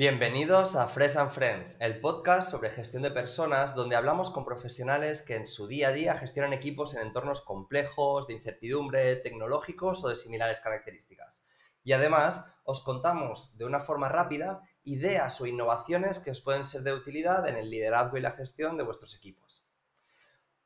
Bienvenidos 0.00 0.76
a 0.76 0.86
Fresh 0.88 1.18
and 1.18 1.30
Friends, 1.30 1.76
el 1.78 2.00
podcast 2.00 2.50
sobre 2.50 2.70
gestión 2.70 3.02
de 3.02 3.10
personas 3.10 3.74
donde 3.74 3.96
hablamos 3.96 4.30
con 4.30 4.46
profesionales 4.46 5.20
que 5.20 5.36
en 5.36 5.46
su 5.46 5.66
día 5.66 5.88
a 5.88 5.92
día 5.92 6.16
gestionan 6.16 6.54
equipos 6.54 6.94
en 6.94 7.02
entornos 7.02 7.42
complejos, 7.42 8.26
de 8.26 8.32
incertidumbre, 8.32 9.16
tecnológicos 9.16 10.02
o 10.02 10.08
de 10.08 10.16
similares 10.16 10.62
características. 10.62 11.42
Y 11.84 11.92
además 11.92 12.50
os 12.64 12.82
contamos 12.82 13.58
de 13.58 13.66
una 13.66 13.80
forma 13.80 14.08
rápida 14.08 14.62
ideas 14.84 15.38
o 15.42 15.46
innovaciones 15.46 16.18
que 16.18 16.30
os 16.30 16.40
pueden 16.40 16.64
ser 16.64 16.80
de 16.80 16.94
utilidad 16.94 17.46
en 17.46 17.58
el 17.58 17.68
liderazgo 17.68 18.16
y 18.16 18.22
la 18.22 18.32
gestión 18.32 18.78
de 18.78 18.84
vuestros 18.84 19.14
equipos. 19.14 19.66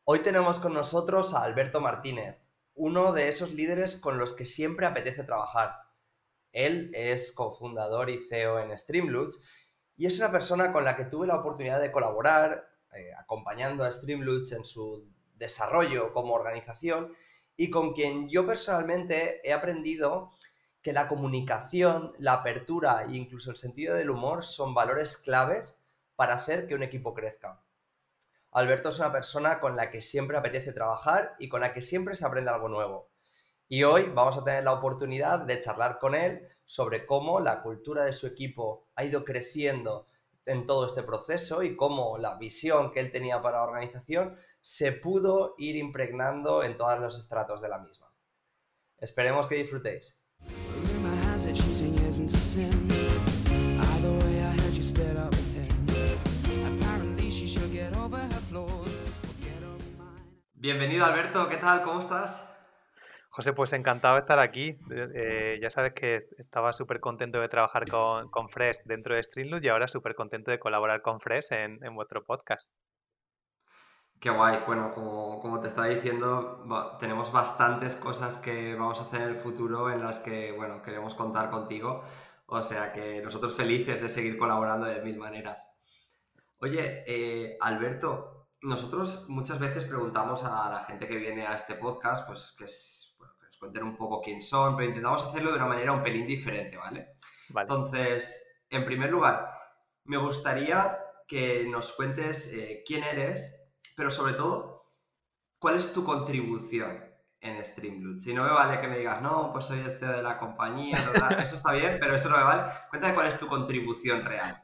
Hoy 0.05 0.21
tenemos 0.21 0.61
con 0.61 0.75
nosotros 0.75 1.35
a 1.35 1.43
Alberto 1.43 1.81
Martínez, 1.81 2.39
uno 2.77 3.13
de 3.13 3.31
esos 3.31 3.53
líderes 3.53 3.97
con 3.97 4.17
los 4.17 4.33
que 4.33 4.47
siempre 4.47 4.87
apetece 4.87 5.25
trabajar. 5.25 5.84
Él 6.55 6.91
es 6.95 7.33
cofundador 7.33 8.09
y 8.09 8.21
CEO 8.21 8.61
en 8.61 8.79
Streamloots 8.79 9.43
y 9.97 10.07
es 10.07 10.19
una 10.19 10.31
persona 10.31 10.73
con 10.73 10.85
la 10.85 10.97
que 10.97 11.05
tuve 11.05 11.27
la 11.27 11.37
oportunidad 11.37 11.81
de 11.81 11.93
colaborar, 11.93 12.69
eh, 12.93 13.13
acompañando 13.19 13.85
a 13.85 13.93
Streamloots 13.93 14.53
en 14.53 14.65
su 14.65 15.13
desarrollo 15.35 16.13
como 16.13 16.35
organización 16.35 17.13
y 17.57 17.71
con 17.71 17.93
quien 17.93 18.29
yo 18.29 18.47
personalmente 18.47 19.41
he 19.43 19.53
aprendido 19.53 20.31
que 20.81 20.93
la 20.93 21.09
comunicación, 21.09 22.13
la 22.19 22.35
apertura 22.35 23.05
e 23.09 23.17
incluso 23.17 23.51
el 23.51 23.57
sentido 23.57 23.97
del 23.97 24.11
humor 24.11 24.45
son 24.45 24.75
valores 24.75 25.17
claves 25.17 25.83
para 26.15 26.35
hacer 26.35 26.69
que 26.69 26.77
un 26.77 26.85
equipo 26.85 27.15
crezca. 27.15 27.65
Alberto 28.53 28.91
es 28.91 29.01
una 29.01 29.11
persona 29.11 29.59
con 29.59 29.75
la 29.75 29.91
que 29.91 30.03
siempre 30.03 30.37
apetece 30.37 30.73
trabajar 30.73 31.35
y 31.41 31.49
con 31.49 31.61
la 31.61 31.75
que 31.75 31.83
siempre 31.83 32.15
se 32.15 32.25
aprende 32.25 32.53
algo 32.53 32.69
nuevo. 32.69 33.14
Y 33.69 33.83
hoy 33.83 34.11
vamos 34.15 34.37
a 34.37 34.45
tener 34.45 34.65
la 34.65 34.75
oportunidad 34.75 35.41
de 35.41 35.59
charlar 35.59 35.99
con 35.99 36.15
él 36.15 36.47
sobre 36.67 37.07
cómo 37.07 37.41
la 37.41 37.63
cultura 37.63 38.05
de 38.05 38.13
su 38.13 38.27
equipo 38.27 38.89
ha 38.95 39.05
ido 39.05 39.25
creciendo 39.25 40.07
en 40.45 40.67
todo 40.67 40.87
este 40.87 41.03
proceso 41.03 41.63
y 41.63 41.75
cómo 41.75 42.19
la 42.19 42.37
visión 42.37 42.93
que 42.93 43.01
él 43.01 43.11
tenía 43.11 43.41
para 43.41 43.59
la 43.59 43.65
organización 43.65 44.37
se 44.61 44.93
pudo 44.93 45.55
ir 45.57 45.77
impregnando 45.77 46.63
en 46.63 46.77
todos 46.77 47.01
los 47.01 47.19
estratos 47.19 47.63
de 47.63 47.69
la 47.71 47.79
misma. 47.79 48.13
Esperemos 48.99 49.47
que 49.47 49.57
disfrutéis. 49.57 50.19
Bienvenido 60.53 61.05
Alberto, 61.07 61.49
¿qué 61.49 61.57
tal? 61.57 61.83
¿Cómo 61.83 62.01
estás? 62.01 62.54
José, 63.37 63.53
pues 63.53 63.73
encantado 63.73 64.15
de 64.15 64.21
estar 64.21 64.39
aquí. 64.39 64.79
Eh, 64.93 65.59
ya 65.61 65.69
sabes 65.69 65.93
que 65.93 66.15
estaba 66.39 66.73
súper 66.73 67.01
contento 67.01 67.41
de 67.41 67.49
trabajar 67.49 67.85
con, 67.91 68.31
con 68.31 68.49
Fresh 68.49 68.85
dentro 68.85 69.17
de 69.17 69.25
Streamloot 69.25 69.65
y 69.65 69.69
ahora 69.69 69.89
súper 69.89 70.15
contento 70.15 70.53
de 70.53 70.61
colaborar 70.61 71.03
con 71.03 71.19
Fresh 71.21 71.51
en, 71.51 71.81
vuestro 71.97 72.23
podcast. 72.23 72.71
Qué 74.21 74.31
guay. 74.31 74.61
Bueno, 74.65 74.95
como, 74.95 75.59
te 75.59 75.67
estaba 75.67 75.89
diciendo, 75.89 76.65
tenemos 77.01 77.33
bastantes 77.33 77.97
cosas 77.97 78.39
que 78.39 78.77
vamos 78.77 79.01
a 79.01 79.03
hacer 79.03 79.23
en 79.23 79.31
el 79.31 79.37
futuro 79.37 79.91
en 79.91 80.01
las 80.01 80.21
que, 80.21 80.53
bueno, 80.53 80.81
queremos 80.81 81.17
contar 81.17 81.51
contigo. 81.51 82.05
O 82.47 82.63
sea 82.63 82.93
que 82.93 83.21
nosotros 83.21 83.57
felices 83.57 84.01
de 84.01 84.11
seguir 84.11 84.39
colaborando 84.39 84.87
de 84.87 85.03
mil 85.03 85.17
maneras. 85.17 85.67
Oye, 86.59 87.03
eh, 87.05 87.59
Alberto, 87.61 88.47
nosotros 88.65 89.27
muchas 89.29 89.59
veces 89.59 89.85
preguntamos 89.85 90.45
a 90.45 90.71
la 90.71 90.85
gente 90.85 91.09
que 91.09 91.17
viene 91.17 91.47
a 91.47 91.55
este 91.55 91.75
podcast, 91.75 92.27
pues 92.27 92.55
que, 92.57 92.65
nos 92.65 93.04
cuenten 93.65 93.85
un 93.85 93.97
poco 93.97 94.21
quién 94.21 94.41
son, 94.41 94.77
pero 94.77 94.89
intentamos 94.89 95.23
hacerlo 95.23 95.51
de 95.51 95.57
una 95.57 95.67
manera 95.67 95.93
un 95.93 96.03
pelín 96.03 96.27
diferente, 96.27 96.77
¿vale? 96.77 97.17
vale. 97.49 97.67
Entonces, 97.69 98.65
en 98.71 98.85
primer 98.85 99.11
lugar, 99.11 99.51
me 100.05 100.17
gustaría 100.17 100.99
que 101.27 101.67
nos 101.69 101.93
cuentes 101.93 102.53
eh, 102.53 102.83
quién 102.87 103.03
eres 103.05 103.65
pero 103.95 104.11
sobre 104.11 104.35
todo, 104.35 104.93
¿cuál 105.59 105.77
es 105.77 105.93
tu 105.93 106.05
contribución 106.05 107.05
en 107.41 107.65
Streamloot? 107.65 108.19
Si 108.19 108.35
no 108.35 108.45
me 108.45 108.51
vale 108.51 108.81
que 108.81 108.89
me 108.89 108.99
digas, 108.99 109.23
no, 109.23 109.53
pues 109.53 109.67
soy 109.67 109.81
el 109.81 109.97
CEO 109.97 110.13
de 110.13 110.23
la 110.23 110.39
compañía, 110.39 110.97
eso 111.39 111.55
está 111.55 111.73
bien, 111.73 111.99
pero 112.01 112.15
eso 112.15 112.29
no 112.29 112.39
me 112.39 112.45
vale. 112.45 112.73
Cuéntame 112.91 113.15
cuál 113.15 113.29
es 113.29 113.39
tu 113.39 113.47
contribución 113.47 114.25
real. 114.25 114.63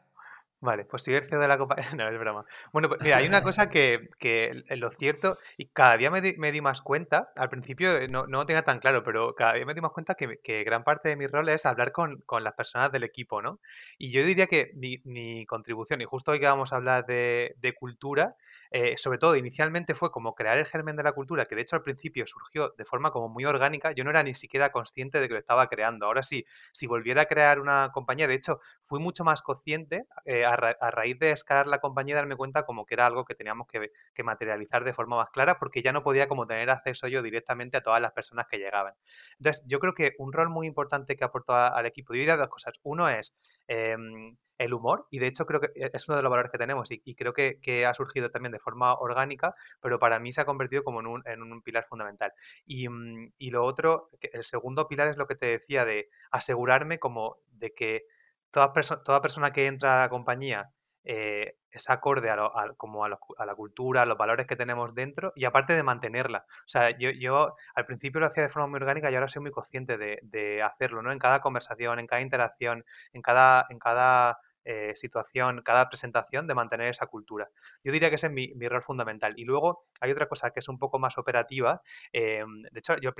Vale, 0.62 0.84
pues 0.84 1.04
soy 1.04 1.14
de 1.14 1.48
la 1.48 1.56
compañía. 1.56 1.86
No, 1.96 2.06
es 2.08 2.18
broma. 2.18 2.44
Bueno, 2.72 2.88
pues 2.88 3.00
mira, 3.00 3.16
hay 3.16 3.26
una 3.26 3.42
cosa 3.42 3.70
que, 3.70 4.06
que 4.18 4.62
lo 4.76 4.90
cierto, 4.90 5.38
y 5.56 5.66
cada 5.66 5.96
día 5.96 6.10
me 6.10 6.20
di, 6.20 6.60
más 6.60 6.82
cuenta, 6.82 7.24
al 7.36 7.48
principio 7.48 7.96
eh, 7.96 8.08
no, 8.08 8.26
no, 8.26 8.44
tenía 8.44 8.62
tan 8.62 8.78
claro, 8.78 9.02
pero 9.02 9.34
cada 9.34 9.54
día 9.54 9.64
me 9.64 9.74
di 9.74 9.80
más 9.80 9.92
cuenta 9.92 10.14
que, 10.14 10.38
que 10.42 10.62
gran 10.64 10.84
parte 10.84 11.08
de 11.08 11.16
mi 11.16 11.26
rol 11.26 11.48
es 11.48 11.64
hablar 11.64 11.92
con, 11.92 12.20
con, 12.26 12.44
las 12.44 12.52
personas 12.52 12.92
del 12.92 13.04
equipo, 13.04 13.40
¿no? 13.40 13.58
Y 13.96 14.12
yo 14.12 14.22
diría 14.24 14.46
que 14.46 14.72
mi, 14.74 14.98
mi, 15.04 15.46
contribución, 15.46 16.02
y 16.02 16.04
justo 16.04 16.32
hoy 16.32 16.40
que 16.40 16.46
vamos 16.46 16.72
a 16.72 16.76
hablar 16.76 17.06
de, 17.06 17.54
de 17.58 17.74
cultura, 17.74 18.36
eh, 18.70 18.96
sobre 18.96 19.18
todo 19.18 19.36
inicialmente 19.36 19.94
fue 19.94 20.10
como 20.10 20.34
crear 20.34 20.56
el 20.56 20.66
germen 20.66 20.96
de 20.96 21.02
la 21.02 21.12
cultura, 21.12 21.46
que 21.46 21.56
de 21.56 21.62
hecho 21.62 21.76
al 21.76 21.82
principio 21.82 22.26
surgió 22.26 22.74
de 22.76 22.84
forma 22.84 23.10
como 23.10 23.28
muy 23.28 23.44
orgánica, 23.44 23.92
yo 23.92 24.04
no 24.04 24.10
era 24.10 24.22
ni 24.22 24.34
siquiera 24.34 24.70
consciente 24.70 25.20
de 25.20 25.28
que 25.28 25.34
lo 25.34 25.40
estaba 25.40 25.68
creando. 25.68 26.06
Ahora 26.06 26.22
sí, 26.22 26.46
si 26.72 26.86
volviera 26.86 27.22
a 27.22 27.24
crear 27.26 27.60
una 27.60 27.90
compañía, 27.92 28.28
de 28.28 28.34
hecho 28.34 28.60
fui 28.82 29.00
mucho 29.00 29.24
más 29.24 29.42
consciente 29.42 30.06
eh, 30.24 30.44
a, 30.44 30.56
raíz 30.56 31.18
de 31.18 31.32
escalar 31.32 31.66
la 31.66 31.78
compañía 31.78 32.14
darme 32.14 32.36
cuenta 32.36 32.64
como 32.64 32.86
que 32.86 32.94
era 32.94 33.06
algo 33.06 33.24
que 33.24 33.34
teníamos 33.34 33.66
que, 33.66 33.90
materializar 34.22 34.84
de 34.84 34.92
forma 34.92 35.16
más 35.16 35.30
clara 35.30 35.58
porque 35.58 35.80
ya 35.80 35.92
no 35.92 36.02
podía 36.02 36.28
como 36.28 36.46
tener 36.46 36.68
acceso 36.68 37.08
yo 37.08 37.22
directamente 37.22 37.78
a 37.78 37.82
todas 37.82 38.02
las 38.02 38.12
personas 38.12 38.46
que 38.48 38.58
llegaban. 38.58 38.94
Entonces 39.38 39.64
yo 39.66 39.80
creo 39.80 39.94
que 39.94 40.14
un 40.18 40.32
rol 40.32 40.50
muy 40.50 40.66
importante 40.66 41.16
que 41.16 41.24
aportó 41.24 41.54
al 41.54 41.86
equipo, 41.86 42.12
yo 42.12 42.20
diría 42.20 42.36
dos 42.36 42.48
cosas. 42.48 42.74
Uno 42.82 43.08
es... 43.08 43.34
Em, 43.72 44.34
el 44.58 44.74
humor, 44.74 45.06
y 45.10 45.20
de 45.20 45.28
hecho 45.28 45.46
creo 45.46 45.60
que 45.60 45.68
e, 45.76 45.90
es 45.92 46.08
uno 46.08 46.16
de 46.16 46.22
los 46.24 46.30
valores 46.30 46.50
que 46.50 46.58
tenemos 46.58 46.90
y, 46.90 47.14
creo 47.14 47.32
que, 47.32 47.86
ha 47.86 47.94
surgido 47.94 48.28
también 48.28 48.50
de 48.50 48.58
forma 48.58 48.94
orgánica, 48.94 49.54
pero 49.80 50.00
para 50.00 50.18
mí 50.18 50.32
se 50.32 50.40
ha 50.40 50.44
convertido 50.44 50.82
como 50.82 50.98
en 51.00 51.06
un, 51.06 51.22
en 51.24 51.40
un 51.40 51.62
pilar 51.62 51.84
fundamental. 51.84 52.32
Y, 52.66 52.88
mm, 52.88 53.32
y, 53.38 53.50
lo 53.50 53.64
otro, 53.64 54.08
el 54.32 54.42
segundo 54.42 54.88
pilar 54.88 55.08
es 55.08 55.16
lo 55.16 55.26
que 55.28 55.36
te 55.36 55.46
decía 55.46 55.84
de 55.84 56.08
asegurarme 56.32 56.98
como 56.98 57.36
de 57.52 57.72
que 57.72 58.02
toda 58.50 58.72
persona 58.72 59.52
que 59.52 59.66
entra 59.68 59.98
a 59.98 60.02
la 60.02 60.08
compañía 60.10 60.72
eh, 61.04 61.56
es 61.70 61.88
acorde 61.88 62.30
a, 62.30 62.36
como 62.76 63.04
a, 63.04 63.08
la 63.08 63.54
cultura, 63.54 64.02
a 64.02 64.06
los 64.06 64.18
valores 64.18 64.46
que 64.46 64.56
tenemos 64.56 64.94
dentro 64.94 65.32
y 65.34 65.44
aparte 65.44 65.74
de 65.74 65.82
mantenerla. 65.82 66.44
O 66.48 66.68
sea, 66.68 66.90
yo, 66.98 67.10
yo 67.10 67.54
al 67.74 67.84
principio 67.84 68.20
lo 68.20 68.26
hacía 68.26 68.42
de 68.42 68.48
forma 68.48 68.68
muy 68.68 68.76
orgánica 68.76 69.10
y 69.10 69.14
ahora 69.14 69.28
soy 69.28 69.42
muy 69.42 69.50
consciente 69.50 69.96
de, 69.96 70.18
de 70.22 70.62
hacerlo, 70.62 71.02
¿no? 71.02 71.12
En 71.12 71.18
cada 71.18 71.40
conversación, 71.40 71.98
en 71.98 72.06
cada 72.06 72.22
interacción, 72.22 72.84
en 73.12 73.22
cada, 73.22 73.66
en 73.68 73.78
cada 73.78 74.38
eh, 74.64 74.92
situación, 74.94 75.62
cada 75.64 75.88
presentación, 75.88 76.46
de 76.46 76.54
mantener 76.54 76.88
esa 76.88 77.06
cultura. 77.06 77.48
Yo 77.82 77.92
diría 77.92 78.10
que 78.10 78.16
ese 78.16 78.26
es 78.26 78.32
mi, 78.32 78.52
mi, 78.54 78.68
fundamental. 78.82 79.32
Y 79.36 79.44
luego 79.44 79.82
hay 80.00 80.12
otra 80.12 80.26
cosa 80.26 80.50
que 80.50 80.60
es 80.60 80.68
un 80.68 80.78
poco 80.78 80.98
más 80.98 81.16
operativa. 81.16 81.82
Eh, 82.12 82.44
de 82.70 82.78
hecho, 82.78 82.96
yo, 82.98 83.12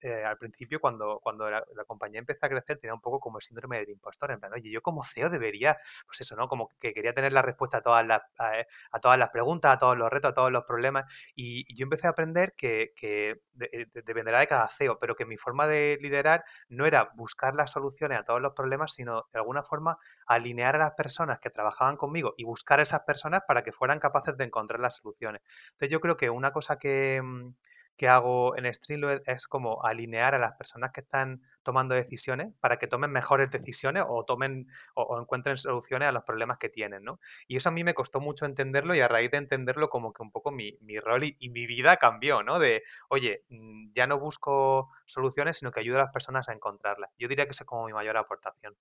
eh, 0.00 0.24
al 0.24 0.36
principio, 0.36 0.80
cuando, 0.80 1.18
cuando 1.22 1.50
la, 1.50 1.64
compañía 1.86 2.20
empezó 2.20 2.46
a 2.46 2.48
crecer, 2.48 2.78
tenía 2.78 2.94
un 2.94 3.00
poco 3.00 3.20
como 3.20 3.38
el 3.38 3.42
síndrome 3.42 3.78
del 3.78 3.90
impostor. 3.90 4.32
En 4.32 4.40
plan, 4.40 4.52
oye, 4.52 4.70
yo 4.70 4.82
como 4.82 5.02
CEO 5.02 5.30
debería, 5.30 5.78
pues 6.06 6.20
eso, 6.20 6.36
¿no? 6.36 6.46
Como 6.46 6.68
que 6.78 6.92
quería 6.92 7.14
tener 7.14 7.32
la 7.32 7.42
respuesta 7.42 7.78
a 7.78 7.80
todas 7.80 8.06
las, 8.06 8.20
a, 8.38 9.00
todas 9.00 9.18
las 9.18 9.30
preguntas, 9.30 9.72
a 9.72 9.78
todos 9.78 9.96
los 9.96 10.10
retos, 10.10 10.30
a 10.30 10.34
todos 10.34 10.52
los 10.52 10.64
problemas. 10.64 11.04
Y, 11.34 11.62
yo 11.74 11.84
empecé 11.84 12.06
a 12.06 12.10
aprender 12.10 12.54
que, 12.56 12.92
que 12.96 13.40
dependerá 13.54 14.40
de 14.40 14.46
cada 14.46 14.68
CEO, 14.68 14.98
pero 14.98 15.16
que 15.16 15.24
mi 15.24 15.36
forma 15.36 15.66
de 15.66 15.98
liderar 16.02 16.44
no 16.68 16.86
era 16.86 17.10
buscar 17.14 17.54
las 17.54 17.72
soluciones 17.72 18.18
a 18.18 18.24
todos 18.24 18.40
los 18.40 18.52
problemas, 18.52 18.92
sino 18.92 19.26
de 19.32 19.38
alguna 19.38 19.62
forma 19.62 19.98
alinear 20.26 20.76
a 20.76 20.81
las 20.82 20.92
personas 20.92 21.38
que 21.40 21.50
trabajaban 21.50 21.96
conmigo 21.96 22.34
y 22.36 22.44
buscar 22.44 22.80
a 22.80 22.82
esas 22.82 23.00
personas 23.00 23.42
para 23.46 23.62
que 23.62 23.72
fueran 23.72 23.98
capaces 23.98 24.36
de 24.36 24.44
encontrar 24.44 24.80
las 24.80 24.96
soluciones. 24.96 25.42
Entonces 25.72 25.90
yo 25.90 26.00
creo 26.00 26.16
que 26.16 26.30
una 26.30 26.52
cosa 26.52 26.78
que, 26.78 27.20
mm, 27.22 27.54
que 27.96 28.08
hago 28.08 28.56
en 28.56 28.72
Streamlit 28.74 29.22
es 29.28 29.46
como 29.46 29.82
alinear 29.84 30.34
a 30.34 30.38
las 30.38 30.54
personas 30.54 30.90
que 30.90 31.02
están 31.02 31.42
tomando 31.62 31.94
decisiones 31.94 32.52
para 32.60 32.78
que 32.78 32.86
tomen 32.86 33.12
mejores 33.12 33.50
decisiones 33.50 34.04
o 34.08 34.24
tomen 34.24 34.66
o, 34.94 35.20
encuentren 35.20 35.56
soluciones 35.58 36.08
a 36.08 36.12
los 36.12 36.24
problemas 36.24 36.58
que 36.58 36.68
tienen, 36.68 37.04
¿no? 37.04 37.20
Y 37.46 37.56
eso 37.56 37.68
a 37.68 37.72
mí 37.72 37.84
me 37.84 37.94
costó 37.94 38.20
mucho 38.20 38.46
entenderlo 38.46 38.94
y 38.94 39.00
a 39.00 39.08
raíz 39.08 39.30
de 39.30 39.38
entenderlo 39.38 39.88
como 39.88 40.12
que 40.12 40.22
un 40.22 40.32
poco 40.32 40.50
mi, 40.50 40.76
rol 41.00 41.24
y, 41.24 41.36
y, 41.38 41.50
mi 41.50 41.66
vida 41.66 41.96
cambió, 41.96 42.42
¿no? 42.42 42.58
De, 42.58 42.82
oye, 43.08 43.44
mm, 43.50 43.92
ya 43.94 44.06
no 44.06 44.18
busco 44.18 44.90
soluciones, 45.06 45.58
sino 45.58 45.70
que 45.70 45.80
ayudo 45.80 45.96
a 45.96 46.00
las 46.00 46.12
personas 46.12 46.48
a 46.48 46.52
encontrarlas. 46.52 47.10
Yo 47.18 47.28
diría 47.28 47.44
que 47.44 47.52
esa 47.52 47.64
es 47.64 47.68
como 47.68 47.86
mi 47.86 47.92
mayor 47.92 48.16
aportación. 48.16 48.76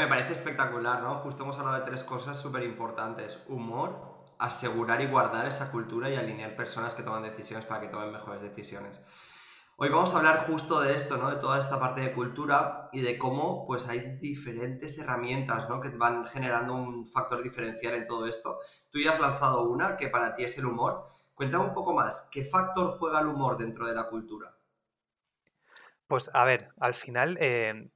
Me 0.00 0.06
parece 0.06 0.32
espectacular, 0.32 1.02
¿no? 1.02 1.16
Justo 1.16 1.42
hemos 1.42 1.58
hablado 1.58 1.80
de 1.80 1.84
tres 1.84 2.02
cosas 2.02 2.40
súper 2.40 2.62
importantes. 2.62 3.38
Humor, 3.48 4.24
asegurar 4.38 5.02
y 5.02 5.06
guardar 5.06 5.44
esa 5.44 5.70
cultura 5.70 6.08
y 6.08 6.16
alinear 6.16 6.56
personas 6.56 6.94
que 6.94 7.02
toman 7.02 7.22
decisiones 7.22 7.66
para 7.66 7.82
que 7.82 7.88
tomen 7.88 8.10
mejores 8.10 8.40
decisiones. 8.40 9.04
Hoy 9.76 9.90
vamos 9.90 10.14
a 10.14 10.16
hablar 10.16 10.46
justo 10.46 10.80
de 10.80 10.94
esto, 10.94 11.18
¿no? 11.18 11.28
De 11.28 11.36
toda 11.36 11.58
esta 11.58 11.78
parte 11.78 12.00
de 12.00 12.14
cultura 12.14 12.88
y 12.92 13.02
de 13.02 13.18
cómo 13.18 13.66
pues 13.66 13.90
hay 13.90 14.16
diferentes 14.16 14.98
herramientas, 14.98 15.68
¿no? 15.68 15.82
Que 15.82 15.90
van 15.90 16.24
generando 16.24 16.76
un 16.76 17.06
factor 17.06 17.42
diferencial 17.42 17.92
en 17.92 18.06
todo 18.06 18.26
esto. 18.26 18.58
Tú 18.88 19.00
ya 19.00 19.12
has 19.12 19.20
lanzado 19.20 19.68
una 19.68 19.98
que 19.98 20.08
para 20.08 20.34
ti 20.34 20.44
es 20.44 20.56
el 20.56 20.64
humor. 20.64 21.10
Cuéntame 21.34 21.64
un 21.64 21.74
poco 21.74 21.92
más, 21.92 22.26
¿qué 22.32 22.46
factor 22.46 22.96
juega 22.98 23.20
el 23.20 23.26
humor 23.26 23.58
dentro 23.58 23.86
de 23.86 23.94
la 23.94 24.08
cultura? 24.08 24.56
Pues 26.06 26.30
a 26.32 26.46
ver, 26.46 26.70
al 26.80 26.94
final 26.94 27.36
eh, 27.38 27.90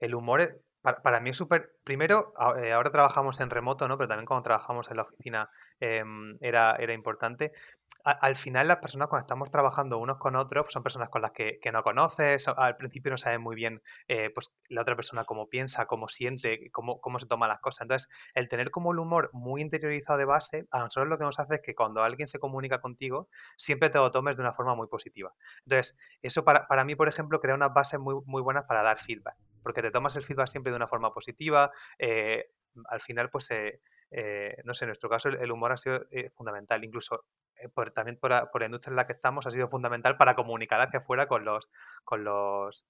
el 0.00 0.14
humor 0.14 0.46
para, 0.94 1.20
mí 1.20 1.30
es 1.30 1.36
súper. 1.36 1.76
Primero, 1.84 2.32
eh, 2.62 2.72
ahora 2.72 2.90
trabajamos 2.90 3.40
en 3.40 3.50
remoto, 3.50 3.88
¿no? 3.88 3.96
Pero 3.98 4.08
también 4.08 4.26
cuando 4.26 4.42
trabajamos 4.42 4.90
en 4.90 4.96
la 4.96 5.02
oficina 5.02 5.50
em, 5.80 6.36
era, 6.40 6.76
era 6.78 6.92
importante. 6.92 7.52
al 8.04 8.36
final, 8.36 8.68
las 8.68 8.76
personas 8.78 9.08
cuando 9.08 9.24
estamos 9.24 9.50
trabajando 9.50 9.98
unos 9.98 10.18
con 10.18 10.36
otros 10.36 10.64
pues 10.64 10.72
son 10.74 10.82
personas 10.82 11.08
con 11.08 11.22
las 11.22 11.32
que, 11.32 11.58
no 11.72 11.82
conoces. 11.82 12.48
Al 12.48 12.76
principio 12.76 13.10
no 13.10 13.18
sabes 13.18 13.40
muy 13.40 13.56
bien 13.56 13.82
eh, 14.08 14.30
pues, 14.34 14.54
la 14.68 14.82
otra 14.82 14.96
persona 14.96 15.24
cómo 15.24 15.48
piensa, 15.48 15.86
cómo 15.86 16.08
siente, 16.08 16.70
cómo, 16.72 17.00
cómo 17.00 17.18
se 17.18 17.26
toma 17.26 17.48
las 17.48 17.60
cosas. 17.60 17.82
Entonces, 17.82 18.08
el 18.34 18.48
tener 18.48 18.70
como 18.70 18.92
el 18.92 18.98
humor 18.98 19.30
muy 19.32 19.62
interiorizado 19.62 20.18
de 20.18 20.24
base, 20.24 20.66
a 20.70 20.80
nosotros 20.80 21.08
lo 21.08 21.18
que 21.18 21.24
nos 21.24 21.38
hace 21.40 21.56
es 21.56 21.60
que 21.62 21.74
cuando 21.74 22.02
alguien 22.02 22.28
se 22.28 22.38
comunica 22.38 22.80
contigo, 22.80 23.28
siempre 23.56 23.90
te 23.90 23.98
lo 23.98 24.10
tomes 24.10 24.36
de 24.36 24.42
una 24.42 24.52
forma 24.52 24.74
muy 24.74 24.86
positiva. 24.88 25.32
Entonces, 25.64 25.96
eso 26.22 26.44
para, 26.44 26.68
para 26.68 26.84
mí, 26.84 26.94
por 26.94 27.08
ejemplo, 27.08 27.40
crea 27.40 27.54
unas 27.54 27.72
bases 27.74 27.98
muy, 28.00 28.16
muy 28.26 28.42
buenas 28.42 28.64
para 28.64 28.82
dar 28.82 28.98
feedback 28.98 29.36
porque 29.66 29.82
te 29.82 29.90
tomas 29.90 30.14
el 30.14 30.22
feedback 30.22 30.46
siempre 30.46 30.70
de 30.70 30.76
una 30.76 30.86
forma 30.86 31.12
positiva. 31.12 31.72
Eh, 31.98 32.52
al 32.88 33.00
final, 33.00 33.30
pues, 33.30 33.50
eh, 33.50 33.80
eh, 34.12 34.54
no 34.62 34.74
sé, 34.74 34.84
en 34.84 34.90
nuestro 34.90 35.08
caso 35.10 35.28
el, 35.28 35.50
humor 35.50 35.72
ha 35.72 35.76
sido 35.76 36.06
fundamental, 36.30 36.84
incluso 36.84 37.24
también 37.92 38.16
por, 38.16 38.30
la 38.30 38.64
industria 38.64 38.92
en 38.92 38.96
la 38.96 39.08
que 39.08 39.14
estamos 39.14 39.44
ha 39.44 39.50
sido 39.50 39.66
fundamental 39.66 40.16
para 40.16 40.36
comunicar 40.36 40.80
hacia 40.80 41.00
afuera 41.00 41.26
con 41.26 41.44
los, 41.44 41.68
con 42.04 42.22
los 42.22 42.86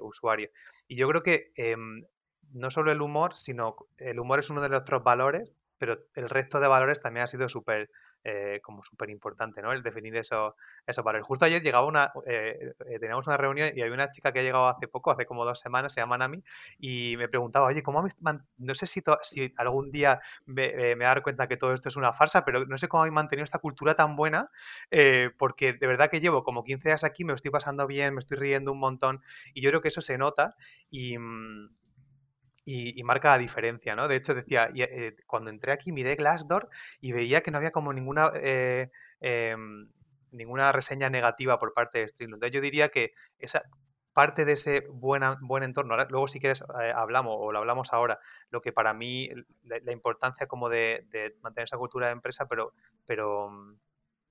usuarios. 0.00 0.50
Y 0.88 0.96
yo 0.96 1.06
creo 1.08 1.22
que 1.22 1.52
em, 1.56 2.06
no 2.54 2.70
solo 2.70 2.90
el 2.90 3.02
humor, 3.02 3.34
sino 3.34 3.76
el 3.98 4.18
humor 4.18 4.38
es 4.38 4.48
uno 4.48 4.62
de 4.62 4.70
nuestros 4.70 5.04
valores, 5.04 5.52
pero 5.76 5.98
el 6.14 6.30
resto 6.30 6.58
de 6.58 6.68
valores 6.68 7.02
también 7.02 7.24
ha 7.24 7.28
sido 7.28 7.50
súper 7.50 7.90
eh, 8.26 8.60
como 8.62 8.82
súper 8.82 9.10
importante, 9.10 9.60
¿no? 9.60 9.70
El 9.72 9.82
definir 9.82 10.16
eso, 10.16 10.56
eso 10.86 11.04
para 11.04 11.20
Justo 11.20 11.44
ayer 11.44 11.62
llegaba 11.62 11.86
una, 11.86 12.10
eh, 12.26 12.72
eh, 12.88 12.98
teníamos 12.98 13.26
una 13.26 13.36
reunión 13.36 13.70
y 13.76 13.82
había 13.82 13.92
una 13.92 14.10
chica 14.10 14.32
que 14.32 14.40
ha 14.40 14.42
llegado 14.42 14.66
hace 14.66 14.88
poco, 14.88 15.10
hace 15.10 15.26
como 15.26 15.44
dos 15.44 15.60
semanas, 15.60 15.92
se 15.92 16.00
llama 16.00 16.16
Nami, 16.16 16.42
y 16.78 17.16
me 17.18 17.28
preguntaba, 17.28 17.66
oye, 17.66 17.82
¿cómo 17.82 18.02
no 18.56 18.74
sé 18.74 18.86
si, 18.86 19.02
si 19.22 19.52
algún 19.58 19.90
día 19.90 20.20
me, 20.46 20.96
me 20.96 21.04
dar 21.04 21.22
cuenta 21.22 21.46
que 21.48 21.58
todo 21.58 21.74
esto 21.74 21.90
es 21.90 21.96
una 21.96 22.14
farsa, 22.14 22.46
pero 22.46 22.64
no 22.64 22.78
sé 22.78 22.88
cómo 22.88 23.02
habéis 23.02 23.14
mantenido 23.14 23.44
esta 23.44 23.58
cultura 23.58 23.94
tan 23.94 24.16
buena, 24.16 24.48
porque 25.38 25.74
de 25.74 25.86
verdad 25.86 26.08
que 26.10 26.20
llevo 26.20 26.44
como 26.44 26.64
15 26.64 26.88
días 26.88 27.04
aquí, 27.04 27.24
me 27.24 27.34
estoy 27.34 27.50
pasando 27.50 27.86
bien, 27.86 28.14
me 28.14 28.20
estoy 28.20 28.38
riendo 28.38 28.72
un 28.72 28.80
montón, 28.80 29.20
y 29.52 29.60
yo 29.60 29.68
creo 29.70 29.82
que 29.82 29.88
eso 29.88 30.00
se 30.00 30.16
nota, 30.16 30.56
y... 30.88 31.18
Mm, 31.18 31.83
y, 32.64 33.02
marca 33.04 33.30
la 33.30 33.38
diferencia, 33.38 33.94
¿no? 33.94 34.08
De 34.08 34.16
hecho, 34.16 34.34
decía, 34.34 34.68
eh, 34.74 35.16
cuando 35.26 35.50
entré 35.50 35.72
aquí 35.72 35.92
miré 35.92 36.14
Glassdoor 36.16 36.68
y 37.00 37.12
veía 37.12 37.42
que 37.42 37.50
no 37.50 37.58
había 37.58 37.70
como 37.70 37.92
ninguna, 37.92 38.30
eh, 38.40 38.90
em, 39.20 39.90
ninguna 40.32 40.72
reseña 40.72 41.10
negativa 41.10 41.58
por 41.58 41.74
parte 41.74 42.00
de 42.00 42.08
Streamlabs. 42.08 42.50
Yo 42.52 42.60
diría 42.60 42.88
que 42.88 43.12
esa 43.38 43.62
parte 44.14 44.44
de 44.44 44.52
ese 44.52 44.86
buena, 44.90 45.36
buen 45.42 45.64
entorno, 45.64 45.96
luego 46.08 46.28
si 46.28 46.40
quieres 46.40 46.62
eh, 46.80 46.92
hablamos 46.94 47.36
o 47.38 47.52
lo 47.52 47.58
hablamos 47.58 47.92
ahora, 47.92 48.20
lo 48.50 48.60
que 48.62 48.72
para 48.72 48.94
mí, 48.94 49.28
la, 49.64 49.92
importancia 49.92 50.46
como 50.46 50.68
de, 50.68 51.06
mantener 51.42 51.64
esa 51.64 51.76
cultura 51.76 52.06
de 52.06 52.12
empresa, 52.12 52.46
pero, 52.48 52.72
pero 53.06 53.50
mm, 53.50 53.76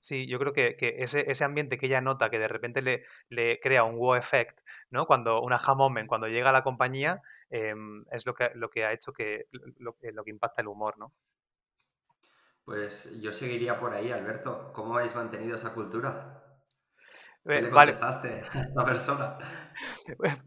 Sí, 0.04 0.28
yo 0.28 0.38
creo 0.38 0.52
que, 0.52 0.76
ese, 1.00 1.32
ese, 1.32 1.46
ambiente 1.46 1.78
que 1.78 1.86
ella 1.86 2.02
nota 2.02 2.30
que 2.30 2.38
de 2.38 2.50
repente 2.50 2.82
le, 2.82 3.06
le 3.30 3.62
crea 3.62 3.86
un 3.86 3.96
wow 3.96 4.16
effect, 4.16 4.60
¿no? 4.90 5.06
Cuando 5.06 5.42
una 5.42 5.56
aha 5.56 5.78
cuando 6.08 6.28
llega 6.28 6.50
a 6.50 6.52
la 6.52 6.62
compañía, 6.62 7.22
em, 7.50 8.04
es 8.12 8.26
lo 8.26 8.34
que, 8.34 8.52
lo 8.54 8.70
que 8.70 8.84
ha 8.84 8.92
hecho 8.92 9.14
que 9.14 9.48
lo, 9.80 9.96
lo, 10.02 10.24
que 10.26 10.30
impacta 10.30 10.62
el 10.62 10.68
humor, 10.68 10.98
¿no? 10.98 11.14
Pues 12.66 13.22
yo 13.22 13.32
seguiría 13.32 13.80
por 13.80 13.94
ahí, 13.94 14.12
Alberto. 14.12 14.74
¿Cómo 14.74 14.98
habéis 14.98 15.16
mantenido 15.16 15.56
esa 15.56 15.74
cultura? 15.74 16.53
¿Qué 17.46 17.58
eh, 17.58 17.62
le 17.64 17.70
contestaste 17.72 18.42
a 18.54 18.68
la 18.76 18.86
persona? 18.86 19.38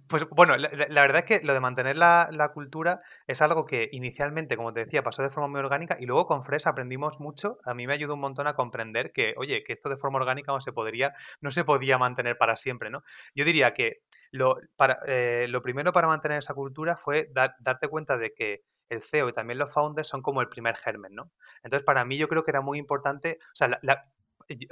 Pues 0.09 0.27
bueno, 0.31 0.57
la, 0.57 1.01
verdad 1.03 1.19
es 1.19 1.25
que 1.25 1.45
lo 1.45 1.53
de 1.53 1.61
mantener 1.61 1.99
la, 1.99 2.51
cultura 2.55 2.99
es 3.27 3.43
algo 3.43 3.67
que 3.67 3.89
inicialmente, 3.93 4.57
como 4.57 4.73
te 4.73 4.85
decía, 4.85 5.03
pasó 5.03 5.23
de 5.23 5.31
forma 5.31 5.49
muy 5.49 5.61
orgánica 5.61 5.97
y 6.01 6.07
luego 6.07 6.27
con 6.27 6.43
Fresh 6.43 6.67
aprendimos 6.69 7.21
mucho. 7.21 7.59
A 7.67 7.75
mí 7.75 7.87
me 7.87 7.93
ayudó 7.93 8.15
un 8.15 8.21
montón 8.21 8.47
a 8.47 8.55
comprender 8.55 9.13
que, 9.13 9.35
oye, 9.37 9.63
que 9.63 9.73
esto 9.73 9.89
de 9.89 9.97
forma 9.97 10.19
orgánica 10.19 10.53
no 10.53 10.61
se 10.61 10.73
podría, 10.73 11.15
no 11.41 11.51
se 11.51 11.65
podía 11.65 11.99
mantener 11.99 12.39
para 12.39 12.57
siempre, 12.57 12.89
¿no? 12.89 13.03
Yo 13.35 13.45
diría 13.45 13.73
que 13.73 14.03
lo, 14.31 14.57
para, 14.77 14.99
eh, 15.07 15.47
lo 15.49 15.61
primero 15.63 15.93
para 15.93 16.09
mantener 16.09 16.39
esa 16.39 16.55
cultura 16.55 16.97
fue 16.97 17.31
darte 17.33 17.89
cuenta 17.89 18.17
de 18.17 18.33
que 18.33 18.63
el 18.89 19.03
CEO 19.03 19.29
y 19.29 19.33
también 19.33 19.59
los 19.59 19.73
founders 19.73 20.09
son 20.09 20.23
como 20.23 20.41
el 20.41 20.49
primer 20.49 20.77
germen, 20.77 21.15
¿no? 21.15 21.33
Entonces, 21.63 21.85
para 21.85 22.05
mí 22.05 22.17
yo 22.17 22.29
creo 22.29 22.45
que 22.45 22.53
era 22.53 22.61
muy 22.61 22.79
importante, 22.79 23.39
o 23.41 23.57
sea, 23.57 23.79
la, 23.83 24.05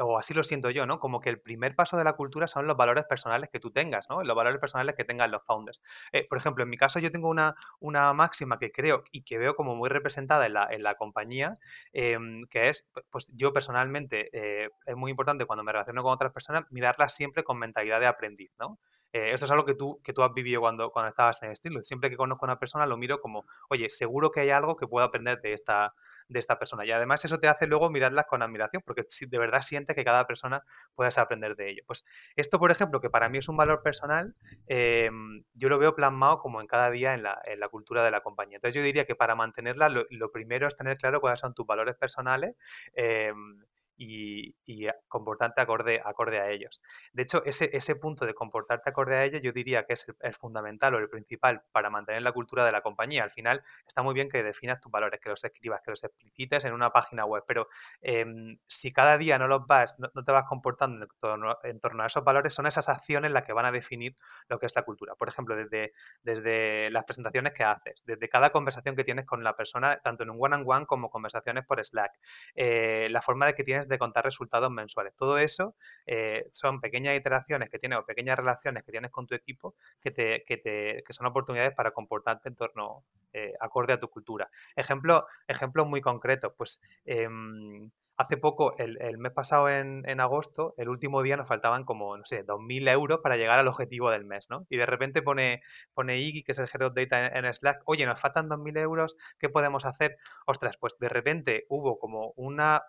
o 0.01 0.19
así 0.19 0.35
lo 0.35 0.45
siento 0.45 0.71
yo, 0.71 0.87
¿no? 0.87 0.99
Como 0.99 1.21
que 1.21 1.31
el 1.31 1.41
primer 1.41 1.75
paso 1.75 1.97
de 1.97 2.05
la 2.05 2.15
cultura 2.15 2.47
son 2.47 2.67
los 2.67 2.77
valores 2.77 3.05
personales 3.05 3.49
que 3.53 3.61
tú 3.61 3.71
tengas, 3.71 4.09
¿no? 4.09 4.23
Los 4.23 4.37
valores 4.37 4.61
personales 4.61 4.95
que 4.95 5.05
tengan 5.05 5.31
los 5.31 5.43
founders. 5.45 5.83
Eh, 6.13 6.27
por 6.29 6.39
ejemplo, 6.39 6.65
en 6.65 6.71
mi 6.71 6.77
caso 6.77 6.99
yo 6.99 7.11
tengo 7.11 7.29
una, 7.29 7.55
una 7.81 8.13
máxima 8.13 8.59
que 8.59 8.71
creo 8.71 9.03
y 9.13 9.23
que 9.23 9.39
veo 9.39 9.55
como 9.55 9.75
muy 9.75 9.89
representada 9.89 10.47
en 10.47 10.55
la, 10.55 10.69
en 10.71 10.83
la 10.83 10.95
compañía, 10.95 11.55
em, 11.93 12.45
que 12.51 12.69
es, 12.69 12.89
pues 13.11 13.31
yo 13.35 13.53
personalmente, 13.53 14.29
eh, 14.33 14.71
es 14.87 14.97
muy 14.97 15.11
importante 15.11 15.47
cuando 15.47 15.65
me 15.65 15.73
relaciono 15.73 16.03
con 16.03 16.13
otras 16.13 16.33
personas, 16.33 16.65
mirarlas 16.71 17.15
siempre 17.15 17.43
con 17.43 17.59
mentalidad 17.59 18.01
de 18.01 18.07
aprendiz, 18.07 18.51
¿no? 18.59 18.79
Eh, 19.13 19.33
esto 19.33 19.47
es 19.47 19.51
algo 19.53 19.65
que 19.65 19.75
tú, 19.75 20.01
que 20.03 20.13
tú 20.13 20.23
has 20.25 20.33
vivido 20.33 20.61
cuando, 20.61 20.91
cuando 20.91 21.09
estabas 21.09 21.41
en 21.45 21.53
estilo. 21.53 21.83
Siempre 21.85 22.11
que 22.11 22.17
conozco 22.17 22.45
a 22.47 22.49
una 22.49 22.59
persona 22.59 22.85
lo 22.85 22.97
miro 22.97 23.21
como, 23.21 23.43
oye, 23.71 23.89
seguro 23.89 24.31
que 24.33 24.41
hay 24.41 24.51
algo 24.51 24.75
que 24.77 24.89
puedo 24.89 25.07
aprender 25.07 25.41
de 25.41 25.53
esta, 25.55 25.95
de 26.29 26.39
esta 26.39 26.59
persona. 26.59 26.85
Y 26.85 26.91
además 26.91 27.25
eso 27.25 27.39
te 27.39 27.49
hace 27.49 27.67
luego 27.67 27.91
mirarlas 27.91 28.27
con 28.27 28.43
admiración, 28.43 28.83
porque 28.85 29.05
de 29.29 29.39
verdad 29.39 29.63
siente 29.63 29.95
que 29.95 30.05
cada 30.05 30.27
persona 30.27 30.63
puedes 30.95 31.19
aprender 31.19 31.57
de 31.57 31.71
ello. 31.71 31.83
Pues 31.87 32.05
esto, 32.37 32.59
por 32.59 32.71
ejemplo, 32.71 33.01
que 33.01 33.11
para 33.11 33.29
mí 33.29 33.39
es 33.39 33.49
un 33.49 33.57
valor 33.57 33.83
personal, 33.83 34.35
em, 34.67 35.45
yo 35.55 35.69
lo 35.69 35.79
veo 35.79 35.95
plasmado 35.95 36.39
como 36.39 36.61
en 36.61 36.67
cada 36.67 36.91
día 36.91 37.15
en 37.15 37.23
la, 37.23 37.41
en 37.45 37.61
la, 37.61 37.69
cultura 37.69 38.05
de 38.05 38.11
la 38.11 38.21
compañía. 38.21 38.57
Entonces 38.57 38.77
yo 38.77 38.83
diría 38.85 39.05
que 39.05 39.15
para 39.15 39.35
mantenerla, 39.35 39.89
lo, 39.89 40.05
lo 40.11 40.31
primero 40.31 40.69
es 40.69 40.77
tener 40.77 40.97
claro 40.97 41.21
cuáles 41.21 41.41
son 41.41 41.55
tus 41.55 41.67
valores 41.67 41.95
personales. 41.97 42.55
Em, 42.95 43.59
y, 43.97 44.55
comportarte 45.09 45.61
acorde, 45.61 46.01
acorde 46.05 46.41
a 46.41 46.51
ellos. 46.51 46.81
De 47.13 47.23
hecho, 47.23 47.45
ese, 47.45 47.71
ese 47.73 47.97
punto 47.97 48.27
de 48.27 48.35
comportarte 48.35 48.91
acorde 48.91 49.17
a 49.17 49.25
ellos 49.25 49.41
yo 49.43 49.53
diría 49.53 49.85
que 49.85 49.95
es, 49.95 50.07
el, 50.21 50.35
fundamental 50.35 50.95
o 50.95 50.99
el 50.99 51.09
principal 51.09 51.63
para 51.73 51.91
mantener 51.91 52.23
la 52.23 52.33
cultura 52.33 52.65
de 52.65 52.73
la 52.73 52.81
compañía. 52.81 53.23
Al 53.23 53.31
final 53.31 53.63
está 53.87 54.03
muy 54.03 54.15
bien 54.15 54.29
que 54.29 54.43
definas 54.43 54.81
tus 54.81 54.91
valores, 54.91 55.21
que 55.21 55.29
los 55.29 55.43
escribas, 55.45 55.81
que 55.83 55.91
los 55.93 56.03
explicites 56.05 56.65
en 56.65 56.73
una 56.73 56.91
página 56.91 57.25
web, 57.25 57.45
pero 57.47 57.69
em, 58.01 58.59
si 58.67 58.93
cada 58.93 59.17
día 59.19 59.39
no 59.39 59.49
los 59.49 59.67
vas, 59.67 59.99
no, 59.99 60.09
te 60.09 60.33
vas 60.33 60.45
comportando 60.49 61.07
en 61.63 61.81
torno, 61.81 62.03
a 62.03 62.07
esos 62.07 62.25
valores, 62.25 62.55
son 62.55 62.67
esas 62.67 62.89
acciones 62.89 63.31
las 63.31 63.45
que 63.45 63.53
van 63.53 63.67
a 63.67 63.73
definir 63.73 64.15
lo 64.49 64.59
que 64.59 64.67
es 64.67 64.75
la 64.77 64.83
cultura. 64.83 65.15
Por 65.15 65.29
ejemplo, 65.29 65.57
desde, 65.57 65.93
desde 66.23 66.91
las 66.91 67.05
presentaciones 67.05 67.53
que 67.53 67.65
haces, 67.65 68.03
desde 68.05 68.29
cada 68.29 68.51
conversación 68.51 68.97
que 68.97 69.05
tienes 69.05 69.27
con 69.27 69.43
la 69.45 69.57
persona, 69.57 69.97
tanto 69.99 70.23
en 70.23 70.31
un 70.31 70.39
one-on-one 70.41 70.87
como 70.87 71.11
conversaciones 71.11 71.65
por 71.65 71.85
Slack, 71.85 72.13
eh, 72.55 73.09
la 73.11 73.23
forma 73.23 73.47
de 73.47 73.55
que 73.55 73.65
tienes 73.65 73.84
de 73.89 73.99
contar 73.99 74.25
resultados 74.25 74.71
mensuales. 74.71 75.15
Todo 75.17 75.39
eso 75.39 75.75
eh, 76.07 76.47
son 76.53 76.81
pequeñas 76.81 77.17
iteraciones 77.17 77.71
que 77.71 77.79
tienes 77.79 77.99
o 77.99 78.05
pequeñas 78.05 78.37
relaciones 78.37 78.83
que 78.83 78.93
tienes 78.93 79.11
con 79.11 79.27
tu 79.27 79.35
equipo 79.35 79.75
que, 80.01 80.11
te, 80.11 80.45
que, 80.47 80.57
te, 80.57 81.03
que 81.07 81.13
son 81.13 81.27
oportunidades 81.27 81.73
para 81.73 81.93
comportarte 81.93 82.49
en 82.49 82.55
torno 82.55 83.05
eh, 83.33 83.53
acorde 83.61 83.93
a 83.93 83.99
tu 83.99 84.09
cultura. 84.09 84.49
Ejemplo, 84.77 85.27
ejemplos 85.49 85.87
muy 85.89 86.01
concretos, 86.01 86.53
pues 86.57 86.81
em, 87.05 87.91
hace 88.17 88.37
poco, 88.37 88.75
el, 88.79 89.19
mes 89.19 89.33
pasado 89.33 89.69
en, 89.69 90.21
agosto, 90.21 90.75
el 90.77 90.89
último 90.89 91.23
día 91.23 91.37
nos 91.37 91.49
faltaban 91.49 91.85
como, 91.85 92.17
no 92.17 92.25
sé, 92.25 92.47
2.000 92.47 92.89
euros 92.91 93.21
para 93.23 93.37
llegar 93.37 93.59
al 93.59 93.69
objetivo 93.69 94.11
del 94.11 94.25
mes, 94.25 94.51
¿no? 94.51 94.67
Y 94.71 94.77
de 94.77 94.87
repente 94.87 95.23
pone, 95.23 95.63
pone 95.95 96.19
Iggy, 96.19 96.45
que 96.45 96.53
es 96.53 96.59
el 96.59 96.69
Head 96.73 96.87
of 96.87 96.95
Data 96.95 97.27
en, 97.27 97.45
en 97.45 97.55
Slack, 97.55 97.83
oye, 97.87 98.07
nos 98.07 98.21
faltan 98.21 98.49
2.000 98.49 98.79
euros, 98.79 99.17
¿qué 99.39 99.49
podemos 99.49 99.85
hacer? 99.85 100.17
Ostras, 100.47 100.77
pues 100.79 100.97
de 100.99 101.09
repente 101.09 101.67
hubo 101.69 101.99
como 101.99 102.33
una 102.37 102.83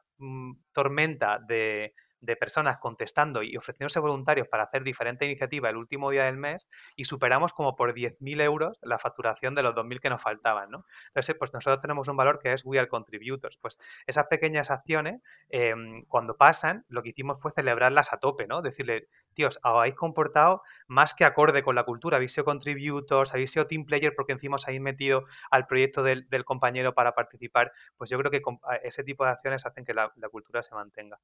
tormenta 0.72 1.39
de, 1.39 1.93
de 2.22 2.36
personas 2.36 2.77
contestando 2.77 3.43
y 3.43 3.55
ofreciéndose 3.57 4.00
voluntarios 4.00 4.48
para 4.48 4.63
hacer 4.63 4.84
diferente 4.84 5.25
iniciativa 5.25 5.69
el 5.69 5.77
último 5.77 6.10
día 6.12 6.25
del 6.25 6.38
mes 6.38 6.67
y 6.95 7.05
superamos 7.05 7.53
como 7.53 7.75
por 7.75 7.93
10.000 7.93 8.41
euros 8.41 8.77
la 8.81 8.98
facturación 8.98 9.55
de 9.55 9.63
los 9.63 9.74
2.000 9.74 10.00
que 10.00 10.10
nos 10.10 10.22
faltaban, 10.22 10.69
¿no? 10.69 10.86
Entonces, 11.07 11.36
pues 11.38 11.53
nosotros 11.53 11.81
tenemos 11.81 12.07
un 12.07 12.17
valor 12.17 12.39
que 12.39 12.53
es 12.53 12.65
We 12.65 12.79
Are 12.79 12.88
Contributors. 12.88 13.57
Pues 13.57 13.79
esas 14.07 14.25
pequeñas 14.25 14.72
acciones, 14.72 15.22
em, 15.50 16.03
cuando 16.07 16.38
pasan, 16.38 16.86
lo 16.88 17.03
que 17.03 17.10
hicimos 17.10 17.41
fue 17.41 17.51
celebrarlas 17.51 18.13
a 18.13 18.17
tope, 18.17 18.48
¿no? 18.48 18.62
Decirle, 18.62 19.07
tíos, 19.34 19.60
habéis 19.63 19.95
comportado 19.95 20.62
más 20.88 21.13
que 21.13 21.25
acorde 21.25 21.63
con 21.63 21.75
la 21.75 21.84
cultura, 21.84 22.17
habéis 22.17 22.34
sido 22.34 22.45
contributors, 22.45 23.34
habéis 23.34 23.51
sido 23.51 23.67
team 23.67 23.86
player 23.86 24.13
porque 24.15 24.34
encima 24.34 24.55
os 24.55 24.67
habéis 24.67 24.81
metido 24.81 25.25
al 25.51 25.65
proyecto 25.65 26.03
del, 26.03 26.25
compañero 26.45 26.93
para 26.93 27.13
participar, 27.13 27.72
pues 27.98 28.10
yo 28.10 28.19
creo 28.19 28.29
que 28.31 28.41
ese 28.84 29.03
tipo 29.03 29.25
de 29.25 29.31
acciones 29.31 29.65
hacen 29.65 29.84
que 29.86 29.93
la 29.93 30.12
cultura 30.31 30.62
se 30.63 30.75
mantenga. 30.75 31.19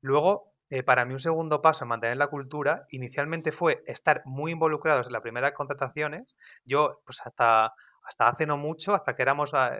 Luego, 0.00 0.52
eh, 0.70 0.82
para 0.82 1.04
mí 1.04 1.12
un 1.12 1.18
segundo 1.18 1.62
paso 1.62 1.84
en 1.84 1.88
mantener 1.88 2.16
la 2.16 2.28
cultura, 2.28 2.84
inicialmente 2.90 3.52
fue 3.52 3.82
estar 3.86 4.22
muy 4.24 4.52
involucrados 4.52 5.06
en 5.06 5.12
las 5.12 5.22
primeras 5.22 5.52
contrataciones. 5.52 6.36
Yo, 6.64 7.00
pues 7.06 7.20
hasta, 7.24 7.72
hasta 8.02 8.28
hace 8.28 8.46
no 8.46 8.56
mucho, 8.56 8.94
hasta 8.94 9.14
que 9.14 9.22
éramos 9.22 9.54
ah, 9.54 9.70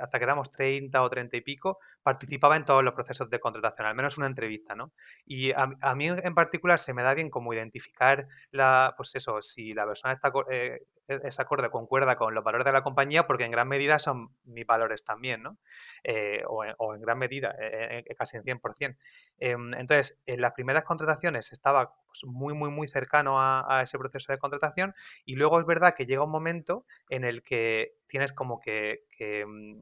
hasta 0.00 0.18
que 0.18 0.24
éramos 0.24 0.50
30 0.50 1.02
o 1.02 1.10
30 1.10 1.36
y 1.36 1.40
pico, 1.42 1.78
participaba 2.02 2.56
en 2.56 2.64
todos 2.64 2.82
los 2.82 2.94
procesos 2.94 3.28
de 3.30 3.40
contratación, 3.40 3.86
al 3.86 3.94
menos 3.94 4.18
una 4.18 4.26
entrevista, 4.26 4.74
¿no? 4.74 4.92
Y 5.26 5.52
a, 5.52 5.94
mí 5.94 6.08
en 6.08 6.34
particular 6.34 6.78
se 6.78 6.94
me 6.94 7.02
da 7.02 7.14
bien 7.14 7.30
como 7.30 7.52
identificar 7.52 8.26
la, 8.50 8.94
pues 8.96 9.14
eso, 9.14 9.42
si 9.42 9.74
la 9.74 9.86
persona 9.86 10.14
está, 10.14 10.32
eh, 10.50 10.86
e, 11.08 11.20
es 11.24 11.40
acorde, 11.40 11.70
concuerda 11.70 12.16
con 12.16 12.34
los 12.34 12.44
valores 12.44 12.64
de 12.64 12.72
la 12.72 12.82
compañía 12.82 13.26
porque 13.26 13.44
en 13.44 13.50
gran 13.50 13.68
medida 13.68 13.98
son 13.98 14.30
mis 14.44 14.66
valores 14.66 15.04
también, 15.04 15.42
¿no? 15.42 15.58
Eh, 16.04 16.42
o, 16.46 16.64
en, 16.64 17.00
gran 17.02 17.18
medida, 17.18 17.54
eh, 17.60 18.04
casi 18.16 18.36
en 18.36 18.44
100%. 18.44 18.96
Em, 19.38 19.74
entonces, 19.74 20.18
en 20.26 20.40
las 20.40 20.52
primeras 20.52 20.84
contrataciones 20.84 21.52
estaba 21.52 21.94
pues, 22.06 22.24
muy, 22.24 22.54
muy, 22.54 22.70
muy 22.70 22.88
cercano 22.88 23.36
a, 23.38 23.82
ese 23.82 23.98
proceso 23.98 24.32
de 24.32 24.38
contratación 24.38 24.92
y 25.24 25.36
luego 25.36 25.60
es 25.60 25.66
verdad 25.66 25.94
que 25.96 26.06
llega 26.06 26.24
un 26.24 26.30
momento 26.30 26.84
en 27.10 27.24
el 27.24 27.42
que 27.42 27.96
tienes 28.06 28.32
como 28.32 28.60
que, 28.60 29.04
que 29.10 29.44
mm, 29.46 29.80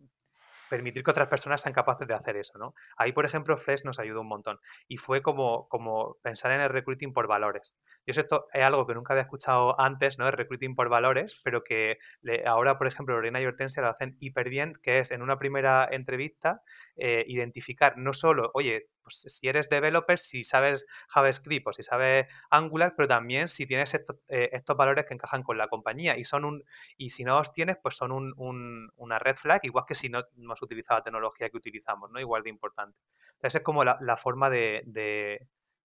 permitir 0.68 1.02
que 1.02 1.10
otras 1.10 1.28
personas 1.28 1.62
sean 1.62 1.72
capaces 1.72 2.06
de 2.06 2.14
hacer 2.14 2.36
eso, 2.36 2.58
¿no? 2.58 2.74
Ahí, 2.96 3.12
por 3.12 3.24
ejemplo, 3.24 3.56
Fresh 3.56 3.84
nos 3.84 3.98
ayudó 3.98 4.20
un 4.20 4.28
montón 4.28 4.58
y 4.88 4.96
fue 4.96 5.22
como, 5.22 5.68
como 5.68 6.16
pensar 6.22 6.52
en 6.52 6.60
el 6.60 6.68
recruiting 6.68 7.12
por 7.12 7.26
valores. 7.26 7.76
Yo 8.06 8.14
sé 8.14 8.20
esto 8.20 8.44
es 8.52 8.62
algo 8.62 8.86
que 8.86 8.94
nunca 8.94 9.12
había 9.14 9.22
escuchado 9.22 9.78
antes, 9.80 10.18
¿no? 10.18 10.26
El 10.26 10.32
recruiting 10.32 10.74
por 10.74 10.88
valores, 10.88 11.40
pero 11.44 11.62
que 11.62 11.98
ahora, 12.44 12.78
por 12.78 12.86
ejemplo, 12.86 13.14
Lorena 13.14 13.40
y 13.40 13.46
Hortensia 13.46 13.82
lo 13.82 13.88
hacen 13.88 14.16
hiper 14.20 14.48
bien, 14.48 14.72
que 14.82 14.98
es 15.00 15.10
en 15.10 15.22
una 15.22 15.38
primera 15.38 15.88
entrevista 15.90 16.62
eh, 16.96 17.24
identificar 17.28 17.94
no 17.96 18.12
solo, 18.12 18.50
oye, 18.54 18.88
pues 19.06 19.22
si 19.32 19.46
eres 19.46 19.68
developer, 19.68 20.18
si 20.18 20.42
sabes 20.42 20.84
JavaScript 21.08 21.68
o 21.68 21.72
si 21.72 21.84
sabes 21.84 22.26
Angular, 22.50 22.94
pero 22.96 23.06
también 23.06 23.46
si 23.46 23.66
tienes 23.66 23.94
eh, 23.94 24.48
estos, 24.50 24.76
valores 24.76 25.04
que 25.04 25.14
encajan 25.14 25.44
con 25.44 25.56
la 25.56 25.68
compañía 25.68 26.18
y 26.18 26.24
son 26.24 26.44
un 26.44 26.64
y 26.96 27.10
si 27.10 27.22
no 27.22 27.38
los 27.38 27.52
tienes, 27.52 27.76
pues 27.80 27.96
son 27.96 28.10
un, 28.10 28.90
una 28.96 29.18
red 29.20 29.36
flag, 29.36 29.60
igual 29.62 29.84
que 29.86 29.94
si 29.94 30.08
no 30.08 30.22
hemos 30.36 30.60
utilizado 30.60 30.98
la 30.98 31.04
tecnología 31.04 31.48
que 31.50 31.56
utilizamos, 31.56 32.10
¿no? 32.10 32.18
Igual 32.18 32.42
de 32.42 32.50
importante. 32.50 32.98
Entonces 33.34 33.60
es 33.60 33.62
como 33.62 33.84
la, 33.84 34.16
forma 34.16 34.50
de, 34.50 34.82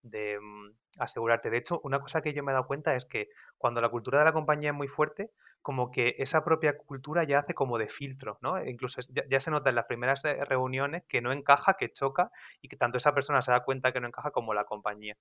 de 0.01 0.39
mm, 0.41 0.69
asegurarte. 0.97 1.51
De 1.51 1.57
hecho, 1.57 1.79
una 1.83 1.99
cosa 1.99 2.21
que 2.21 2.33
yo 2.33 2.43
me 2.43 2.51
he 2.51 2.53
dado 2.53 2.65
cuenta 2.65 2.95
es 2.95 3.05
que 3.05 3.29
cuando 3.57 3.81
la 3.81 3.89
cultura 3.89 4.17
de 4.19 4.25
la 4.25 4.33
compañía 4.33 4.71
es 4.71 4.75
muy 4.75 4.87
fuerte, 4.87 5.31
como 5.61 5.91
que 5.91 6.15
esa 6.17 6.43
propia 6.43 6.77
cultura 6.77 7.23
ya 7.23 7.39
hace 7.39 7.53
como 7.53 7.77
de 7.77 7.87
filtro, 7.89 8.37
¿no? 8.41 8.57
E 8.57 8.69
incluso 8.69 9.01
ya, 9.29 9.39
se 9.39 9.51
nota 9.51 9.69
en 9.69 9.75
las 9.75 9.85
primeras 9.85 10.25
eh, 10.25 10.43
reuniones 10.45 11.03
que 11.07 11.21
no 11.21 11.31
encaja, 11.31 11.73
que 11.73 11.91
choca 11.91 12.31
y 12.61 12.67
que 12.67 12.77
tanto 12.77 12.97
esa 12.97 13.13
persona 13.13 13.41
se 13.41 13.51
da 13.51 13.63
cuenta 13.63 13.91
que 13.91 13.99
no 14.01 14.07
encaja 14.07 14.31
como 14.31 14.53
la 14.53 14.65
compañía. 14.65 15.15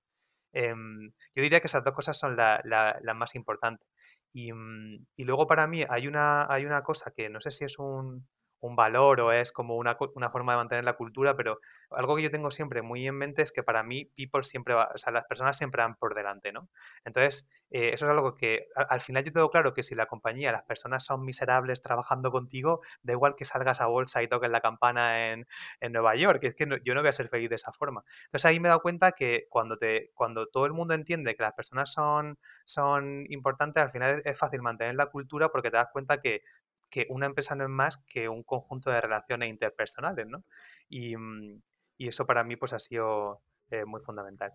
Em, 0.53 1.13
yo 1.35 1.43
diría 1.43 1.61
que 1.61 1.69
esas 1.69 1.85
dos 1.85 1.95
cosas 1.95 2.19
son 2.19 2.37
las 2.37 3.17
más 3.17 3.35
importantes. 3.35 3.87
Y, 4.33 4.53
mm, 4.53 5.07
y, 5.17 5.25
luego 5.25 5.47
para 5.47 5.67
mí 5.67 5.85
hay 5.89 6.07
una, 6.09 6.47
hay 6.53 6.65
una 6.67 6.83
cosa 6.83 7.13
que 7.17 7.29
no 7.31 7.41
sé 7.41 7.51
si 7.51 7.65
es 7.65 7.79
un, 7.79 8.29
un 8.61 8.77
valor 8.77 9.21
o 9.21 9.33
es 9.33 9.53
como 9.53 9.77
una, 9.77 9.97
una, 10.15 10.31
forma 10.31 10.53
de 10.53 10.59
mantener 10.59 10.85
la 10.85 10.95
cultura, 10.95 11.37
pero 11.37 11.61
algo 11.91 12.17
que 12.17 12.23
yo 12.23 12.31
tengo 12.31 12.51
siempre 12.51 12.83
muy 12.83 13.07
en 13.07 13.17
mente 13.17 13.43
es 13.43 13.53
que 13.53 13.63
para 13.63 13.83
mí 13.83 14.05
people 14.15 14.43
siempre 14.43 14.75
va, 14.75 14.91
o 14.95 14.99
sea, 14.99 15.13
las 15.13 15.25
personas 15.25 15.57
siempre 15.57 15.83
van 15.83 15.97
por 15.97 16.15
delante, 16.15 16.53
¿no? 16.53 16.69
Entonces, 17.05 17.49
eh, 17.71 17.91
eso 17.93 18.05
es 18.07 18.11
algo 18.11 18.35
que 18.35 18.69
al, 18.75 19.01
final 19.01 19.25
yo 19.25 19.33
tengo 19.33 19.51
claro 19.51 19.75
que 19.75 19.83
si 19.83 19.95
la 19.95 20.07
compañía, 20.07 20.53
las 20.53 20.63
personas 20.63 21.05
son 21.05 21.25
miserables 21.25 21.83
trabajando 21.83 22.31
contigo, 22.31 22.81
da 23.03 23.13
igual 23.13 23.35
que 23.37 23.45
salgas 23.45 23.81
a 23.81 23.87
bolsa 23.87 24.23
y 24.23 24.29
toques 24.29 24.51
la 24.51 24.61
campana 24.61 25.31
en, 25.31 25.47
en 25.81 25.93
Nueva 25.93 26.15
York, 26.17 26.45
es 26.45 26.55
que 26.55 26.67
yo 26.85 26.95
no 26.95 27.01
voy 27.01 27.09
a 27.09 27.13
ser 27.13 27.29
feliz 27.29 27.49
de 27.49 27.57
esa 27.57 27.73
forma. 27.73 28.05
Entonces 28.27 28.45
ahí 28.45 28.61
me 28.61 28.69
he 28.69 28.71
dado 28.71 28.81
cuenta 28.81 29.13
que 29.13 29.47
cuando, 29.49 29.77
te, 29.77 30.11
cuando 30.15 30.47
todo 30.49 30.67
el 30.67 30.73
mundo 30.73 30.95
entiende 30.95 31.35
que 31.35 31.43
las 31.43 31.53
personas 31.53 31.93
son, 31.93 32.39
son 32.65 33.25
importantes, 33.31 33.83
al 33.83 33.91
final 33.91 34.23
es 34.25 34.39
fácil 34.39 34.63
mantener 34.63 34.95
la 34.97 35.07
cultura 35.07 35.49
porque 35.49 35.71
te 35.71 35.77
das 35.77 35.89
cuenta 35.93 36.21
que 36.21 36.43
que 36.91 37.07
una 37.09 37.27
empresa 37.27 37.55
no 37.55 37.65
es 37.65 37.71
más 37.71 37.99
que 37.99 38.29
un 38.29 38.43
conjunto 38.43 38.91
de 38.91 39.01
relaciones 39.01 39.49
interpersonales, 39.49 40.27
¿no? 40.27 40.45
Y, 40.89 41.17
mm, 41.17 41.63
eso 41.99 42.25
para 42.27 42.45
mí 42.45 42.57
pues 42.57 42.73
ha 42.73 42.79
sido 42.79 43.43
eh, 43.71 43.85
muy 43.85 44.01
fundamental. 44.01 44.53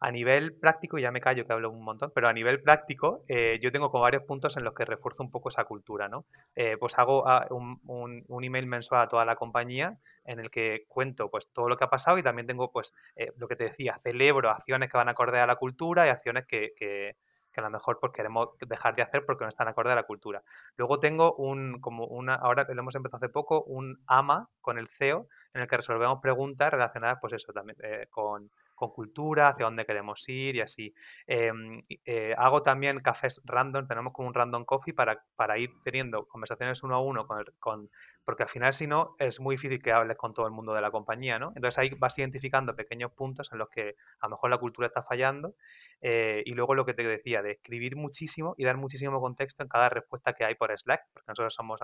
A 0.00 0.10
nivel 0.12 0.56
práctico, 0.56 0.98
ya 0.98 1.10
me 1.10 1.20
callo 1.20 1.46
que 1.46 1.52
hablo 1.52 1.70
un 1.70 1.82
montón, 1.82 2.12
pero 2.14 2.28
a 2.28 2.32
nivel 2.32 2.62
práctico 2.62 3.24
eh, 3.28 3.58
yo 3.60 3.72
tengo 3.72 3.90
como 3.90 4.02
varios 4.02 4.22
puntos 4.24 4.56
en 4.56 4.64
los 4.64 4.74
que 4.74 4.84
refuerzo 4.84 5.22
un 5.22 5.30
poco 5.30 5.48
esa 5.48 5.64
cultura, 5.64 6.08
¿no? 6.08 6.26
Eh, 6.54 6.76
pues 6.78 6.98
hago 6.98 7.26
ah, 7.26 7.46
un, 7.50 8.24
email 8.44 8.66
mensual 8.66 9.02
a 9.02 9.08
toda 9.08 9.24
la 9.24 9.36
compañía 9.36 9.98
en 10.24 10.40
el 10.40 10.50
que 10.50 10.84
cuento 10.88 11.30
pues 11.30 11.48
todo 11.52 11.68
lo 11.68 11.76
que 11.76 11.84
ha 11.84 11.90
pasado 11.90 12.18
y 12.18 12.22
también 12.22 12.46
tengo 12.46 12.70
pues 12.70 12.92
lo 13.36 13.48
que 13.48 13.56
te 13.56 13.64
decía, 13.64 13.96
celebro 13.98 14.50
acciones 14.50 14.90
que 14.90 14.98
van 14.98 15.08
acorde 15.08 15.40
a 15.40 15.46
la 15.46 15.56
cultura 15.56 16.06
y 16.06 16.10
acciones 16.10 16.46
que 16.46 17.16
que 17.52 17.60
a 17.60 17.64
lo 17.64 17.70
mejor 17.70 17.98
pues 18.00 18.12
queremos 18.12 18.48
dejar 18.66 18.94
de 18.94 19.02
hacer 19.02 19.24
porque 19.26 19.44
no 19.44 19.48
están 19.48 19.68
acorde 19.68 19.92
a 19.92 19.94
la 19.94 20.04
cultura. 20.04 20.42
Luego 20.76 21.00
tengo 21.00 21.34
un, 21.34 21.80
como 21.80 22.06
una, 22.06 22.34
ahora 22.34 22.66
lo 22.68 22.80
hemos 22.80 22.94
empezado 22.94 23.18
hace 23.18 23.28
poco, 23.28 23.62
un 23.64 24.02
AMA 24.06 24.48
con 24.60 24.78
el 24.78 24.88
CEO 24.88 25.28
en 25.54 25.62
el 25.62 25.68
que 25.68 25.76
resolvemos 25.76 26.18
preguntas 26.20 26.70
relacionadas, 26.70 27.18
pues 27.20 27.32
eso, 27.32 27.52
también 27.52 27.76
eh, 27.82 28.06
con 28.10 28.50
con 28.78 28.90
cultura, 28.90 29.48
hacia 29.48 29.66
dónde 29.66 29.84
queremos 29.84 30.26
ir 30.28 30.56
y 30.56 30.60
así. 30.60 30.94
Em, 31.26 31.82
eh, 32.04 32.32
hago 32.36 32.62
también 32.62 33.00
cafés 33.00 33.40
random, 33.44 33.88
tenemos 33.88 34.12
como 34.12 34.28
un 34.28 34.34
random 34.34 34.64
coffee 34.64 34.94
para, 34.94 35.20
para 35.34 35.58
ir 35.58 35.70
teniendo 35.82 36.26
conversaciones 36.26 36.82
uno 36.84 36.94
a 36.94 37.02
uno 37.02 37.26
con, 37.26 37.44
con, 37.58 37.90
porque 38.28 38.42
al 38.42 38.50
final 38.50 38.74
si 38.74 38.86
no 38.86 39.16
es 39.18 39.40
muy 39.40 39.54
difícil 39.54 39.80
que 39.80 39.90
hables 39.90 40.18
con 40.18 40.34
todo 40.34 40.44
el 40.44 40.52
mundo 40.52 40.74
de 40.74 40.82
la 40.82 40.90
compañía, 40.90 41.38
¿no? 41.38 41.50
Entonces 41.56 41.78
ahí 41.78 41.88
vas 41.96 42.18
identificando 42.18 42.76
pequeños 42.76 43.10
puntos 43.12 43.50
en 43.52 43.58
los 43.58 43.70
que 43.70 43.96
a 44.20 44.26
lo 44.26 44.32
mejor 44.32 44.50
la 44.50 44.58
cultura 44.58 44.86
está 44.86 45.02
fallando 45.02 45.54
eh, 46.02 46.42
y 46.44 46.52
luego 46.52 46.74
lo 46.74 46.84
que 46.84 46.92
te 46.92 47.04
decía, 47.04 47.40
de 47.40 47.52
escribir 47.52 47.96
muchísimo 47.96 48.54
y 48.58 48.66
dar 48.66 48.76
muchísimo 48.76 49.18
contexto 49.18 49.62
en 49.62 49.70
cada 49.70 49.88
respuesta 49.88 50.34
que 50.34 50.44
hay 50.44 50.56
por 50.56 50.78
Slack, 50.78 51.06
porque 51.10 51.24
nosotros 51.26 51.54
somos 51.54 51.80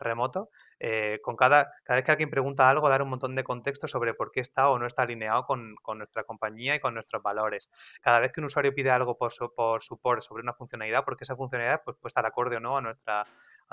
remoto, 0.00 0.50
eh, 0.80 1.20
con 1.22 1.36
cada, 1.36 1.70
cada 1.84 1.98
vez 1.98 2.04
que 2.04 2.10
alguien 2.10 2.28
pregunta 2.28 2.68
algo, 2.68 2.88
dar 2.88 3.00
un 3.00 3.10
montón 3.10 3.36
de 3.36 3.44
contexto 3.44 3.86
sobre 3.86 4.14
por 4.14 4.32
qué 4.32 4.40
está 4.40 4.70
o 4.70 4.80
no 4.80 4.86
está 4.88 5.02
alineado 5.02 5.44
con, 5.44 5.76
con 5.80 5.98
nuestra 5.98 6.24
compañía 6.24 6.74
y 6.74 6.80
con 6.80 6.94
nuestros 6.94 7.22
valores. 7.22 7.70
Cada 8.00 8.18
vez 8.18 8.32
que 8.32 8.40
un 8.40 8.46
usuario 8.46 8.74
pide 8.74 8.90
algo 8.90 9.16
por, 9.16 9.30
por 9.54 9.80
support 9.80 10.22
sobre 10.22 10.42
una 10.42 10.54
funcionalidad, 10.54 11.04
porque 11.04 11.22
esa 11.22 11.36
funcionalidad 11.36 11.82
pues, 11.84 11.96
puede 11.98 12.08
estar 12.08 12.26
acorde 12.26 12.56
o 12.56 12.60
no 12.60 12.78
a 12.78 12.80
nuestra, 12.80 13.24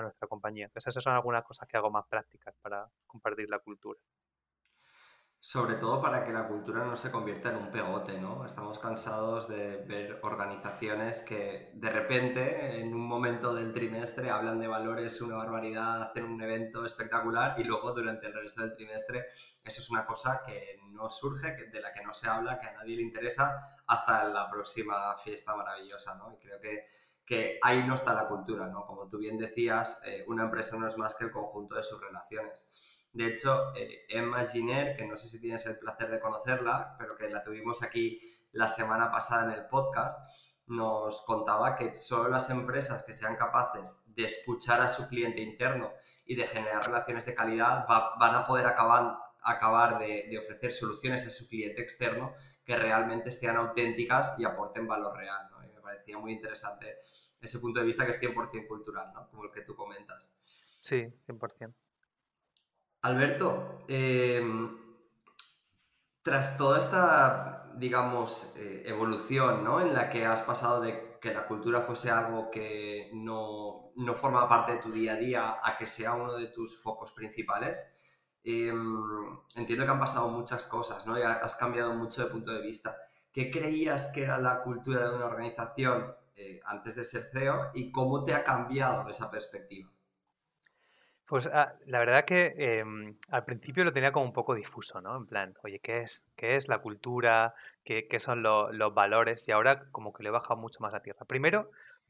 nuestra 0.02 0.28
compañía. 0.28 0.66
Entonces 0.66 0.92
esas 0.92 1.04
son 1.04 1.14
algunas 1.14 1.44
cosas 1.44 1.68
que 1.68 1.78
hago 1.78 1.92
más 1.92 2.06
prácticas 2.08 2.56
para 2.62 2.90
compartir 3.08 3.50
la 3.50 3.60
cultura. 3.60 4.00
Sobre 5.44 5.74
todo 5.74 6.00
para 6.00 6.24
que 6.24 6.32
la 6.32 6.48
cultura 6.48 6.86
no 6.86 6.96
se 6.96 7.10
convierta 7.10 7.50
en 7.50 7.56
un 7.56 7.72
pegote, 7.72 8.22
¿no? 8.22 8.46
Estamos 8.46 8.78
cansados 8.78 9.48
de 9.48 9.78
ver 9.88 10.20
organizaciones 10.22 11.22
que 11.22 11.72
de 11.74 11.90
repente, 11.90 12.80
en 12.80 12.94
un 12.94 13.08
momento 13.08 13.52
del 13.52 13.74
trimestre, 13.74 14.30
hablan 14.30 14.60
de 14.60 14.68
valores, 14.68 15.20
una 15.20 15.38
barbaridad, 15.38 16.04
hacen 16.04 16.26
un 16.26 16.40
evento 16.44 16.86
espectacular 16.86 17.60
y 17.60 17.64
luego 17.64 17.92
durante 17.92 18.28
el 18.28 18.34
resto 18.34 18.62
del 18.62 18.76
trimestre 18.76 19.30
eso 19.64 19.82
es 19.82 19.90
una 19.90 20.06
cosa 20.06 20.44
que 20.46 20.80
no 20.92 21.10
surge, 21.10 21.56
de 21.72 21.82
la 21.82 21.92
que 21.92 22.04
no 22.04 22.14
se 22.14 22.30
habla, 22.30 22.60
que 22.60 22.68
a 22.68 22.74
nadie 22.74 22.98
le 22.98 23.02
interesa 23.02 23.82
hasta 23.88 24.26
la 24.26 24.48
próxima 24.48 25.18
fiesta 25.18 25.56
maravillosa, 25.56 26.16
¿no? 26.18 26.32
Y 26.34 26.38
creo 26.38 26.62
que, 26.62 26.86
que 27.32 27.60
ahí 27.62 27.82
no 27.88 27.96
está 27.96 28.14
la 28.14 28.28
cultura, 28.28 28.68
¿no? 28.68 28.86
Como 28.86 29.08
tú 29.08 29.18
bien 29.18 29.38
decías, 29.38 30.02
eh, 30.06 30.26
una 30.28 30.44
empresa 30.44 30.76
no 30.78 30.90
es 30.90 30.98
más 30.98 31.16
que 31.16 31.24
el 31.24 31.32
conjunto 31.32 31.76
de 31.76 31.84
sus 31.84 32.02
relaciones. 32.02 32.70
De 33.14 33.26
hecho, 33.28 33.74
eh, 33.74 34.02
Emma 34.10 34.46
Giner, 34.46 34.98
que 34.98 35.08
no 35.08 35.16
sé 35.16 35.30
si 35.30 35.40
tienes 35.40 35.66
el 35.66 35.80
placer 35.80 36.12
de 36.12 36.20
conocerla, 36.20 36.94
pero 37.00 37.16
que 37.18 37.30
la 37.30 37.42
tuvimos 37.42 37.84
aquí 37.84 38.20
la 38.52 38.68
semana 38.68 39.10
pasada 39.10 39.46
en 39.46 39.52
el 39.58 39.66
podcast, 39.68 40.20
nos 40.68 41.22
contaba 41.22 41.78
que 41.78 41.96
solo 41.96 42.28
las 42.28 42.50
empresas 42.50 43.04
que 43.04 43.14
sean 43.14 43.38
capaces 43.38 44.04
de 44.08 44.26
escuchar 44.26 44.82
a 44.82 44.90
su 44.90 45.08
cliente 45.08 45.42
interno 45.42 45.94
y 46.26 46.36
de 46.36 46.48
generar 46.48 46.86
relaciones 46.86 47.26
de 47.26 47.34
calidad 47.34 47.86
van 47.88 48.36
a 48.36 48.46
poder 48.46 48.66
acabar, 48.66 49.16
acabar 49.42 50.00
de, 50.00 50.38
ofrecer 50.38 50.74
soluciones 50.74 51.26
a 51.26 51.30
su 51.30 51.48
cliente 51.48 51.82
externo 51.82 52.34
que 52.66 52.76
realmente 52.76 53.32
sean 53.32 53.56
auténticas 53.56 54.38
y 54.38 54.44
aporten 54.44 54.86
valor 54.86 55.16
real. 55.16 55.48
¿no? 55.50 55.64
Y 55.64 55.70
me 55.70 55.80
parecía 55.80 56.18
muy 56.18 56.34
interesante 56.34 56.98
ese 57.42 57.60
punto 57.60 57.80
de 57.80 57.86
vista 57.86 58.06
que 58.06 58.12
es 58.12 58.22
100% 58.22 58.68
cultural, 58.68 59.12
¿no? 59.14 59.28
como 59.30 59.46
el 59.46 59.52
que 59.52 59.62
tú 59.62 59.76
comentas. 59.76 60.38
Sí, 60.80 61.08
100%. 61.28 61.74
Alberto, 63.04 63.84
em, 63.88 64.78
tras 66.22 66.58
toda 66.58 66.80
esta, 66.80 67.72
digamos, 67.76 68.54
eh, 68.58 68.84
evolución, 68.86 69.64
¿no? 69.64 69.82
En 69.82 69.94
la 69.94 70.10
que 70.10 70.26
has 70.26 70.42
pasado 70.44 70.82
de 70.82 71.18
que 71.20 71.34
la 71.34 71.48
cultura 71.48 71.82
fuese 71.82 72.12
algo 72.12 72.52
que 72.52 73.10
no, 73.14 73.92
no 73.96 74.16
forma 74.16 74.48
parte 74.48 74.74
de 74.74 74.78
tu 74.80 74.92
día 74.92 75.14
a 75.14 75.16
día 75.16 75.60
a 75.64 75.78
que 75.78 75.88
sea 75.88 76.14
uno 76.14 76.34
de 76.36 76.48
tus 76.48 76.80
focos 76.82 77.12
principales, 77.12 77.92
em, 78.44 79.40
entiendo 79.56 79.86
que 79.86 79.92
han 79.92 80.00
pasado 80.00 80.30
muchas 80.30 80.68
cosas, 80.68 81.06
¿no? 81.08 81.18
Y 81.18 81.24
has 81.24 81.56
cambiado 81.56 81.94
mucho 81.96 82.24
de 82.24 82.32
punto 82.32 82.52
de 82.52 82.62
vista. 82.62 82.98
¿Qué 83.32 83.50
creías 83.50 84.12
que 84.14 84.24
era 84.24 84.38
la 84.40 84.62
cultura 84.62 85.10
de 85.10 85.16
una 85.16 85.26
organización 85.26 86.16
eh, 86.42 86.60
antes 86.66 86.96
de 86.96 87.06
ser 87.06 87.30
CEO 87.32 87.70
y 87.74 87.92
cómo 87.92 88.26
te 88.26 88.34
ha 88.34 88.44
cambiado 88.44 89.08
esa 89.10 89.30
perspectiva? 89.30 89.92
Pues 91.28 91.48
ah, 91.48 91.74
la 91.88 92.00
verdad 92.00 92.26
que 92.26 92.52
em, 92.58 93.16
al 93.30 93.46
principio 93.46 93.84
lo 93.84 93.92
tenía 93.92 94.12
como 94.12 94.26
un 94.26 94.34
poco 94.34 94.56
difuso, 94.56 95.00
¿no? 95.02 95.16
En 95.16 95.28
plan, 95.28 95.54
oye, 95.64 95.80
¿qué 95.80 96.00
es, 96.00 96.26
qué 96.36 96.56
es 96.56 96.68
la 96.68 96.80
cultura? 96.80 97.54
¿Qué, 97.84 98.06
son 98.20 98.44
los 98.44 98.94
valores? 98.94 99.48
Y 99.48 99.52
ahora 99.52 99.90
como 99.92 100.14
que 100.14 100.24
le 100.24 100.30
he 100.30 100.32
bajado 100.32 100.60
mucho 100.60 100.80
más 100.82 100.94
a 100.94 101.02
tierra. 101.02 101.26
Primero, 101.26 101.70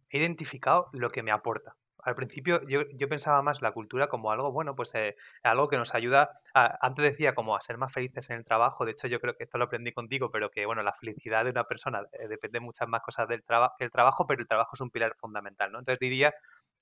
he 0.10 0.18
identificado 0.18 0.90
lo 0.94 1.12
que 1.12 1.24
me 1.24 1.32
aporta. 1.32 1.76
Al 2.04 2.16
principio 2.16 2.62
yo, 2.68 2.84
yo 2.94 3.08
pensaba 3.10 3.42
más 3.42 3.62
la 3.62 3.72
cultura 3.72 4.08
como 4.08 4.32
algo, 4.32 4.52
bueno, 4.52 4.76
pues 4.76 4.94
eh, 4.96 5.16
algo 5.44 5.68
que 5.68 5.78
nos 5.78 5.94
ayuda, 5.96 6.42
antes 6.54 7.04
decía 7.06 7.36
como 7.36 7.56
a 7.56 7.62
ser 7.62 7.78
más 7.78 7.94
felices 7.94 8.30
en 8.30 8.38
el 8.38 8.46
trabajo, 8.46 8.86
de 8.86 8.92
hecho 8.92 9.08
yo 9.08 9.20
creo 9.20 9.36
que 9.36 9.44
esto 9.44 9.58
lo 9.58 9.66
aprendí 9.66 9.92
contigo, 9.92 10.32
pero 10.32 10.50
que 10.50 10.66
bueno, 10.66 10.84
la 10.84 10.94
felicidad 10.94 11.46
de 11.46 11.52
una 11.52 11.66
persona 11.66 12.04
eh, 12.14 12.28
depende 12.28 12.60
de 12.60 12.66
muchas 12.66 12.88
más 12.88 13.02
cosas 13.02 13.28
del 13.28 13.44
trabajo 13.44 13.76
que 13.78 13.86
el 13.86 13.92
trabajo, 13.92 14.26
pero 14.28 14.42
el 14.42 14.48
trabajo 14.48 14.72
es 14.74 14.82
un 14.82 14.90
pilar 14.90 15.16
fundamental, 15.16 15.72
¿no? 15.72 15.80
Entonces 15.80 16.00
diría 16.00 16.34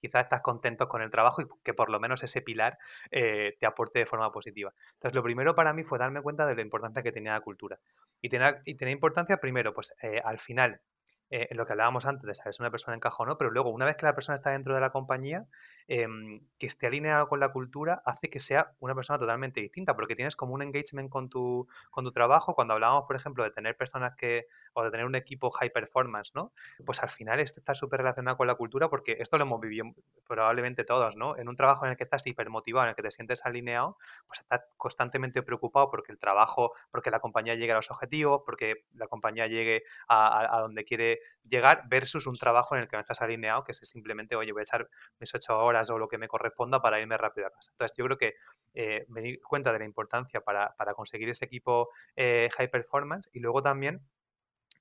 quizás 0.02 0.24
estás 0.24 0.42
contento 0.42 0.88
con 0.88 1.02
el 1.02 1.10
trabajo 1.10 1.42
y 1.42 1.46
que 1.62 1.74
por 1.74 1.90
lo 1.90 2.00
menos 2.00 2.24
ese 2.24 2.42
pilar 2.42 2.78
eh, 3.12 3.58
te 3.60 3.66
aporte 3.66 4.00
de 4.00 4.06
forma 4.06 4.32
positiva. 4.32 4.74
Entonces, 4.94 5.14
lo 5.14 5.24
primero 5.24 5.56
para 5.56 5.74
mí 5.74 5.84
fue 5.84 6.00
darme 6.00 6.22
cuenta 6.22 6.46
de 6.46 6.56
la 6.56 6.62
importancia 6.62 7.04
que 7.04 7.12
tenía 7.12 7.34
la 7.34 7.42
cultura. 7.42 7.80
Y 8.22 8.30
tenía, 8.30 8.62
y 8.64 8.76
tenía 8.76 8.94
importancia 8.94 9.38
primero, 9.38 9.74
pues 9.74 9.94
al 10.24 10.40
final, 10.40 10.80
eh, 11.30 11.48
lo 11.52 11.66
que 11.66 11.74
hablábamos 11.74 12.06
antes 12.06 12.26
de 12.26 12.36
saber 12.36 12.54
si 12.54 12.62
una 12.62 12.72
persona 12.72 12.96
encaja 12.96 13.24
o 13.24 13.26
no, 13.26 13.38
pero 13.38 13.52
luego, 13.52 13.70
una 13.70 13.86
vez 13.86 13.96
que 13.96 14.06
la 14.06 14.16
persona 14.16 14.36
está 14.36 14.52
dentro 14.52 14.74
de 14.74 14.82
la 14.82 14.92
compañía, 14.92 15.46
em, 15.92 16.40
que 16.60 16.68
esté 16.68 16.86
alineado 16.86 17.28
con 17.28 17.40
la 17.40 17.52
cultura 17.52 18.04
hace 18.06 18.30
que 18.30 18.40
sea 18.40 18.76
una 18.80 18.94
persona 18.94 19.18
totalmente 19.18 19.60
distinta, 19.60 19.96
porque 19.96 20.16
tienes 20.16 20.36
como 20.36 20.54
un 20.54 20.62
engagement 20.62 21.10
con 21.10 21.30
tu, 21.30 21.68
con 21.90 22.06
tu 22.06 22.12
trabajo. 22.12 22.54
Cuando 22.54 22.76
hablábamos, 22.76 23.06
por 23.08 23.16
ejemplo, 23.16 23.44
de 23.44 23.50
tener 23.50 23.76
personas 23.76 24.14
que, 24.16 24.46
o 24.74 24.84
de 24.84 24.92
tener 24.92 25.08
un 25.08 25.16
equipo 25.16 25.50
high 25.50 25.72
performance, 25.72 26.36
¿no? 26.36 26.54
Pues 26.86 27.02
al 27.02 27.10
final 27.10 27.40
esto 27.40 27.60
está 27.60 27.74
súper 27.74 28.02
relacionado 28.02 28.38
con 28.38 28.46
la 28.46 28.54
cultura, 28.54 28.88
porque 28.88 29.18
esto 29.20 29.40
lo 29.40 29.46
hemos 29.46 29.60
vivido 29.60 29.86
probablemente 30.28 30.84
todos, 30.84 31.18
¿no? 31.18 31.36
En 31.38 31.50
un 31.50 31.56
trabajo 31.56 31.86
en 31.86 31.92
el 31.92 31.98
que 31.98 32.04
estás 32.04 32.26
hipermotivado, 32.28 32.86
en 32.86 32.90
el 32.90 32.96
que 32.96 33.02
te 33.02 33.10
sientes 33.10 33.44
alineado, 33.46 33.98
pues 34.28 34.42
estás 34.42 34.62
constantemente 34.78 35.42
preocupado 35.42 35.90
porque 35.90 36.12
el 36.12 36.20
trabajo, 36.20 36.74
porque 36.92 37.10
la 37.10 37.20
compañía 37.20 37.56
llegue 37.56 37.72
a 37.72 37.78
los 37.78 37.90
objetivos, 37.90 38.44
porque 38.46 38.86
la 38.94 39.08
compañía 39.08 39.48
llegue 39.48 39.84
a, 40.08 40.56
a 40.56 40.62
donde 40.62 40.86
quiere 40.86 41.20
llegar 41.42 41.82
versus 41.90 42.28
un 42.28 42.36
trabajo 42.36 42.76
en 42.76 42.82
el 42.82 42.88
que 42.88 42.96
no 42.96 43.02
estás 43.02 43.24
alineado, 43.24 43.64
que 43.64 43.72
es 43.72 43.80
simplemente, 43.80 44.36
oye, 44.36 44.52
voy 44.52 44.62
a 44.62 44.64
echar 44.64 44.88
mis 45.20 45.34
ocho 45.34 45.58
horas 45.58 45.79
o 45.90 45.98
lo 45.98 46.08
que 46.08 46.18
me 46.18 46.28
corresponda 46.28 46.82
para 46.82 47.00
irme 47.00 47.18
rápido 47.18 47.48
a 47.48 47.52
casa. 47.52 47.72
Entonces, 47.72 47.96
yo 47.98 48.06
creo 48.06 48.18
que 48.18 48.34
eh, 48.74 49.06
me 49.10 49.22
di 49.22 49.38
cuenta 49.40 49.72
de 49.72 49.80
la 49.80 49.86
importancia 49.86 50.42
para, 50.42 50.74
conseguir 50.96 51.30
ese 51.30 51.46
equipo 51.46 51.90
eh, 52.16 52.50
high 52.58 52.70
performance 52.70 53.30
y 53.34 53.40
luego 53.40 53.62
también 53.62 54.02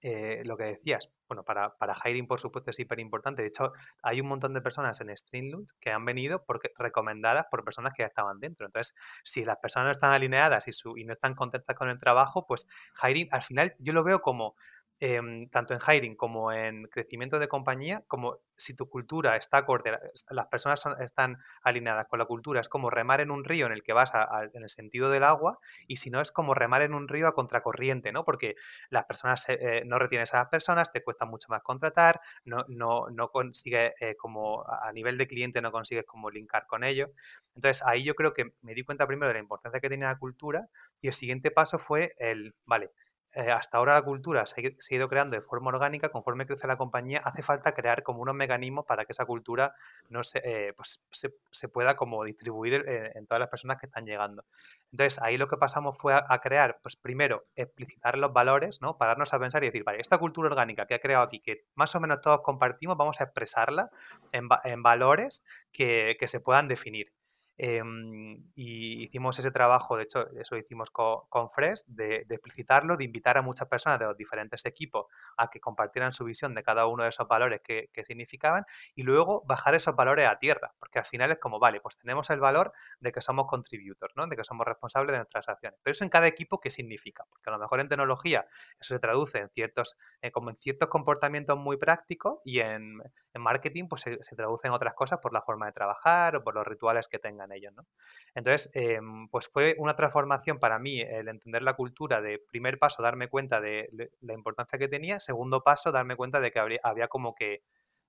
eh, 0.01 0.43
lo 0.45 0.57
que 0.57 0.65
decías, 0.65 1.11
bueno, 1.27 1.43
para, 1.43 1.77
para 1.77 1.95
hiring, 2.05 2.29
por 2.29 2.39
supuesto, 2.39 2.71
es 2.71 2.79
hiper 2.79 3.01
importante. 3.01 3.43
De 3.43 3.49
hecho, 3.49 3.73
hay 4.03 4.21
un 4.21 4.29
montón 4.29 4.55
de 4.55 4.61
personas 4.61 5.01
en 5.01 5.17
Streamloop 5.17 5.67
que 5.81 5.91
han 5.91 6.05
venido 6.05 6.45
porque, 6.45 6.71
recomendadas 6.79 7.47
por 7.51 7.65
personas 7.65 7.93
que 7.93 8.03
ya 8.03 8.07
estaban 8.07 8.39
dentro. 8.39 8.67
Entonces, 8.67 8.95
si 9.25 9.45
las 9.45 9.57
personas 9.57 9.87
no 9.87 9.93
están 9.93 10.13
alineadas 10.13 10.69
y, 10.69 10.73
su, 10.73 10.97
y 10.97 11.05
no 11.05 11.15
están 11.15 11.35
contentas 11.35 11.75
con 11.75 11.91
el 11.91 11.99
trabajo, 11.99 12.47
pues 12.47 12.69
hiring, 13.03 13.29
al 13.33 13.43
final, 13.43 13.75
yo 13.81 13.93
lo 13.93 14.05
veo 14.05 14.21
como 14.21 14.55
Em, 15.01 15.49
tanto 15.49 15.75
en 15.75 15.81
hiring 15.81 16.17
como 16.17 16.51
en 16.51 16.89
crecimiento 16.89 17.39
de 17.39 17.47
compañía, 17.47 18.03
como 18.09 18.39
si 18.57 18.75
tu 18.75 18.89
cultura 18.89 19.37
está 19.37 19.59
acorde, 19.59 19.97
las 20.31 20.47
personas 20.47 20.85
están 20.99 21.39
alineadas 21.63 22.07
con 22.09 22.19
la 22.19 22.25
cultura, 22.25 22.61
es 22.61 22.69
como 22.69 22.91
remar 22.91 23.21
en 23.21 23.31
un 23.31 23.45
río 23.45 23.67
en 23.67 23.73
el 23.73 23.85
que 23.85 23.93
vas 23.93 24.11
en 24.53 24.63
el 24.65 24.69
sentido 24.69 25.09
del 25.11 25.23
agua, 25.23 25.61
y 25.87 25.97
si 25.97 26.11
no 26.11 26.21
es 26.21 26.33
como 26.33 26.53
remar 26.53 26.83
en 26.83 26.95
un 26.95 27.07
río 27.07 27.29
a 27.29 27.33
contracorriente, 27.33 28.11
¿no? 28.11 28.25
Porque 28.25 28.57
las 28.91 29.05
personas 29.05 29.49
eh, 29.51 29.85
no 29.87 30.01
retienes 30.01 30.35
a 30.35 30.39
las 30.39 30.49
personas, 30.49 30.91
te 30.91 31.05
cuesta 31.05 31.27
mucho 31.27 31.47
más 31.49 31.63
contratar, 31.63 32.21
no, 32.45 32.65
no, 32.67 33.09
no 33.11 33.29
consigues 33.29 33.93
eh, 34.01 34.17
como 34.17 34.65
a 34.69 34.93
nivel 34.93 35.17
de 35.17 35.29
cliente 35.29 35.63
no 35.63 35.71
consigues 35.71 36.05
como 36.07 36.29
linkar 36.29 36.67
con 36.67 36.83
ellos. 36.83 37.11
Entonces 37.55 37.85
ahí 37.87 38.03
yo 38.03 38.15
creo 38.17 38.33
que 38.33 38.53
me 38.63 38.75
di 38.75 38.83
cuenta 38.83 39.07
primero 39.07 39.29
de 39.29 39.35
la 39.35 39.41
importancia 39.41 39.81
que 39.81 39.89
tenía 39.89 40.09
la 40.09 40.19
cultura 40.19 40.69
y 41.01 41.07
el 41.07 41.13
siguiente 41.13 41.53
paso 41.53 41.79
fue 41.79 42.15
el, 42.19 42.55
vale, 42.65 42.91
eh, 43.35 43.51
hasta 43.51 43.79
ahora 43.79 43.95
la 43.95 44.03
cultura 44.03 44.47
se 44.47 44.61
ha, 44.61 44.95
ido 44.95 45.09
creando 45.09 45.37
de 45.37 45.43
forma 45.43 45.69
orgánica, 45.69 46.09
conforme 46.09 46.47
crece 46.47 46.67
la 46.67 46.77
compañía, 46.77 47.21
hace 47.25 47.43
falta 47.43 47.73
crear 47.73 48.03
como 48.03 48.23
unos 48.23 48.35
mecanismos 48.35 48.87
para 48.87 49.05
que 49.05 49.13
esa 49.13 49.27
cultura 49.27 49.75
no 50.09 50.23
se, 50.23 50.41
eh, 50.45 50.73
pues 50.75 51.05
se, 51.11 51.69
pueda 51.69 51.95
como 51.95 52.25
distribuir 52.25 52.85
en, 52.87 53.27
todas 53.27 53.41
las 53.41 53.49
personas 53.49 53.77
que 53.77 53.87
están 53.87 54.07
llegando. 54.07 54.45
Entonces, 54.91 55.21
ahí 55.23 55.37
lo 55.37 55.47
que 55.47 55.57
pasamos 55.59 55.99
fue 55.99 56.15
a, 56.15 56.39
crear, 56.41 56.79
pues 56.83 56.97
primero, 56.97 57.47
explicitar 57.55 58.17
los 58.17 58.33
valores, 58.33 58.81
¿no? 58.81 58.97
Pararnos 58.97 59.35
a 59.35 59.39
pensar 59.39 59.63
y 59.63 59.67
decir, 59.67 59.85
vale, 59.85 60.01
esta 60.01 60.19
cultura 60.19 60.49
orgánica 60.49 60.87
que 60.87 60.95
ha 60.95 60.99
creado 60.99 61.25
aquí, 61.25 61.41
que 61.41 61.67
más 61.75 61.95
o 61.95 62.01
menos 62.01 62.21
todos 62.23 62.41
compartimos, 62.41 62.97
vamos 62.97 63.21
a 63.21 63.25
expresarla 63.25 63.91
en, 64.33 64.49
valores 64.83 65.45
que, 65.73 66.17
que 66.19 66.29
se 66.29 66.41
puedan 66.41 66.69
definir. 66.69 67.13
Em, 67.61 68.45
y 68.55 69.03
hicimos 69.03 69.37
ese 69.41 69.51
trabajo, 69.51 69.97
de 69.97 70.05
hecho, 70.05 70.29
eso 70.39 70.55
lo 70.55 70.61
hicimos 70.61 70.91
con, 70.91 71.23
con 71.29 71.51
Fresh, 71.51 71.83
de, 71.87 72.25
explicitarlo, 72.31 72.97
de 72.97 73.03
invitar 73.03 73.37
a 73.37 73.43
muchas 73.43 73.67
personas 73.67 73.99
de 73.99 74.07
los 74.07 74.17
diferentes 74.17 74.65
equipos 74.65 75.07
a 75.37 75.51
que 75.51 75.59
compartieran 75.59 76.13
su 76.13 76.25
visión 76.25 76.55
de 76.55 76.63
cada 76.63 76.87
uno 76.87 77.03
de 77.03 77.09
esos 77.09 77.27
valores 77.27 77.61
que, 77.63 77.91
significaban 78.07 78.65
y 78.95 79.03
luego 79.03 79.43
bajar 79.45 79.75
esos 79.75 79.97
valores 79.97 80.29
a 80.29 80.39
tierra, 80.39 80.73
porque 80.79 81.01
al 81.01 81.05
final 81.05 81.33
es 81.33 81.39
como, 81.39 81.59
vale, 81.59 81.81
pues 81.81 81.97
tenemos 81.97 82.31
el 82.31 82.39
valor 82.39 82.73
de 83.01 83.11
que 83.11 83.21
somos 83.21 83.47
contributors, 83.47 84.15
¿no? 84.17 84.29
de 84.29 84.37
que 84.37 84.45
somos 84.45 84.65
responsables 84.65 85.13
de 85.13 85.19
nuestras 85.19 85.49
acciones. 85.49 85.81
Pero 85.83 85.93
eso 85.93 86.05
en 86.05 86.11
cada 86.11 86.29
equipo, 86.29 86.61
¿qué 86.61 86.71
significa? 86.71 87.25
Porque 87.29 87.51
a 87.51 87.53
lo 87.53 87.59
mejor 87.59 87.81
en 87.81 87.89
tecnología 87.89 88.47
eso 88.81 88.95
se 88.95 89.01
traduce 89.01 89.39
en 89.39 89.51
ciertos, 89.51 89.99
eh, 90.23 90.31
como 90.31 90.51
en 90.51 90.57
ciertos 90.57 90.89
comportamientos 90.89 91.59
muy 91.59 91.77
prácticos 91.77 92.39
y 92.45 92.61
en, 92.61 93.03
en 93.35 93.43
marketing 93.43 93.89
pues 93.89 94.03
se, 94.03 94.23
se 94.23 94.37
traduce 94.37 94.69
en 94.69 94.75
otras 94.75 94.95
cosas 94.95 95.19
por 95.19 95.33
la 95.33 95.43
forma 95.43 95.67
de 95.67 95.73
trabajar 95.73 96.37
o 96.37 96.45
por 96.45 96.55
los 96.55 96.65
rituales 96.65 97.09
que 97.09 97.19
tengan 97.19 97.48
ellos, 97.53 97.73
¿no? 97.75 97.87
Entonces, 98.35 98.71
em, 98.75 99.29
pues 99.29 99.49
fue 99.49 99.75
una 99.79 99.95
transformación 99.97 100.59
para 100.59 100.79
mí 100.79 101.01
el 101.01 101.29
entender 101.29 101.63
la 101.63 101.75
cultura 101.75 102.21
de 102.21 102.39
primer 102.51 102.79
paso, 102.79 103.03
darme 103.03 103.29
cuenta 103.29 103.61
de 103.61 103.89
la 104.21 104.35
importancia 104.35 104.79
que 104.79 104.89
tenía, 104.89 105.21
segundo 105.21 105.63
paso, 105.63 105.93
darme 105.93 106.17
cuenta 106.17 106.41
de 106.41 106.51
que 106.51 106.61
había 106.83 107.09
como 107.09 107.35
que, 107.35 107.63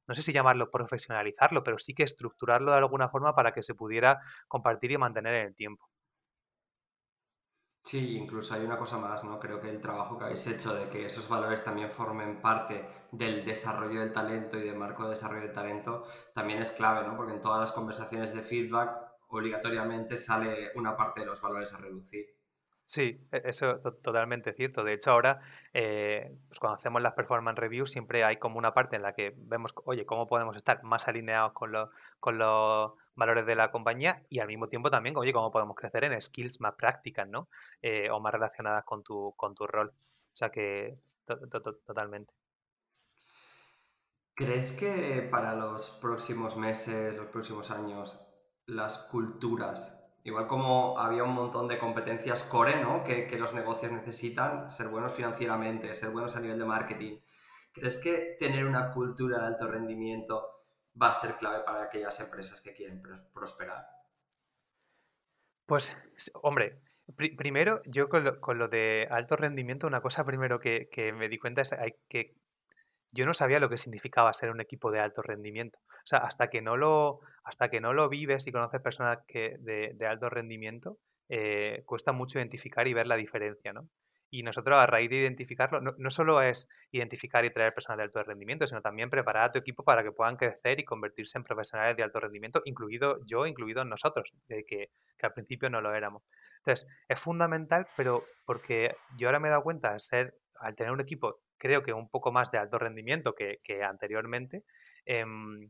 no 0.07 0.13
sé 0.15 0.23
si 0.23 0.33
llamarlo 0.33 0.69
profesionalizarlo, 0.71 1.63
pero 1.63 1.77
sí 1.77 1.93
que 1.93 2.03
estructurarlo 2.03 2.71
de 2.71 2.77
alguna 2.79 3.09
forma 3.09 3.35
para 3.35 3.53
que 3.53 3.63
se 3.63 3.75
pudiera 3.75 4.19
compartir 4.47 4.91
y 4.91 4.97
mantener 4.97 5.35
en 5.35 5.47
el 5.47 5.55
tiempo. 5.55 5.89
Sí, 7.83 8.17
incluso 8.17 8.53
hay 8.53 8.61
una 8.63 8.77
cosa 8.77 8.97
más, 8.97 9.23
¿no? 9.23 9.39
Creo 9.39 9.59
que 9.59 9.69
el 9.69 9.81
trabajo 9.81 10.17
que 10.17 10.25
habéis 10.25 10.45
hecho 10.47 10.75
de 10.75 10.89
que 10.89 11.05
esos 11.05 11.27
valores 11.27 11.63
también 11.63 11.89
formen 11.89 12.39
parte 12.41 12.87
del 13.11 13.43
desarrollo 13.45 14.01
del 14.01 14.13
talento 14.13 14.57
y 14.57 14.61
del 14.63 14.75
marco 14.77 15.03
de 15.05 15.11
desarrollo 15.11 15.43
del 15.43 15.53
talento 15.53 16.05
también 16.33 16.61
es 16.61 16.71
clave, 16.71 17.07
¿no? 17.07 17.15
Porque 17.17 17.33
en 17.33 17.41
todas 17.41 17.59
las 17.59 17.71
conversaciones 17.71 18.33
de 18.33 18.41
feedback 18.43 19.08
obligatoriamente 19.29 20.17
sale 20.17 20.71
una 20.75 20.95
parte 20.95 21.21
de 21.21 21.25
los 21.25 21.41
valores 21.41 21.73
a 21.73 21.77
reducir. 21.77 22.39
Sí, 22.89 23.27
e, 23.31 23.41
eso 23.45 23.71
es 23.71 23.81
totalmente 24.01 24.51
cierto. 24.53 24.83
De 24.83 24.93
hecho, 24.93 25.11
ahora, 25.11 25.39
eh, 25.73 26.35
pues 26.47 26.59
cuando 26.59 26.77
hacemos 26.77 27.01
las 27.03 27.13
performance 27.13 27.59
reviews, 27.59 27.91
siempre 27.91 28.23
hay 28.23 28.37
como 28.37 28.57
una 28.57 28.73
parte 28.73 28.95
en 28.95 29.03
la 29.03 29.13
que 29.13 29.35
vemos, 29.37 29.75
oye, 29.85 30.07
cómo 30.07 30.25
podemos 30.25 30.57
estar 30.57 30.83
más 30.83 31.07
alineados 31.07 31.53
con, 31.53 31.71
con 32.19 32.39
los 32.39 32.93
valores 33.13 33.45
de 33.45 33.55
la 33.55 33.69
compañía 33.69 34.23
y 34.27 34.39
al 34.39 34.47
mismo 34.47 34.69
tiempo 34.69 34.89
también, 34.89 35.15
oye, 35.17 35.33
cómo 35.33 35.51
podemos 35.51 35.75
crecer 35.75 36.03
en 36.05 36.19
skills 36.19 36.61
más 36.61 36.73
prácticas, 36.73 37.27
¿no? 37.27 37.47
Eh, 37.83 38.09
o 38.09 38.19
más 38.19 38.33
relacionadas 38.33 38.83
con 38.85 39.03
tu, 39.03 39.35
con 39.37 39.53
tu 39.53 39.67
rol. 39.67 39.89
O 39.89 40.35
sea 40.35 40.49
que 40.49 40.97
totalmente. 41.85 42.33
¿Crees 44.33 44.71
que 44.71 45.27
para 45.29 45.53
los 45.53 45.91
próximos 46.01 46.57
meses, 46.57 47.15
los 47.15 47.27
próximos 47.27 47.69
años, 47.69 48.19
las 48.69 48.97
culturas. 49.09 49.95
Igual 50.23 50.47
como 50.47 50.99
había 50.99 51.23
un 51.23 51.33
montón 51.33 51.67
de 51.67 51.79
competencias 51.79 52.43
core, 52.43 52.81
¿no? 52.81 53.03
Que, 53.03 53.27
los 53.37 53.53
negocios 53.53 53.91
necesitan, 53.91 54.69
ser 54.71 54.89
buenos 54.89 55.13
financieramente, 55.13 55.93
ser 55.95 56.11
buenos 56.11 56.35
a 56.35 56.41
nivel 56.41 56.59
de 56.59 56.65
marketing. 56.65 57.19
¿Crees 57.71 57.97
que 57.97 58.37
tener 58.39 58.65
una 58.65 58.91
cultura 58.91 59.39
de 59.39 59.47
alto 59.47 59.67
rendimiento 59.67 60.65
va 61.01 61.09
a 61.09 61.13
ser 61.13 61.35
clave 61.35 61.63
para 61.63 61.83
aquellas 61.83 62.19
empresas 62.19 62.61
que 62.61 62.73
quieren 62.73 63.01
prosperar? 63.33 63.87
Pues, 65.65 65.97
hombre, 66.41 66.81
primero, 67.15 67.79
yo 67.85 68.09
con 68.09 68.57
lo, 68.57 68.67
de 68.67 69.07
alto 69.09 69.35
rendimiento, 69.35 69.87
una 69.87 70.01
cosa 70.01 70.25
primero 70.25 70.59
que, 70.59 70.89
que 70.89 71.13
me 71.13 71.29
di 71.29 71.37
cuenta 71.37 71.61
es 71.61 71.73
que 72.07 72.35
yo 73.11 73.25
no 73.25 73.33
sabía 73.33 73.59
lo 73.59 73.69
que 73.69 73.77
significaba 73.77 74.33
ser 74.33 74.51
un 74.51 74.61
equipo 74.61 74.91
de 74.91 74.99
alto 74.99 75.21
rendimiento. 75.21 75.79
O 75.87 76.05
sea, 76.05 76.19
hasta 76.19 76.49
que 76.49 76.61
no 76.61 76.77
lo, 76.77 77.21
hasta 77.49 77.69
que 77.69 77.81
no 77.81 77.93
lo 77.93 78.07
vives 78.09 78.45
y 78.45 78.51
conoces 78.51 78.79
personas 78.79 79.17
que 79.27 79.57
de, 79.59 80.05
alto 80.07 80.29
rendimiento, 80.29 80.99
eh, 81.29 81.81
cuesta 81.85 82.11
mucho 82.11 82.37
identificar 82.37 82.87
y 82.87 82.93
ver 82.93 83.07
la 83.07 83.15
diferencia, 83.15 83.73
¿no? 83.73 83.89
Y 84.31 84.43
nosotros 84.43 84.77
a 84.77 84.85
raíz 84.85 85.09
de 85.09 85.15
identificarlo, 85.15 85.81
no, 85.81 86.09
solo 86.11 86.43
es 86.43 86.69
identificar 86.91 87.43
y 87.45 87.49
traer 87.51 87.73
personas 87.73 87.97
de 87.97 88.03
alto 88.03 88.21
rendimiento, 88.21 88.67
sino 88.67 88.81
también 88.81 89.09
preparar 89.09 89.45
a 89.45 89.51
tu 89.51 89.57
equipo 89.57 89.83
para 89.83 90.03
que 90.03 90.11
puedan 90.11 90.35
crecer 90.35 90.79
y 90.79 90.85
convertirse 90.85 91.39
en 91.39 91.43
profesionales 91.43 91.97
de 91.97 92.03
alto 92.03 92.19
rendimiento, 92.19 92.61
incluido 92.65 93.19
yo, 93.25 93.47
incluidos 93.47 93.87
nosotros, 93.87 94.31
que, 94.47 94.63
que 94.67 95.25
al 95.25 95.33
principio 95.33 95.71
no 95.71 95.81
lo 95.81 95.95
éramos. 95.95 96.21
Entonces, 96.57 96.87
es 97.07 97.19
fundamental, 97.19 97.87
pero 97.97 98.23
porque 98.45 98.95
yo 99.17 99.27
ahora 99.27 99.39
me 99.39 99.47
he 99.47 99.51
dado 99.51 99.63
cuenta, 99.63 99.89
al, 99.89 100.01
ser, 100.01 100.35
al 100.59 100.75
tener 100.75 100.91
un 100.91 101.01
equipo 101.01 101.41
creo 101.57 101.83
que 101.83 101.93
un 101.93 102.09
poco 102.09 102.31
más 102.31 102.49
de 102.51 102.57
alto 102.57 102.79
rendimiento 102.79 103.35
que, 103.35 103.83
anteriormente, 103.83 104.63
em, 105.05 105.69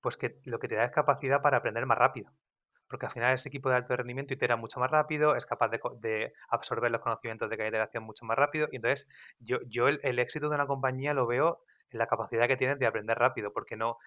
pues 0.00 0.16
que 0.16 0.40
lo 0.44 0.58
que 0.58 0.68
te 0.68 0.76
da 0.76 0.84
es 0.84 0.90
capacidad 0.90 1.42
para 1.42 1.58
aprender 1.58 1.86
más 1.86 1.98
rápido. 1.98 2.32
Porque 2.88 3.06
al 3.06 3.12
final 3.12 3.34
ese 3.34 3.48
equipo 3.48 3.68
de 3.68 3.76
alto 3.76 3.96
rendimiento 3.96 4.32
itera 4.34 4.56
mucho 4.56 4.78
más 4.78 4.90
rápido, 4.90 5.34
es 5.36 5.44
capaz 5.44 5.70
de, 5.70 6.32
absorber 6.48 6.90
los 6.90 7.00
conocimientos 7.00 7.50
de 7.50 7.56
cada 7.56 7.68
iteración 7.68 8.04
mucho 8.04 8.24
más 8.24 8.36
rápido. 8.36 8.68
Y 8.70 8.76
entonces 8.76 9.08
yo, 9.38 9.58
yo 9.66 9.88
el, 9.88 10.18
éxito 10.18 10.48
de 10.48 10.54
una 10.54 10.66
compañía 10.66 11.14
lo 11.14 11.26
veo 11.26 11.62
en 11.90 11.98
la 11.98 12.06
capacidad 12.06 12.46
que 12.46 12.56
tienes 12.56 12.78
de 12.78 12.86
aprender 12.86 13.18
rápido, 13.18 13.52
porque 13.52 13.76
no, 13.76 13.98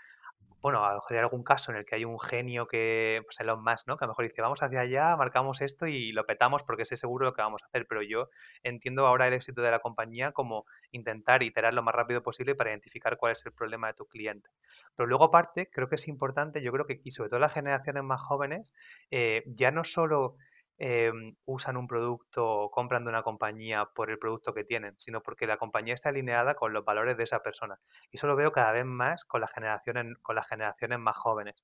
bueno, 0.61 0.83
a 0.83 0.89
lo 0.89 0.95
mejor 0.95 1.13
hay 1.13 1.19
algún 1.19 1.43
caso 1.43 1.71
en 1.71 1.77
el 1.77 1.85
que 1.85 1.95
hay 1.95 2.03
un 2.03 2.19
genio 2.19 2.67
que, 2.67 3.21
pues 3.25 3.39
Elon 3.39 3.63
Musk, 3.63 3.87
¿no? 3.87 3.97
Que 3.97 4.03
a 4.03 4.07
lo 4.07 4.11
mejor 4.11 4.27
dice, 4.27 4.41
vamos 4.41 4.61
hacia 4.61 4.81
allá, 4.81 5.15
marcamos 5.15 5.61
esto 5.61 5.87
y 5.87 6.11
lo 6.11 6.25
petamos 6.25 6.63
porque 6.63 6.83
sé 6.83 6.97
seguro 6.97 7.25
lo 7.25 7.33
que 7.33 7.41
vamos 7.41 7.63
a 7.63 7.67
hacer. 7.67 7.87
Pero 7.87 8.01
yo 8.01 8.29
entiendo 8.63 9.07
ahora 9.07 9.27
el 9.27 9.33
éxito 9.33 9.61
de 9.61 9.71
la 9.71 9.79
compañía 9.79 10.33
como 10.33 10.65
intentar 10.91 11.43
iterar 11.43 11.73
lo 11.73 11.81
más 11.81 11.95
rápido 11.95 12.21
posible 12.21 12.55
para 12.55 12.71
identificar 12.71 13.15
cuál 13.17 13.31
es 13.31 13.45
el 13.45 13.53
problema 13.53 13.87
de 13.87 13.93
tu 13.93 14.05
cliente. 14.05 14.49
Pero 14.95 15.07
luego 15.07 15.25
aparte, 15.25 15.69
creo 15.71 15.87
que 15.87 15.95
es 15.95 16.07
importante, 16.09 16.61
yo 16.61 16.73
creo 16.73 16.85
que, 16.85 16.99
y 17.03 17.11
sobre 17.11 17.29
todo 17.29 17.39
las 17.39 17.53
generaciones 17.53 18.03
más 18.03 18.21
jóvenes, 18.21 18.73
eh, 19.11 19.43
ya 19.47 19.71
no 19.71 19.85
solo 19.85 20.35
Em, 20.81 21.35
usan 21.43 21.75
un 21.75 21.87
producto 21.87 22.47
o 22.47 22.71
compran 22.71 23.03
de 23.03 23.09
una 23.09 23.21
compañía 23.21 23.85
por 23.93 24.09
el 24.09 24.17
producto 24.17 24.53
que 24.53 24.63
tienen, 24.63 24.95
sino 24.97 25.21
porque 25.21 25.45
la 25.45 25.57
compañía 25.57 25.93
está 25.93 26.07
alineada 26.07 26.55
con 26.55 26.71
los 26.71 26.85
valores 26.85 27.17
de 27.17 27.23
esa 27.25 27.43
persona. 27.43 27.81
Y 28.11 28.15
eso 28.15 28.27
lo 28.27 28.37
veo 28.37 28.53
cada 28.53 28.71
vez 28.71 28.85
más 28.85 29.25
con 29.25 29.41
las 29.41 29.51
generaciones, 29.53 30.17
con 30.21 30.35
las 30.35 30.47
generaciones 30.47 30.97
más 30.99 31.17
jóvenes. 31.17 31.55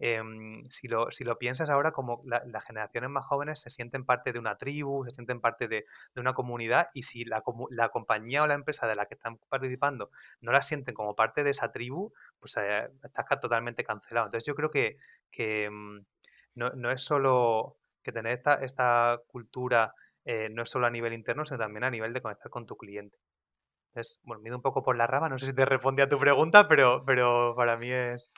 Em, 0.00 0.64
si, 0.68 0.86
lo, 0.86 1.10
si, 1.10 1.24
lo, 1.24 1.38
piensas 1.38 1.70
ahora, 1.70 1.92
como 1.92 2.22
las 2.24 2.64
generaciones 2.64 3.10
más 3.10 3.24
jóvenes 3.26 3.60
se 3.60 3.70
sienten 3.70 4.04
parte 4.04 4.32
de 4.32 4.38
una 4.38 4.56
tribu, 4.56 5.04
se 5.04 5.14
sienten 5.14 5.40
parte 5.40 5.66
de, 5.66 5.86
una 6.16 6.34
comunidad, 6.34 6.88
y 6.94 7.02
si 7.02 7.24
la, 7.24 7.42
compañía 7.90 8.42
o 8.42 8.46
la 8.46 8.54
empresa 8.54 8.86
de 8.86 8.96
la 8.96 9.06
que 9.06 9.14
están 9.14 9.38
participando 9.48 10.10
no 10.40 10.52
la 10.52 10.62
sienten 10.62 10.94
como 10.94 11.16
parte 11.16 11.42
de 11.42 11.50
esa 11.50 11.72
tribu, 11.72 12.12
pues 12.38 12.56
eh, 12.58 12.90
estás 13.02 13.26
totalmente 13.40 13.82
cancelado. 13.82 14.26
Entonces 14.26 14.46
yo 14.46 14.54
creo 14.54 14.70
que, 14.70 14.98
que 15.30 15.64
em, 15.64 16.04
no, 16.54 16.70
no, 16.70 16.90
es 16.90 17.02
solo 17.02 17.77
tener 18.12 18.32
esta, 18.32 18.54
esta 18.54 19.20
cultura 19.26 19.92
eh, 20.24 20.48
no 20.50 20.62
es 20.62 20.70
solo 20.70 20.86
a 20.86 20.90
nivel 20.90 21.12
interno, 21.12 21.44
sino 21.44 21.58
también 21.58 21.84
a 21.84 21.90
nivel 21.90 22.12
de 22.12 22.20
conectar 22.20 22.50
con 22.50 22.66
tu 22.66 22.76
cliente. 22.76 23.18
Entonces, 23.88 24.20
bueno, 24.22 24.42
me 24.42 24.54
un 24.54 24.62
poco 24.62 24.82
por 24.82 24.96
la 24.96 25.06
rama, 25.06 25.28
no 25.28 25.38
sé 25.38 25.46
si 25.46 25.54
te 25.54 25.64
responde 25.66 26.02
a 26.02 26.08
tu 26.08 26.18
pregunta, 26.18 26.66
pero, 26.68 27.02
pero 27.04 27.54
para 27.56 27.76
mí 27.76 27.90
es, 27.90 28.30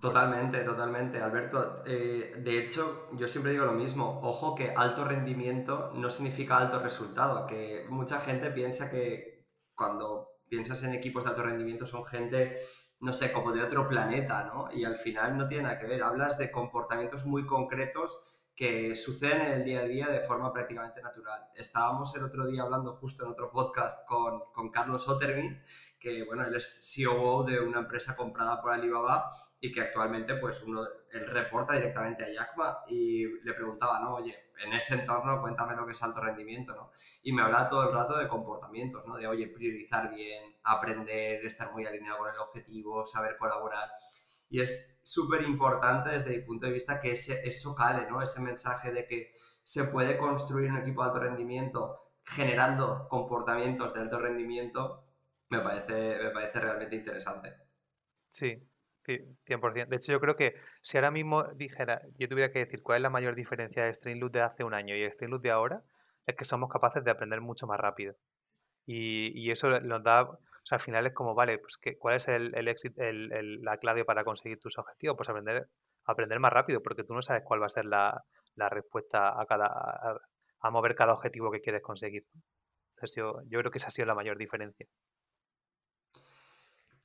totalmente, 0.00 0.62
totalmente, 0.62 1.20
Alberto. 1.20 1.82
Eh, 1.86 2.34
de 2.38 2.58
hecho, 2.58 3.08
yo 3.14 3.26
siempre 3.26 3.52
digo 3.52 3.64
lo 3.64 3.72
mismo, 3.72 4.20
ojo 4.22 4.54
que 4.54 4.72
alto 4.76 5.04
rendimiento 5.04 5.92
no 5.94 6.10
significa 6.10 6.58
alto 6.58 6.78
resultado, 6.78 7.46
que 7.46 7.86
mucha 7.88 8.20
gente 8.20 8.50
piensa 8.50 8.90
que 8.90 9.48
cuando 9.74 10.28
piensas 10.48 10.84
en 10.84 10.94
equipos 10.94 11.24
de 11.24 11.30
alto 11.30 11.42
rendimiento 11.42 11.86
son 11.86 12.04
gente 12.04 12.60
no 13.00 13.12
sé, 13.12 13.32
como 13.32 13.52
de 13.52 13.62
otro 13.62 13.86
planeta, 13.86 14.44
¿no? 14.44 14.72
Y 14.72 14.84
al 14.84 14.96
final 14.96 15.36
no 15.36 15.46
tiene 15.46 15.64
nada 15.64 15.78
que 15.78 15.86
ver. 15.86 16.02
Hablas 16.02 16.38
de 16.38 16.50
comportamientos 16.50 17.26
muy 17.26 17.44
concretos 17.44 18.26
que 18.54 18.94
suceden 18.94 19.40
en 19.40 19.52
el 19.52 19.64
día 19.64 19.80
a 19.80 19.84
día 19.84 20.08
de 20.08 20.20
forma 20.20 20.52
prácticamente 20.52 21.02
natural. 21.02 21.48
Estábamos 21.54 22.14
el 22.16 22.24
otro 22.24 22.46
día 22.46 22.62
hablando 22.62 22.94
justo 22.96 23.24
en 23.24 23.32
otro 23.32 23.50
podcast 23.50 24.06
con, 24.06 24.52
con 24.52 24.70
Carlos 24.70 25.08
Ottermin, 25.08 25.60
que 25.98 26.24
bueno, 26.24 26.44
él 26.44 26.54
es 26.54 26.94
COO 26.96 27.42
de 27.44 27.60
una 27.60 27.80
empresa 27.80 28.14
comprada 28.14 28.60
por 28.60 28.72
Alibaba 28.72 29.30
y 29.64 29.72
que 29.72 29.80
actualmente 29.80 30.34
pues 30.34 30.62
uno, 30.62 30.86
él 31.10 31.26
reporta 31.26 31.72
directamente 31.72 32.22
a 32.22 32.30
Yakma 32.30 32.80
y 32.86 33.24
le 33.42 33.54
preguntaba, 33.54 33.98
¿no? 33.98 34.16
Oye, 34.16 34.50
en 34.62 34.74
ese 34.74 34.94
entorno 34.94 35.40
cuéntame 35.40 35.74
lo 35.74 35.86
que 35.86 35.92
es 35.92 36.02
alto 36.02 36.20
rendimiento, 36.20 36.74
¿no? 36.74 36.92
Y 37.22 37.32
me 37.32 37.40
hablaba 37.40 37.66
todo 37.66 37.88
el 37.88 37.94
rato 37.94 38.18
de 38.18 38.28
comportamientos, 38.28 39.06
¿no? 39.06 39.16
De, 39.16 39.26
oye, 39.26 39.48
priorizar 39.48 40.14
bien, 40.14 40.54
aprender, 40.64 41.44
estar 41.46 41.72
muy 41.72 41.86
alineado 41.86 42.18
con 42.18 42.30
el 42.30 42.38
objetivo, 42.38 43.06
saber 43.06 43.38
colaborar. 43.38 43.88
Y 44.54 44.60
es 44.60 45.00
súper 45.02 45.42
importante 45.42 46.10
desde 46.10 46.30
mi 46.30 46.38
punto 46.44 46.66
de 46.66 46.72
vista 46.72 47.00
que 47.00 47.10
ese, 47.10 47.40
eso 47.44 47.74
cale, 47.74 48.08
¿no? 48.08 48.22
Ese 48.22 48.40
mensaje 48.40 48.92
de 48.92 49.04
que 49.04 49.32
se 49.64 49.82
puede 49.82 50.16
construir 50.16 50.70
un 50.70 50.78
equipo 50.78 51.02
de 51.02 51.08
alto 51.08 51.18
rendimiento 51.18 52.12
generando 52.24 53.08
comportamientos 53.08 53.92
de 53.92 54.02
alto 54.02 54.20
rendimiento, 54.20 55.08
me 55.48 55.58
parece, 55.58 56.22
me 56.22 56.30
parece 56.30 56.60
realmente 56.60 56.94
interesante. 56.94 57.52
Sí, 58.28 58.62
100%. 59.04 59.88
De 59.88 59.96
hecho, 59.96 60.12
yo 60.12 60.20
creo 60.20 60.36
que 60.36 60.54
si 60.82 60.98
ahora 60.98 61.10
mismo 61.10 61.42
dijera, 61.56 62.02
yo 62.16 62.28
tuviera 62.28 62.52
que 62.52 62.60
decir 62.60 62.80
cuál 62.80 62.98
es 62.98 63.02
la 63.02 63.10
mayor 63.10 63.34
diferencia 63.34 63.84
de 63.84 63.92
Streamloop 63.92 64.32
de 64.32 64.42
hace 64.42 64.62
un 64.62 64.72
año 64.72 64.94
y 64.94 65.04
Streamloop 65.10 65.42
de 65.42 65.50
ahora, 65.50 65.82
es 66.26 66.36
que 66.36 66.44
somos 66.44 66.70
capaces 66.70 67.02
de 67.02 67.10
aprender 67.10 67.40
mucho 67.40 67.66
más 67.66 67.80
rápido. 67.80 68.14
Y, 68.86 69.36
y 69.36 69.50
eso 69.50 69.80
nos 69.80 70.04
da, 70.04 70.38
o 70.64 70.66
sea, 70.66 70.76
al 70.76 70.80
final 70.80 71.06
es 71.06 71.12
como, 71.12 71.34
vale, 71.34 71.58
pues 71.58 71.76
que, 71.76 71.98
¿cuál 71.98 72.14
es 72.14 72.26
el, 72.26 72.54
el, 72.54 72.74
el, 72.96 73.60
la 73.60 73.76
clave 73.76 74.06
para 74.06 74.24
conseguir 74.24 74.58
tus 74.58 74.78
objetivos? 74.78 75.14
Pues 75.14 75.28
aprender, 75.28 75.68
aprender 76.06 76.40
más 76.40 76.54
rápido, 76.54 76.82
porque 76.82 77.04
tú 77.04 77.12
no 77.12 77.20
sabes 77.20 77.42
cuál 77.44 77.60
va 77.60 77.66
a 77.66 77.68
ser 77.68 77.84
la, 77.84 78.24
la 78.54 78.70
respuesta 78.70 79.38
a 79.38 79.44
cada 79.44 79.66
a, 79.66 80.70
mover 80.70 80.94
cada 80.94 81.12
objetivo 81.12 81.50
que 81.50 81.60
quieres 81.60 81.82
conseguir. 81.82 82.24
Entonces 82.94 83.14
yo, 83.14 83.42
yo 83.46 83.58
creo 83.58 83.70
que 83.70 83.76
esa 83.76 83.88
ha 83.88 83.90
sido 83.90 84.06
la 84.06 84.14
mayor 84.14 84.38
diferencia. 84.38 84.86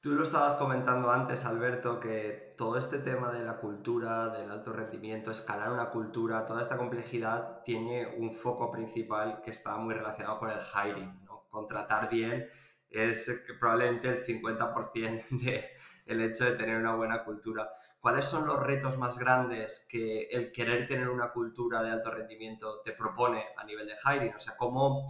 Tú 0.02 0.13
lo 0.13 0.24
estabas 0.24 0.56
comentando 0.56 1.12
antes, 1.12 1.43
Alberto, 1.43 2.00
que 2.00 2.54
todo 2.56 2.78
este 2.78 3.00
tema 3.00 3.34
de 3.34 3.43
la 3.43 3.58
cultura, 3.58 4.30
del 4.30 4.50
alto 4.50 4.72
rendimiento, 4.72 5.32
escalar 5.32 5.74
una 5.74 5.89
cultura, 5.89 6.45
toda 6.45 6.62
esta 6.62 6.78
complejidad 6.78 7.62
tiene 7.65 8.15
un 8.15 8.32
foco 8.32 8.72
principal 8.72 9.41
que 9.41 9.52
está 9.52 9.76
muy 9.76 9.93
relacionado 9.93 10.39
con 10.39 10.50
el 10.50 10.60
hiring, 10.60 11.26
¿no? 11.26 11.50
contratar 11.50 12.10
bien 12.10 12.50
es 12.89 13.43
probablemente 13.60 14.10
el 14.10 14.23
50% 14.23 15.25
del 16.06 16.21
hecho 16.21 16.45
de 16.45 16.52
tener 16.54 16.78
una 16.78 16.95
buena 16.95 17.23
cultura. 17.23 17.69
¿Cuáles 17.99 18.25
son 18.25 18.47
los 18.47 18.62
retos 18.63 18.97
más 18.97 19.17
grandes 19.17 19.86
que 19.89 20.23
el 20.32 20.52
querer 20.52 20.88
tener 20.88 21.10
una 21.10 21.32
cultura 21.32 21.84
de 21.84 21.91
alto 21.91 22.12
rendimiento 22.12 22.82
te 22.82 22.93
propone 22.93 23.43
a 23.58 23.65
nivel 23.65 23.88
de 23.88 23.95
hiring? 23.95 24.34
O 24.34 24.39
sea, 24.39 24.56
¿cómo 24.56 25.06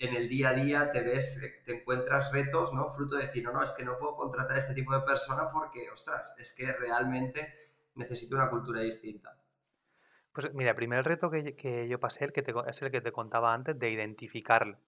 en 0.00 0.14
el 0.14 0.28
día 0.28 0.48
a 0.48 0.54
día 0.54 0.90
te 0.90 1.02
ves, 1.02 1.62
te 1.64 1.76
encuentras 1.76 2.32
retos, 2.32 2.72
¿no? 2.72 2.86
Fruto 2.86 3.16
de 3.16 3.26
decir, 3.26 3.44
no, 3.44 3.52
no, 3.52 3.62
es 3.62 3.72
que 3.72 3.84
no 3.84 3.98
puedo 3.98 4.16
contratar 4.16 4.56
a 4.56 4.58
este 4.58 4.72
tipo 4.72 4.94
de 4.94 5.02
persona 5.02 5.50
porque, 5.52 5.90
ostras, 5.90 6.34
es 6.38 6.54
que 6.54 6.72
realmente 6.72 7.54
necesito 7.94 8.34
una 8.36 8.48
cultura 8.48 8.80
distinta. 8.80 9.36
Pues 10.32 10.54
mira, 10.54 10.70
el 10.70 10.76
primer 10.76 11.04
reto 11.04 11.30
que, 11.30 11.86
yo 11.88 12.00
pasé 12.00 12.24
el 12.24 12.32
que 12.32 12.42
es 12.66 12.82
el 12.82 12.90
que 12.90 13.00
te 13.02 13.12
contaba 13.12 13.52
antes, 13.52 13.78
de 13.78 13.90
identificarlo. 13.90 14.78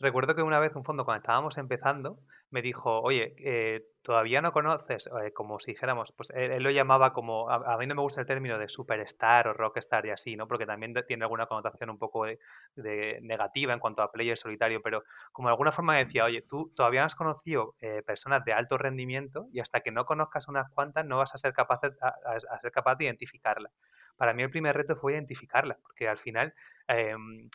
Recuerdo 0.00 0.36
que 0.36 0.42
una 0.42 0.60
vez 0.60 0.76
un 0.76 0.84
fondo, 0.84 1.04
cuando 1.04 1.22
estábamos 1.22 1.58
empezando, 1.58 2.20
me 2.50 2.62
dijo, 2.62 3.00
oye, 3.00 3.34
eh, 3.44 3.84
todavía 4.02 4.40
no 4.40 4.52
conoces, 4.52 5.08
eh, 5.08 5.32
como 5.32 5.58
si 5.58 5.72
dijéramos, 5.72 6.12
pues 6.12 6.30
él, 6.36 6.62
lo 6.62 6.70
llamaba 6.70 7.12
como, 7.12 7.50
a, 7.50 7.76
mí 7.78 7.86
no 7.88 7.96
me 7.96 8.02
gusta 8.02 8.20
el 8.20 8.26
término 8.26 8.58
de 8.58 8.68
superstar 8.68 9.48
o 9.48 9.54
rockstar 9.54 10.06
y 10.06 10.10
así, 10.10 10.36
¿no? 10.36 10.46
Porque 10.46 10.66
también 10.66 10.94
tiene 11.04 11.24
alguna 11.24 11.46
connotación 11.46 11.90
un 11.90 11.98
poco 11.98 12.26
de, 12.26 13.18
negativa 13.22 13.72
en 13.72 13.80
cuanto 13.80 14.02
a 14.02 14.12
player 14.12 14.38
solitario, 14.38 14.80
pero 14.82 15.02
como 15.32 15.48
de 15.48 15.54
alguna 15.54 15.72
forma 15.72 15.96
decía, 15.96 16.24
oye, 16.24 16.42
tú 16.42 16.72
todavía 16.76 17.00
no 17.00 17.06
has 17.06 17.16
conocido 17.16 17.74
eh, 17.80 18.02
personas 18.06 18.44
de 18.44 18.52
alto 18.52 18.78
rendimiento 18.78 19.48
y 19.52 19.58
hasta 19.58 19.80
que 19.80 19.90
no 19.90 20.04
conozcas 20.04 20.46
unas 20.46 20.70
cuantas 20.70 21.04
no 21.06 21.16
vas 21.16 21.34
a 21.34 21.38
ser 21.38 21.52
capaz 21.52 21.80
de 21.80 23.04
identificarlas 23.04 23.72
para 24.18 24.34
mí 24.34 24.42
el 24.42 24.50
primer 24.50 24.76
reto 24.76 24.96
fue 24.96 25.14
identificarlas, 25.14 25.78
porque 25.80 26.08
al 26.08 26.18
final, 26.18 26.52
em, 26.88 27.48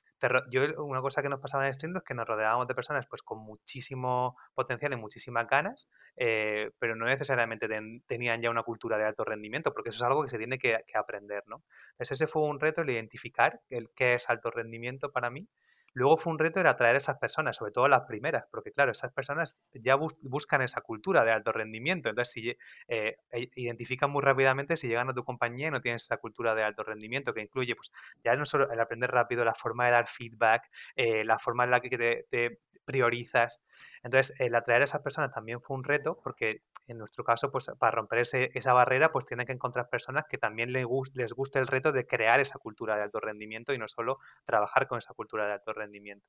yo 0.50 0.62
una 0.84 1.02
cosa 1.02 1.22
que 1.22 1.30
nos 1.30 1.40
pasaba 1.40 1.68
en 1.68 1.74
Streamlabs 1.74 2.04
es 2.04 2.08
que 2.08 2.14
nos 2.14 2.28
rodeábamos 2.28 2.68
de 2.68 2.76
personas 2.76 3.06
pues 3.08 3.22
con 3.22 3.40
muchísimo 3.40 4.38
potencial 4.54 4.94
y 4.94 4.96
muchísimas 4.96 5.48
ganas, 5.48 5.90
eh, 6.16 6.72
pero 6.80 6.96
no 6.96 7.06
necesariamente 7.06 7.68
tenían 8.06 8.42
ya 8.42 8.50
una 8.50 8.64
cultura 8.64 8.98
de 8.98 9.06
alto 9.06 9.24
rendimiento, 9.24 9.74
porque 9.74 9.90
eso 9.90 9.98
es 9.98 10.10
algo 10.10 10.24
que 10.24 10.30
se 10.30 10.38
tiene 10.38 10.58
que, 10.58 10.84
aprender, 10.96 11.44
¿no? 11.48 11.64
Ese 11.98 12.28
fue 12.28 12.44
un 12.44 12.60
reto, 12.60 12.82
el 12.82 12.90
identificar 12.90 13.62
el 13.70 13.90
qué 13.96 14.16
es 14.16 14.30
alto 14.30 14.52
rendimiento 14.52 15.12
para 15.12 15.30
mí 15.30 15.48
Luego 15.94 16.18
fue 16.18 16.34
un 16.34 16.40
reto 16.40 16.60
era 16.60 16.72
atraer 16.72 16.96
a 16.96 16.98
esas 16.98 17.18
personas, 17.18 17.56
sobre 17.58 17.72
todo 17.72 17.88
las 17.88 18.02
primeras, 18.02 18.46
porque 18.52 18.72
claro, 18.72 18.92
esas 18.92 19.12
personas 19.12 19.62
ya 19.74 19.96
buscan 20.22 20.62
esa 20.62 20.82
cultura 20.82 21.24
de 21.24 21.32
alto 21.32 21.52
rendimiento. 21.52 22.10
Entonces, 22.10 22.32
si 22.34 22.50
eh, 22.88 23.18
e, 23.32 23.50
identifican 23.56 24.12
muy 24.12 24.22
rápidamente 24.22 24.78
si 24.78 24.88
llegan 24.88 25.10
a 25.10 25.14
tu 25.14 25.24
compañía 25.24 25.68
y 25.68 25.72
no 25.72 25.82
tienes 25.82 26.04
esa 26.04 26.18
cultura 26.18 26.56
de 26.56 26.64
alto 26.64 26.84
rendimiento, 26.84 27.34
que 27.34 27.42
incluye, 27.42 27.76
pues, 27.76 27.92
ya 28.24 28.36
no 28.36 28.46
solo 28.46 28.72
el 28.72 28.80
aprender 28.80 29.12
rápido, 29.12 29.46
la 29.46 29.54
forma 29.54 29.86
de 29.86 29.92
dar 29.92 30.08
feedback, 30.08 30.70
eh, 30.96 31.24
la 31.24 31.38
forma 31.40 31.64
en 31.66 31.72
la 31.72 31.80
que 31.80 32.26
te, 32.30 32.60
priorizas. 32.86 33.64
Entonces, 34.04 34.40
el 34.40 34.56
atraer 34.56 34.82
a 34.82 34.86
esas 34.86 35.02
personas 35.02 35.32
también 35.32 35.62
fue 35.62 35.78
un 35.78 35.84
reto, 35.84 36.20
porque 36.24 36.64
en 36.88 36.98
nuestro 36.98 37.24
caso, 37.24 37.52
pues 37.52 37.72
para 37.80 37.92
romper 37.92 38.20
esa 38.20 38.74
barrera, 38.74 39.12
pues 39.12 39.26
tienen 39.26 39.46
que 39.46 39.54
encontrar 39.54 39.90
personas 39.90 40.24
que 40.30 40.38
también 40.38 40.72
les, 40.74 40.86
les 41.14 41.34
guste 41.34 41.60
el 41.60 41.68
reto 41.68 41.92
de 41.92 42.06
crear 42.06 42.40
esa 42.40 42.60
cultura 42.60 42.96
de 42.96 43.04
alto 43.04 43.20
rendimiento 43.20 43.74
y 43.74 43.78
no 43.78 43.88
solo 43.88 44.18
trabajar 44.46 44.88
con 44.88 44.98
esa 44.98 45.14
cultura 45.14 45.46
de 45.46 45.54
alto 45.54 45.74
rendimiento 45.74 45.84
rendimiento. 45.94 46.28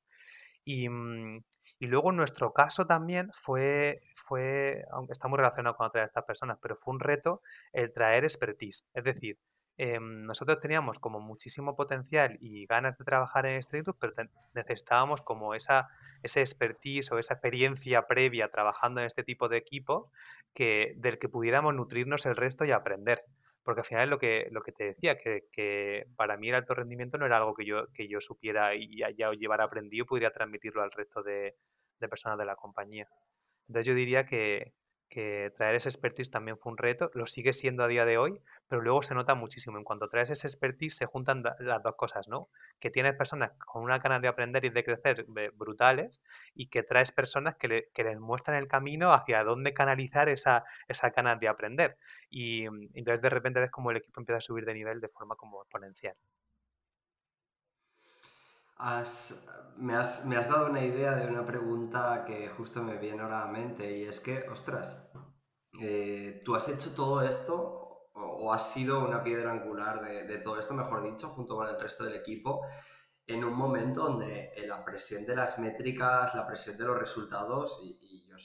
Mm, 0.67 1.37
y, 1.79 1.87
luego 1.87 2.11
en 2.11 2.17
nuestro 2.17 2.51
caso 2.53 2.85
también 2.85 3.29
fue, 3.33 3.99
fue, 4.15 4.81
aunque 4.91 5.13
está 5.13 5.27
muy 5.27 5.37
relacionado 5.37 5.75
con 5.75 5.87
otras 5.87 6.03
de 6.03 6.07
estas 6.07 6.23
personas, 6.25 6.57
pero 6.61 6.75
fue 6.75 6.93
un 6.93 6.99
reto 6.99 7.41
el 7.73 7.91
traer 7.93 8.23
expertise. 8.23 8.85
Es 8.93 9.03
decir, 9.03 9.37
em, 9.77 10.23
nosotros 10.23 10.59
teníamos 10.59 10.99
como 10.99 11.19
muchísimo 11.19 11.75
potencial 11.75 12.37
y 12.39 12.65
ganas 12.65 12.97
de 12.97 13.05
trabajar 13.05 13.45
en 13.45 13.61
Streetloop, 13.61 13.97
pero 13.99 14.13
necesitábamos 14.53 15.21
como 15.21 15.53
esa, 15.53 15.87
ese 16.23 16.41
expertise 16.41 17.11
o 17.11 17.17
esa 17.19 17.35
experiencia 17.35 18.07
previa 18.07 18.49
trabajando 18.49 19.01
en 19.01 19.07
este 19.07 19.23
tipo 19.23 19.49
de 19.49 19.57
equipo 19.57 20.11
que, 20.53 20.93
del 20.97 21.19
que 21.19 21.29
pudiéramos 21.29 21.73
nutrirnos 21.73 22.25
el 22.25 22.35
resto 22.35 22.65
y 22.65 22.71
aprender 22.71 23.25
porque 23.65 23.81
al 23.81 23.85
final 23.85 24.03
es 24.03 24.09
lo 24.11 24.19
que, 24.19 24.47
lo 24.51 24.61
que 24.61 24.71
te 24.71 24.83
decía, 24.83 25.17
que, 25.17 26.05
para 26.15 26.37
mí 26.37 26.49
el 26.49 26.55
alto 26.55 26.75
rendimiento 26.75 27.17
no 27.17 27.25
era 27.25 27.37
algo 27.37 27.55
que 27.55 27.65
yo, 27.65 27.91
que 27.93 28.07
yo 28.07 28.19
supiera 28.19 28.75
y 28.75 28.99
ya, 28.99 29.09
ya 29.09 29.31
llevara 29.31 29.63
aprendido, 29.63 30.05
podría 30.05 30.29
transmitirlo 30.29 30.83
al 30.83 30.91
resto 30.91 31.23
de, 31.23 31.55
personas 32.07 32.37
de 32.37 32.45
la 32.45 32.55
compañía. 32.55 33.07
Entonces 33.67 33.87
yo 33.87 33.95
diría 33.95 34.27
que, 34.27 34.73
que 35.09 35.51
traer 35.55 35.73
ese 35.75 35.89
expertise 35.89 36.29
también 36.29 36.59
fue 36.59 36.73
un 36.73 36.77
reto, 36.77 37.09
lo 37.15 37.25
sigue 37.25 37.53
siendo 37.53 37.83
a 37.83 37.87
día 37.87 38.05
de 38.05 38.19
hoy, 38.19 38.39
pero 38.67 38.81
luego 38.81 39.03
se 39.03 39.15
nota 39.15 39.35
muchísimo. 39.35 39.77
En 39.77 39.83
cuanto 39.83 40.09
traes 40.09 40.29
ese 40.31 40.47
expertise 40.47 40.95
se 40.95 41.05
juntan 41.05 41.43
las 41.43 41.83
dos 41.83 41.95
cosas, 41.95 42.27
¿no? 42.27 42.49
Que 42.79 42.89
tienes 42.89 43.13
personas 43.13 43.51
con 43.57 43.83
una 43.83 43.99
ganas 43.99 44.21
de 44.21 44.27
aprender 44.27 44.65
y 44.65 44.69
de 44.69 44.83
crecer 44.83 45.25
brutales 45.53 46.21
y 46.53 46.67
que 46.67 46.83
traes 46.83 47.11
personas 47.11 47.55
que, 47.55 47.67
le, 47.67 47.91
les 47.95 48.19
muestran 48.19 48.57
el 48.57 48.67
camino 48.67 49.11
hacia 49.13 49.43
dónde 49.43 49.73
canalizar 49.73 50.29
esa, 50.29 50.63
esa 50.87 51.09
ganas 51.09 51.39
de 51.39 51.47
aprender. 51.47 51.97
Y 52.29 52.67
mm, 52.69 52.89
entonces 52.93 53.21
de 53.21 53.29
repente 53.29 53.59
ves 53.59 53.71
como 53.71 53.91
el 53.91 53.97
equipo 53.97 54.19
empieza 54.19 54.37
a 54.37 54.41
subir 54.41 54.65
de 54.65 54.73
nivel 54.73 54.99
de 54.99 55.09
forma 55.09 55.35
como 55.35 55.61
exponencial. 55.61 56.15
me, 59.77 59.95
has, 59.95 60.25
me, 60.25 60.35
has, 60.35 60.49
dado 60.49 60.69
una 60.69 60.81
idea 60.81 61.15
de 61.15 61.27
una 61.27 61.45
pregunta 61.45 62.25
que 62.25 62.49
justo 62.49 62.83
me 62.83 62.97
viene 62.97 63.21
ahora 63.21 63.43
a 63.43 63.45
la 63.45 63.51
mente 63.51 63.97
y 63.97 64.03
es 64.03 64.19
que, 64.19 64.47
ostras, 64.49 65.09
eh, 65.79 66.41
¿tú 66.43 66.55
has 66.55 66.67
hecho 66.69 66.93
todo 66.95 67.21
esto 67.21 67.84
o, 68.15 68.53
has 68.53 68.71
sido 68.71 69.05
una 69.05 69.23
piedra 69.23 69.51
angular 69.51 70.01
de, 70.01 70.37
todo 70.39 70.59
esto, 70.59 70.73
mejor 70.73 71.03
dicho, 71.03 71.29
junto 71.29 71.55
con 71.55 71.67
el 71.67 71.79
resto 71.79 72.03
del 72.05 72.15
equipo, 72.15 72.65
en 73.27 73.43
un 73.43 73.53
momento 73.53 74.03
donde 74.03 74.53
la 74.67 74.83
presión 74.83 75.25
de 75.25 75.35
las 75.35 75.59
métricas, 75.59 76.33
la 76.35 76.47
presión 76.47 76.77
de 76.77 76.85
los 76.85 76.97
resultados, 76.97 77.79
y, 77.83 78.25
yo, 78.27 78.37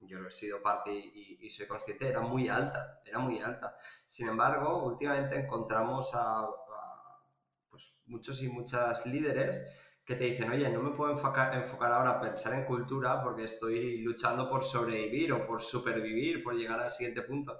yo, 0.00 0.26
he 0.26 0.30
sido 0.30 0.62
parte 0.62 0.92
y, 0.92 1.50
soy 1.50 1.66
consciente, 1.66 2.08
era 2.08 2.20
muy 2.20 2.48
alta, 2.48 3.00
era 3.04 3.18
muy 3.18 3.40
alta. 3.40 3.76
Sin 4.06 4.28
embargo, 4.28 4.84
últimamente 4.84 5.36
encontramos 5.36 6.10
a 6.14 6.46
pues, 7.70 8.00
muchos 8.06 8.42
y 8.42 8.48
muchas 8.48 9.04
líderes 9.06 9.66
que 10.04 10.14
te 10.14 10.24
dicen, 10.24 10.50
oye, 10.50 10.70
no 10.70 10.80
me 10.80 10.92
puedo 10.92 11.12
enfocar, 11.12 11.54
enfocar 11.54 11.92
ahora 11.92 12.10
a 12.10 12.20
pensar 12.20 12.54
en 12.54 12.64
cultura 12.64 13.22
porque 13.22 13.44
estoy 13.44 13.98
luchando 13.98 14.48
por 14.48 14.64
sobrevivir 14.64 15.32
o 15.32 15.44
por 15.44 15.60
supervivir, 15.60 16.42
por 16.42 16.54
llegar 16.54 16.80
al 16.80 16.90
siguiente 16.90 17.22
punto. 17.22 17.58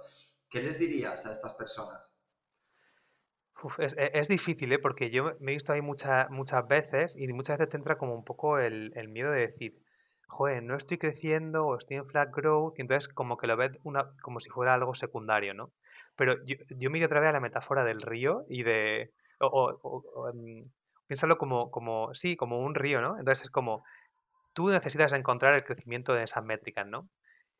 ¿Qué 0.49 0.61
les 0.61 0.79
dirías 0.79 1.25
a 1.25 1.31
estas 1.31 1.53
personas? 1.53 2.13
E, 3.79 4.11
es, 4.13 4.27
difícil, 4.27 4.71
¿eh? 4.71 4.79
porque 4.79 5.09
yo 5.09 5.35
me 5.39 5.51
he 5.51 5.55
visto 5.55 5.73
ahí 5.73 5.81
muchas 5.81 6.29
muchas 6.29 6.65
veces 6.67 7.17
y 7.17 7.27
muchas 7.33 7.57
veces 7.57 7.69
te 7.69 7.77
entra 7.77 7.97
como 7.97 8.15
un 8.15 8.23
poco 8.23 8.57
el, 8.57 8.91
miedo 9.09 9.31
de 9.31 9.41
decir, 9.41 9.83
joder, 10.27 10.63
no 10.63 10.75
estoy 10.75 10.97
creciendo 10.97 11.65
o 11.65 11.77
estoy 11.77 11.97
en 11.97 12.05
flat 12.05 12.29
growth 12.33 12.75
y 12.77 12.81
entonces 12.81 13.09
como 13.09 13.37
que 13.37 13.47
lo 13.47 13.57
ves 13.57 13.71
como 14.21 14.39
si 14.39 14.49
fuera 14.49 14.73
algo 14.73 14.95
secundario, 14.95 15.53
¿no? 15.53 15.71
Pero 16.15 16.35
yo, 16.45 16.55
yo 16.69 16.89
miro 16.89 17.05
otra 17.07 17.19
vez 17.19 17.29
a 17.29 17.33
la 17.33 17.39
metáfora 17.41 17.83
del 17.83 18.01
río 18.01 18.45
y 18.47 18.63
de, 18.63 19.11
em, 19.41 20.61
piénsalo 21.07 21.37
como, 21.37 21.71
como, 21.71 22.13
sí, 22.13 22.35
como 22.35 22.59
un 22.59 22.75
río, 22.75 23.01
¿no? 23.01 23.17
Entonces 23.17 23.43
es 23.43 23.49
como, 23.49 23.83
tú 24.53 24.69
necesitas 24.69 25.13
encontrar 25.13 25.53
el 25.53 25.63
crecimiento 25.63 26.13
de 26.13 26.23
esas 26.23 26.43
métricas, 26.43 26.87
¿no? 26.87 27.09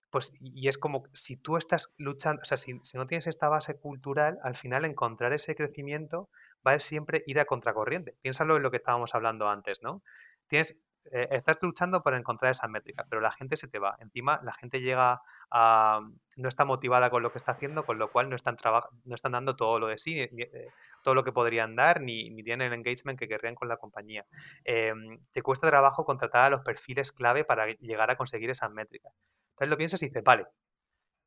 Pues, 0.09 0.33
y 0.39 0.67
es 0.67 0.77
como 0.77 1.03
si 1.13 1.37
tú 1.37 1.57
estás 1.57 1.93
luchando, 1.97 2.41
o 2.41 2.45
sea, 2.45 2.57
si, 2.57 2.73
no 2.95 3.05
tienes 3.05 3.27
esta 3.27 3.47
base 3.49 3.75
cultural, 3.77 4.39
al 4.43 4.55
final 4.55 4.85
encontrar 4.85 5.33
ese 5.33 5.55
crecimiento 5.55 6.29
va 6.65 6.73
a 6.73 6.79
siempre 6.79 7.23
ir 7.27 7.39
a 7.39 7.45
contracorriente. 7.45 8.15
Piénsalo 8.21 8.55
en 8.57 8.63
lo 8.63 8.71
que 8.71 8.77
estábamos 8.77 9.13
hablando 9.13 9.49
antes, 9.49 9.81
¿no? 9.83 10.01
Tienes, 10.47 10.79
eh, 11.11 11.27
estás 11.31 11.57
luchando 11.61 12.01
por 12.01 12.15
encontrar 12.15 12.51
esa 12.51 12.67
métrica, 12.67 13.05
pero 13.07 13.21
la 13.21 13.31
gente 13.31 13.55
se 13.55 13.67
te 13.67 13.77
va. 13.77 13.97
Encima, 13.99 14.41
la 14.43 14.53
gente 14.53 14.81
llega 14.81 15.21
a, 15.51 16.01
no 16.37 16.47
está 16.47 16.65
motivada 16.65 17.11
con 17.11 17.21
lo 17.21 17.31
que 17.31 17.37
está 17.37 17.51
haciendo, 17.53 17.85
con 17.85 17.99
lo 17.99 18.11
cual 18.11 18.29
no 18.29 18.35
están, 18.35 18.57
no 19.05 19.15
están 19.15 19.33
dando 19.33 19.55
todo 19.55 19.79
lo 19.79 19.87
de 19.87 19.99
sí, 19.99 20.19
eh, 20.21 20.69
todo 21.03 21.13
lo 21.15 21.23
que 21.23 21.31
podrían 21.31 21.75
dar, 21.75 22.01
ni, 22.01 22.29
ni, 22.31 22.43
tienen 22.43 22.67
el 22.67 22.73
engagement 22.73 23.19
que 23.19 23.27
querrían 23.27 23.55
con 23.55 23.67
la 23.67 23.77
compañía. 23.77 24.25
Em, 24.63 25.19
te 25.31 25.41
cuesta 25.43 25.67
trabajo 25.67 26.03
contratar 26.03 26.45
a 26.45 26.49
los 26.49 26.61
perfiles 26.61 27.11
clave 27.11 27.43
para 27.43 27.67
llegar 27.67 28.09
a 28.11 28.15
conseguir 28.15 28.49
esas 28.49 28.71
métricas. 28.71 29.13
Entonces 29.59 29.69
lo 29.69 29.77
piensas 29.77 30.01
y 30.03 30.07
dices, 30.07 30.23
vale, 30.23 30.45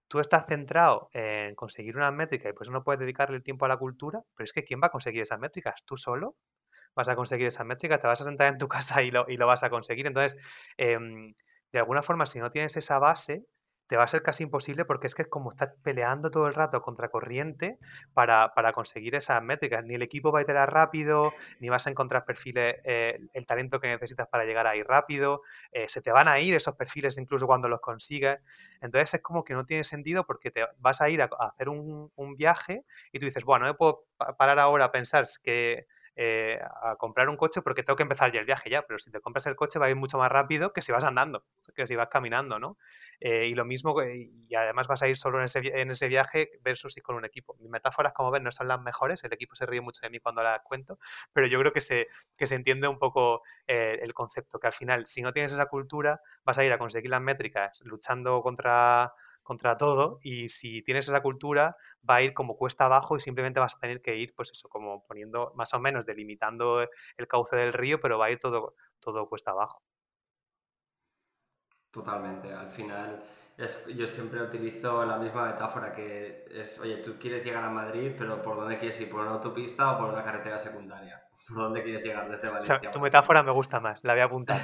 tú 0.09 0.21
estás 0.21 0.47
centrado 0.47 1.09
en 1.13 1.55
conseguir 1.55 1.97
una 1.97 2.11
métrica 2.13 2.49
y 2.51 2.53
pues 2.53 2.71
no 2.71 2.85
puedes 2.85 3.01
dedicarle 3.01 3.37
el 3.37 3.43
tiempo 3.43 3.67
a 3.67 3.69
la 3.69 3.77
cultura, 3.79 4.21
pero 4.35 4.45
es 4.45 4.53
que 4.53 4.65
¿quién 4.65 4.81
va 4.83 4.89
a 4.89 4.91
conseguir 4.91 5.23
esas 5.23 5.39
métricas? 5.39 5.85
¿Tú 5.87 5.97
solo? 5.97 6.37
vas 6.95 7.09
a 7.09 7.17
conseguir 7.17 7.47
esas 7.47 7.67
métricas, 7.67 8.01
te 8.01 8.07
vas 8.07 8.21
a 8.21 8.25
sentar 8.25 8.49
en 8.49 8.59
tu 8.59 8.69
casa 8.69 9.03
y 9.03 9.11
lo, 9.11 9.27
y 9.29 9.37
lo 9.37 9.47
vas 9.47 9.63
a 9.65 9.71
conseguir. 9.71 10.07
Entonces, 10.07 10.39
em, 10.77 11.35
de 11.73 11.79
alguna 11.79 12.03
forma, 12.03 12.27
si 12.27 12.39
no 12.39 12.51
tienes 12.51 12.77
esa 12.77 12.99
base, 12.99 13.47
te 13.87 13.97
va 13.97 14.05
a 14.05 14.09
ser 14.09 14.23
casi 14.23 14.45
imposible 14.45 14.85
porque 14.85 15.07
es 15.07 15.15
que 15.15 15.23
es 15.23 15.29
como 15.29 15.51
estás 15.51 15.71
peleando 15.83 16.31
todo 16.31 16.47
el 16.47 16.55
rato 16.55 16.81
contra 16.83 17.09
corriente 17.09 17.79
para, 18.15 18.55
para 18.55 18.73
conseguir 18.73 19.15
esas 19.15 19.43
métricas. 19.43 19.85
Ni 19.85 19.95
el 19.95 20.03
equipo 20.03 20.33
va 20.33 20.39
a 20.39 20.43
iterar 20.43 20.73
rápido, 20.73 21.33
ni 21.61 21.69
vas 21.69 21.87
a 21.87 21.91
encontrar 21.91 22.25
perfiles, 22.25 22.77
eh, 22.85 23.19
el 23.33 23.47
talento 23.47 23.81
que 23.81 23.89
necesitas 23.89 24.27
para 24.29 24.45
llegar 24.45 24.67
ahí 24.67 24.83
rápido. 24.83 25.43
Eh, 25.73 25.89
se 25.89 26.01
te 26.01 26.11
van 26.11 26.29
a 26.29 26.41
ir 26.41 26.55
esos 26.55 26.75
perfiles 26.75 27.19
incluso 27.19 27.47
cuando 27.47 27.69
los 27.69 27.81
consigues. 27.81 28.39
Entonces 28.81 29.15
es 29.15 29.21
como 29.21 29.45
que 29.45 29.55
no 29.55 29.65
tiene 29.65 29.85
sentido 29.85 30.25
porque 30.25 30.51
te 30.51 30.65
vas 30.79 31.01
a 31.01 31.11
ir 31.11 31.23
a, 31.23 31.29
hacer 31.41 31.69
un, 31.69 32.11
un, 32.15 32.37
viaje 32.37 32.85
y 33.13 33.19
tú 33.19 33.27
dices, 33.27 33.45
bueno, 33.45 33.67
no 33.67 33.73
me 33.73 33.77
puedo 33.77 34.07
parar 34.39 34.59
ahora 34.59 34.87
a 34.87 34.93
pensar 34.93 35.25
que 35.43 35.87
eh, 36.17 36.61
a 36.83 36.97
comprar 36.97 37.29
un 37.29 37.37
coche 37.37 37.63
porque 37.63 37.83
tengo 37.83 37.97
que 37.97 38.03
empezar 38.03 38.31
ya 38.33 38.41
el 38.41 38.47
viaje 38.47 38.69
ya, 38.69 38.83
pero 38.83 38.99
si 38.99 39.11
te 39.11 39.21
compras 39.21 39.47
el 39.47 39.57
coche 39.57 39.79
va 39.79 39.87
a 39.87 39.91
ir 39.91 39.97
mucho 39.97 40.19
más 40.19 40.31
rápido 40.31 40.73
que 40.73 40.83
si 40.83 40.93
vas 40.93 41.05
andando, 41.05 41.45
que 41.75 41.87
si 41.87 41.97
vas 41.97 42.09
caminando, 42.09 42.59
¿no? 42.59 42.77
Eh, 43.21 43.47
y 43.47 43.55
lo 43.55 43.65
mismo, 43.65 43.95
y 44.03 44.55
además 44.55 44.89
vas 44.89 45.03
a 45.03 45.09
ir 45.09 45.17
solo 45.17 45.39
en 45.39 45.45
ese, 45.45 45.61
en 45.81 45.91
ese 45.91 46.09
viaje 46.09 46.51
versus 46.63 46.97
ir 46.97 47.03
con 47.03 47.17
un 47.17 47.25
equipo. 47.25 47.57
Mis 47.61 47.71
metáforas, 47.71 48.13
como 48.13 48.31
ven, 48.31 48.43
no 48.43 48.51
son 48.51 48.69
las 48.69 48.81
mejores, 48.81 49.25
el 49.25 49.33
equipo 49.33 49.55
se 49.55 49.65
ríe 49.65 49.81
mucho 49.81 50.01
de 50.03 50.11
mí 50.11 50.19
cuando 50.19 50.43
las 50.43 50.61
cuento, 50.63 50.99
pero 51.33 51.47
yo 51.47 51.59
creo 51.61 51.73
que 51.73 51.81
se, 51.81 52.09
que 52.37 52.47
se 52.47 52.57
entiende 52.57 52.89
un 52.89 52.99
poco 52.99 53.43
eh, 53.67 53.99
el 54.03 54.13
concepto, 54.13 54.59
que 54.59 54.67
al 54.67 54.73
final, 54.73 55.07
si 55.07 55.23
no 55.23 55.33
tienes 55.33 55.53
esa 55.53 55.67
cultura, 55.67 56.21
vas 56.45 56.59
a 56.59 56.65
ir 56.65 56.73
a 56.73 56.79
conseguir 56.79 57.11
las 57.11 57.23
métricas 57.23 57.81
luchando 57.85 58.43
contra 58.43 59.13
contra 59.43 59.77
todo 59.77 60.19
y 60.23 60.49
si 60.49 60.83
tienes 60.83 61.09
esa 61.09 61.21
cultura 61.21 61.77
va 62.09 62.17
a 62.17 62.23
ir 62.23 62.35
como 62.35 62.57
cuesta 62.57 62.85
abajo 62.85 63.17
y 63.17 63.21
simplemente 63.21 63.61
vas 63.61 63.77
a 63.77 63.79
tener 63.79 64.01
que 64.01 64.17
ir 64.17 64.35
pues 64.35 64.51
eso 64.51 64.69
como 64.69 65.05
poniendo 65.07 65.53
más 65.55 65.75
o 65.75 65.81
menos 65.81 66.07
delimitando 66.07 66.83
el 66.83 67.29
cauce 67.29 67.57
del 67.57 67.73
río 67.73 67.99
pero 68.01 68.19
va 68.19 68.27
a 68.27 68.31
ir 68.31 68.39
todo 68.39 68.75
todo 69.01 69.29
cuesta 69.29 69.51
abajo. 69.51 69.83
Totalmente. 71.91 72.53
Al 72.53 72.71
final 72.71 73.23
es, 73.57 73.87
yo 73.89 74.07
siempre 74.07 74.41
utilizo 74.41 75.05
la 75.05 75.19
misma 75.19 75.47
metáfora 75.47 75.93
que 75.93 76.47
es 76.51 76.79
oye 76.81 76.97
tú 76.99 77.19
quieres 77.19 77.45
llegar 77.45 77.65
a 77.65 77.71
Madrid 77.71 78.13
pero 78.19 78.43
por 78.43 78.57
dónde 78.57 78.79
quieres 78.79 78.99
ir 79.01 79.11
por 79.11 79.21
una 79.21 79.33
autopista 79.33 79.93
o 79.93 79.99
por 79.99 80.09
una 80.09 80.25
carretera 80.25 80.59
secundaria 80.59 81.23
por 81.47 81.59
dónde 81.59 81.83
quieres 81.83 82.03
llegar 82.03 82.31
desde 82.31 82.49
Valencia 82.49 82.91
tu 82.91 83.01
metáfora 83.01 83.43
me 83.43 83.53
gusta 83.53 83.79
más 83.79 84.03
la 84.05 84.15
voy 84.15 84.23
a 84.23 84.25
apuntar 84.25 84.61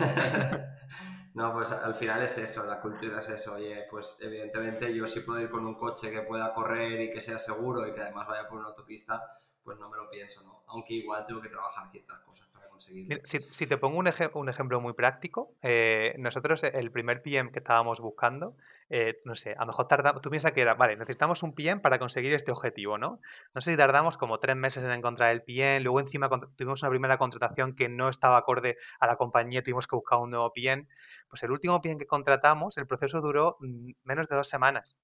No, 1.35 1.53
pues 1.53 1.71
al 1.73 1.95
final 1.95 2.23
es 2.23 2.39
eso, 2.39 2.67
la 2.67 2.81
cultura 2.81 3.19
es 3.19 3.29
eso. 3.29 3.55
Oye, 3.55 3.87
pues 3.91 4.17
evidentemente 4.21 4.93
yo 4.95 5.07
si 5.07 5.21
puedo 5.21 5.41
ir 5.41 5.51
con 5.51 5.67
un 5.67 5.75
coche 5.75 6.11
que 6.11 6.23
pueda 6.23 6.53
correr 6.53 7.01
y 7.03 7.13
que 7.13 7.21
sea 7.21 7.39
seguro 7.39 7.87
y 7.87 7.95
que 7.95 8.01
además 8.01 8.27
vaya 8.27 8.49
por 8.49 8.59
una 8.59 8.69
autopista, 8.69 9.41
pues 9.63 9.79
no 9.79 9.89
me 9.89 9.97
lo 9.97 10.09
pienso, 10.11 10.43
¿no? 10.45 10.65
Aunque 10.69 10.95
igual 10.95 11.27
tengo 11.27 11.41
que 11.41 11.49
trabajar 11.49 11.89
ciertas 11.91 12.21
cosas 12.21 12.48
conseguirlo. 12.79 13.21
Si, 13.25 13.67
te 13.67 13.77
pongo 13.77 13.99
un, 13.99 14.09
un 14.35 14.49
ejemplo 14.49 14.81
muy 14.81 14.95
práctico, 14.95 15.55
eh, 15.63 16.15
nosotros 16.19 16.65
el 16.65 16.91
primer 16.91 17.23
PM 17.23 17.51
que 17.51 17.59
estábamos 17.59 18.01
buscando 18.01 18.57
eh, 18.91 19.21
no 19.25 19.35
sé, 19.35 19.53
a 19.53 19.61
lo 19.61 19.67
mejor 19.67 19.87
tardamos, 19.87 20.23
tú 20.23 20.31
piensas 20.31 20.53
que 20.53 20.63
era, 20.63 20.75
vale, 20.75 20.97
necesitamos 20.97 21.43
un 21.43 21.55
PM 21.55 21.81
para 21.81 21.99
conseguir 21.99 22.33
este 22.33 22.53
objetivo, 22.53 22.97
¿no? 22.97 23.21
No 23.55 23.61
sé 23.61 23.73
si 23.73 23.77
tardamos 23.77 24.17
como 24.17 24.39
tres 24.39 24.57
meses 24.57 24.83
en 24.83 24.91
encontrar 24.91 25.31
el 25.31 25.43
PM, 25.43 25.81
luego 25.81 26.01
encima 26.01 26.31
tuvimos 26.57 26.83
una 26.83 26.91
primera 26.91 27.19
contratación 27.19 27.75
que 27.75 27.89
no 27.89 28.09
estaba 28.09 28.39
acorde 28.39 28.79
a 28.99 29.07
la 29.07 29.17
compañía, 29.17 29.63
tuvimos 29.63 29.87
que 29.87 29.97
buscar 29.97 30.19
un 30.21 30.31
nuevo 30.31 30.53
PM. 30.53 30.89
Pues 31.29 31.43
el 31.43 31.51
último 31.51 31.81
PM 31.83 31.99
que 31.99 32.07
contratamos, 32.07 32.79
el 32.79 32.87
proceso 32.87 33.21
duró 33.21 33.59
mm, 33.61 33.91
menos 34.05 34.27
de 34.29 34.37
dos 34.37 34.49
semanas. 34.49 34.97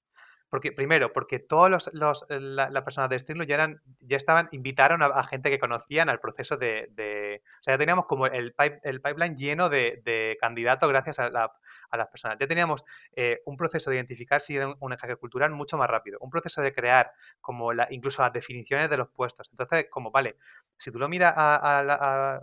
Porque, 0.49 0.73
primero, 0.73 1.13
porque 1.13 1.41
todas 1.41 1.71
los, 1.71 1.91
los, 1.95 2.27
la, 2.29 2.85
personas 2.85 3.11
de 3.11 3.19
Streamlo 3.19 3.45
ya 3.45 3.67
ya 4.01 4.17
estaban, 4.17 4.49
invitaron 4.53 5.03
a, 5.03 5.23
gente 5.25 5.51
que 5.51 5.59
conocían 5.59 6.09
al 6.09 6.21
proceso 6.21 6.57
de, 6.57 6.89
de, 6.93 7.24
O 7.45 7.63
sea, 7.63 7.75
ya 7.75 7.79
teníamos 7.79 8.07
como 8.07 8.27
el, 8.27 8.55
el 8.83 9.01
pipeline 9.01 9.37
lleno 9.37 9.69
de, 9.69 10.37
candidatos 10.41 10.89
gracias 10.89 11.19
a 11.19 11.31
la, 11.31 11.53
a 11.91 11.97
las 11.97 12.09
personas. 12.09 12.37
Ya 12.39 12.47
teníamos 12.47 12.85
eh, 13.15 13.41
un 13.47 13.57
proceso 13.57 13.91
de 13.91 13.97
identificar 13.97 14.41
si 14.41 14.57
era 14.57 14.75
un 14.79 14.93
encaje 14.93 15.17
cultural 15.17 15.51
mucho 15.51 15.79
más 15.79 15.89
rápido, 15.89 16.19
un 16.21 16.31
proceso 16.31 16.61
de 16.63 16.73
crear 16.73 17.13
como 17.41 17.71
incluso 17.91 18.23
las 18.23 18.33
definiciones 18.33 18.91
de 18.91 18.97
los 18.97 19.09
puestos. 19.09 19.49
Entonces, 19.51 19.87
como, 19.91 20.11
vale, 20.11 20.37
si 20.77 20.91
tú 20.91 20.99
lo 20.99 21.09
miras 21.09 21.35
a, 21.37 22.41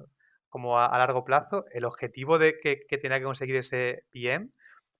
como 0.50 0.80
a, 0.80 0.98
largo 0.98 1.24
plazo, 1.24 1.66
el 1.74 1.86
objetivo 1.86 2.40
de 2.40 2.60
que, 2.60 2.86
que 2.88 2.98
tenía 2.98 3.20
que 3.20 3.26
conseguir 3.26 3.56
ese 3.56 4.06
PM, 4.12 4.50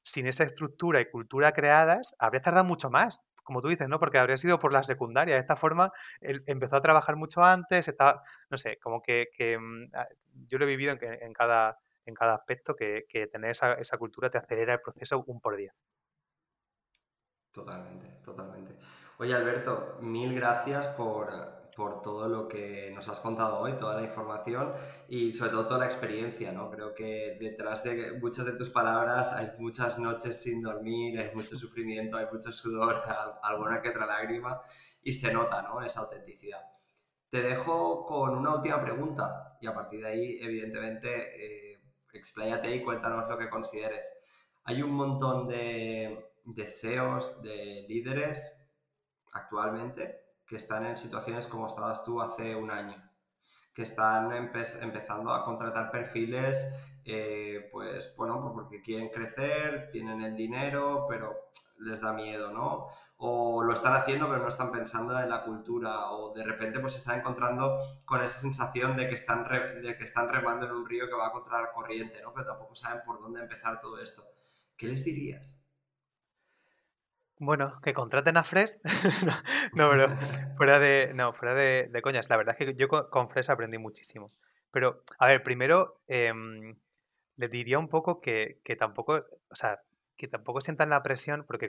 sin 0.04 0.28
esa 0.28 0.44
estructura 0.44 1.00
y 1.02 1.10
cultura 1.10 1.52
creadas, 1.52 2.16
habría 2.20 2.42
tardado 2.42 2.66
mucho 2.66 2.90
más 2.90 3.22
como 3.52 3.62
tú 3.62 3.68
dices, 3.68 3.90
¿no? 3.90 4.00
Porque 4.00 4.18
habría 4.18 4.38
sido 4.38 4.60
por 4.60 4.72
la 4.72 4.82
secundaria. 4.82 5.36
De 5.36 5.42
esta 5.42 5.58
forma, 5.58 5.92
empezó 6.22 6.78
a 6.78 6.82
trabajar 6.82 7.18
mucho 7.18 7.44
antes, 7.44 7.86
estaba, 7.86 8.24
no 8.50 8.58
sé, 8.58 8.80
como 8.80 9.02
que, 9.02 9.28
mm, 9.60 9.92
yo 10.48 10.58
lo 10.58 10.64
he 10.64 10.70
vivido 10.70 10.96
en, 11.02 11.34
cada, 11.34 11.78
en 12.06 12.14
cada 12.14 12.36
aspecto 12.36 12.76
que, 12.78 13.04
tener 13.30 13.52
esa, 13.52 13.74
esa, 13.74 13.98
cultura 13.98 14.30
te 14.30 14.38
acelera 14.38 14.76
el 14.76 14.80
proceso 14.80 15.22
un 15.28 15.42
por 15.42 15.58
diez. 15.58 15.74
Totalmente, 17.52 18.08
totalmente. 18.24 18.78
Oye 19.18 19.36
Alberto, 19.36 19.98
mil 20.00 20.34
gracias 20.34 20.88
por, 20.88 21.61
por 21.82 22.00
todo 22.04 22.30
lo 22.30 22.48
que 22.48 22.92
nos 22.94 23.08
has 23.08 23.20
contado 23.20 23.58
hoy, 23.58 23.74
toda 23.76 23.96
la 23.96 24.04
información 24.04 24.72
y 25.08 25.34
sobre 25.34 25.50
todo 25.50 25.66
toda 25.66 25.80
la 25.80 25.86
experiencia, 25.88 26.52
¿no? 26.52 26.70
Creo 26.70 26.94
que 26.94 27.40
detrás 27.40 27.84
de 27.84 28.20
muchas 28.22 28.46
de 28.46 28.52
tus 28.52 28.70
palabras 28.70 29.34
hay 29.34 29.48
muchas 29.58 29.98
noches 29.98 30.40
sin 30.40 30.62
dormir, 30.62 31.20
hay 31.20 31.32
mucho 31.34 31.58
sufrimiento, 31.58 32.18
hay 32.18 32.28
mucho 32.32 32.52
sudor, 32.52 33.02
alguna 33.42 33.82
que 33.82 33.90
otra 33.90 34.06
lágrima 34.06 34.62
y 35.02 35.12
se 35.12 35.34
nota, 35.34 35.64
¿no? 35.64 35.82
Esa 35.82 36.02
autenticidad. 36.02 36.62
Te 37.32 37.42
dejo 37.42 38.06
con 38.06 38.38
una 38.38 38.54
última 38.54 38.80
pregunta 38.80 39.58
y 39.60 39.66
a 39.66 39.74
partir 39.74 40.02
de 40.02 40.08
ahí, 40.08 40.38
evidentemente, 40.40 41.74
eh, 41.74 41.82
expláyate 42.14 42.76
y 42.76 42.84
cuéntanos 42.84 43.28
lo 43.28 43.40
que 43.40 43.50
consideres. 43.50 44.08
Hay 44.66 44.84
un 44.84 44.92
montón 44.92 45.48
de, 45.48 46.30
de 46.46 46.64
CEOs, 46.64 47.42
de 47.42 47.88
líderes 47.90 48.70
actualmente 49.32 50.31
que 50.52 50.58
están 50.58 50.86
en 50.86 50.98
situaciones 50.98 51.48
como 51.48 51.66
estabas 51.66 52.04
tú 52.04 52.22
hace 52.22 52.58
un 52.58 52.72
año, 52.72 53.02
que 53.74 53.84
están 53.84 54.34
empezando 54.34 55.32
a 55.32 55.46
contratar 55.46 55.90
perfiles, 55.90 56.76
eh, 57.06 57.70
pues 57.72 58.14
bueno, 58.18 58.42
pues 58.42 58.52
porque 58.54 58.82
quieren 58.82 59.08
crecer, 59.08 59.88
tienen 59.94 60.22
el 60.22 60.36
dinero, 60.36 61.06
pero 61.08 61.52
les 61.80 62.02
da 62.02 62.12
miedo, 62.12 62.52
¿no? 62.52 62.90
O 63.16 63.64
lo 63.64 63.74
están 63.74 63.94
haciendo 63.94 64.28
pero 64.28 64.42
no 64.42 64.50
están 64.50 64.74
pensando 64.74 65.18
en 65.18 65.30
la 65.30 65.42
cultura, 65.46 66.12
o 66.12 66.34
de 66.34 66.44
repente 66.44 66.82
pues 66.82 66.92
se 66.92 67.00
están 67.00 67.20
encontrando 67.20 67.80
con 68.04 68.22
esa 68.22 68.42
sensación 68.42 68.98
de 68.98 69.08
que 69.08 69.16
están, 69.16 69.48
de 69.48 69.96
que 69.98 70.04
están 70.04 70.28
remando 70.28 70.66
en 70.66 70.74
un 70.74 70.86
río 70.86 71.08
que 71.08 71.16
va 71.16 71.32
contra 71.32 71.62
la 71.62 71.72
corriente, 71.72 72.22
¿no? 72.22 72.34
Pero 72.34 72.46
tampoco 72.46 72.76
saben 72.76 73.04
por 73.06 73.22
dónde 73.22 73.40
empezar 73.40 73.80
todo 73.80 74.02
esto. 74.02 74.22
¿Qué 74.76 74.88
les 74.88 75.06
dirías? 75.06 75.61
Bueno, 77.44 77.82
que 77.82 77.96
contraten 77.96 78.38
a 78.38 78.44
Fresh. 78.44 78.78
no, 79.74 79.90
pero 79.90 80.10
fuera 80.58 80.78
de, 80.78 81.12
no, 81.16 81.34
fuera 81.34 81.56
de, 81.56 81.90
coñas. 82.04 82.30
La 82.30 82.38
verdad 82.38 82.56
es 82.60 82.68
que 82.68 82.76
yo 82.76 82.88
con, 82.88 83.32
Fresh 83.32 83.50
aprendí 83.50 83.80
muchísimo. 83.80 84.32
Pero, 84.70 85.04
a 85.18 85.26
ver, 85.26 85.42
primero 85.42 86.04
em, 86.08 86.78
le 87.38 87.48
diría 87.48 87.80
un 87.80 87.88
poco 87.88 88.22
que, 88.22 88.62
tampoco, 88.78 89.26
o 89.50 89.56
sea, 89.56 89.82
que 90.18 90.28
tampoco 90.28 90.62
sientan 90.62 90.92
la 90.92 91.02
presión, 91.02 91.44
porque 91.48 91.68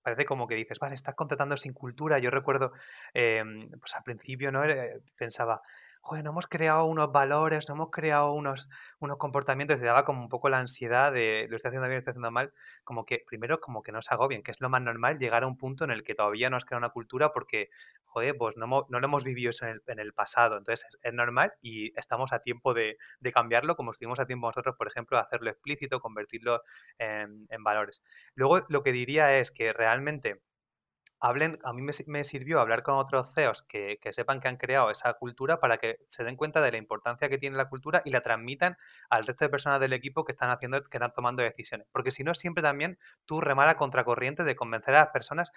parece 0.00 0.24
como 0.24 0.48
que 0.48 0.54
dices, 0.54 0.78
vale, 0.78 0.94
estás 0.94 1.14
contratando 1.14 1.58
sin 1.58 1.74
cultura. 1.74 2.18
Yo 2.18 2.30
recuerdo, 2.30 2.72
em, 3.12 3.68
pues 3.72 3.94
al 3.94 4.02
principio, 4.02 4.50
¿no? 4.50 4.64
Eh, 4.64 5.02
pensaba, 5.18 5.60
joder, 6.02 6.24
no 6.24 6.30
hemos 6.30 6.46
creado 6.46 6.84
unos 6.84 7.12
valores, 7.12 7.68
no 7.68 7.74
hemos 7.74 7.90
creado 7.90 8.32
unos, 8.32 8.68
unos 8.98 9.16
comportamientos, 9.18 9.78
te 9.78 9.84
daba 9.84 10.04
como 10.04 10.22
un 10.22 10.28
poco 10.28 10.48
la 10.48 10.58
ansiedad 10.58 11.12
de 11.12 11.46
lo 11.48 11.56
estoy 11.56 11.68
haciendo 11.68 11.88
bien, 11.88 11.96
lo 11.96 11.98
estoy 11.98 12.12
haciendo 12.12 12.30
mal, 12.30 12.52
como 12.84 13.04
que 13.04 13.22
primero 13.26 13.60
como 13.60 13.82
que 13.82 13.92
no 13.92 14.02
se 14.02 14.14
agobien, 14.14 14.42
que 14.42 14.50
es 14.50 14.60
lo 14.60 14.68
más 14.68 14.82
normal 14.82 15.18
llegar 15.18 15.42
a 15.42 15.46
un 15.46 15.56
punto 15.56 15.84
en 15.84 15.90
el 15.90 16.02
que 16.02 16.14
todavía 16.14 16.50
no 16.50 16.56
has 16.56 16.64
creado 16.64 16.80
una 16.80 16.90
cultura 16.90 17.32
porque, 17.32 17.70
joder, 18.04 18.36
pues 18.36 18.56
no, 18.56 18.66
no 18.66 19.00
lo 19.00 19.06
hemos 19.06 19.24
vivido 19.24 19.50
eso 19.50 19.66
en 19.66 19.98
el, 19.98 20.12
pasado, 20.14 20.56
entonces 20.58 20.98
es, 21.02 21.14
normal 21.14 21.52
y 21.60 21.92
estamos 21.98 22.32
a 22.32 22.40
tiempo 22.40 22.74
de, 22.74 22.96
cambiarlo, 23.32 23.76
como 23.76 23.92
estuvimos 23.92 24.18
a 24.20 24.26
tiempo 24.26 24.48
nosotros, 24.48 24.74
por 24.76 24.88
ejemplo, 24.88 25.16
de 25.16 25.22
hacerlo 25.22 25.50
explícito, 25.50 26.00
convertirlo 26.00 26.62
en, 26.98 27.46
en 27.48 27.62
valores. 27.62 28.02
Luego 28.34 28.60
lo 28.68 28.82
que 28.82 28.92
diría 28.92 29.38
es 29.38 29.50
que 29.50 29.72
realmente 29.72 30.40
hablen, 31.20 31.58
a 31.64 31.72
mí 31.72 31.82
me, 32.06 32.24
sirvió 32.24 32.60
hablar 32.60 32.82
con 32.82 32.94
otros 32.94 33.32
CEOs 33.34 33.62
que, 33.62 33.98
sepan 34.10 34.40
que 34.40 34.48
han 34.48 34.56
creado 34.56 34.90
esa 34.90 35.12
cultura 35.14 35.60
para 35.60 35.76
que 35.76 35.98
se 36.08 36.24
den 36.24 36.36
cuenta 36.36 36.60
de 36.62 36.72
la 36.72 36.78
importancia 36.78 37.28
que 37.28 37.38
tiene 37.38 37.56
la 37.56 37.68
cultura 37.68 38.00
y 38.04 38.10
la 38.10 38.22
transmitan 38.22 38.76
al 39.10 39.26
resto 39.26 39.44
de 39.44 39.50
personas 39.50 39.80
del 39.80 39.92
equipo 39.92 40.24
que 40.24 40.32
están 40.32 40.50
haciendo, 40.50 40.82
que 40.82 40.96
están 40.96 41.12
tomando 41.12 41.42
decisiones. 41.42 41.86
Porque 41.92 42.10
si 42.10 42.24
no, 42.24 42.34
siempre 42.34 42.62
también 42.62 42.98
tú 43.26 43.40
remar 43.40 43.68
a 43.68 43.76
contracorriente 43.76 44.44
de 44.44 44.56
convencer 44.56 44.94
a 44.94 45.00
las 45.00 45.08
personas. 45.08 45.52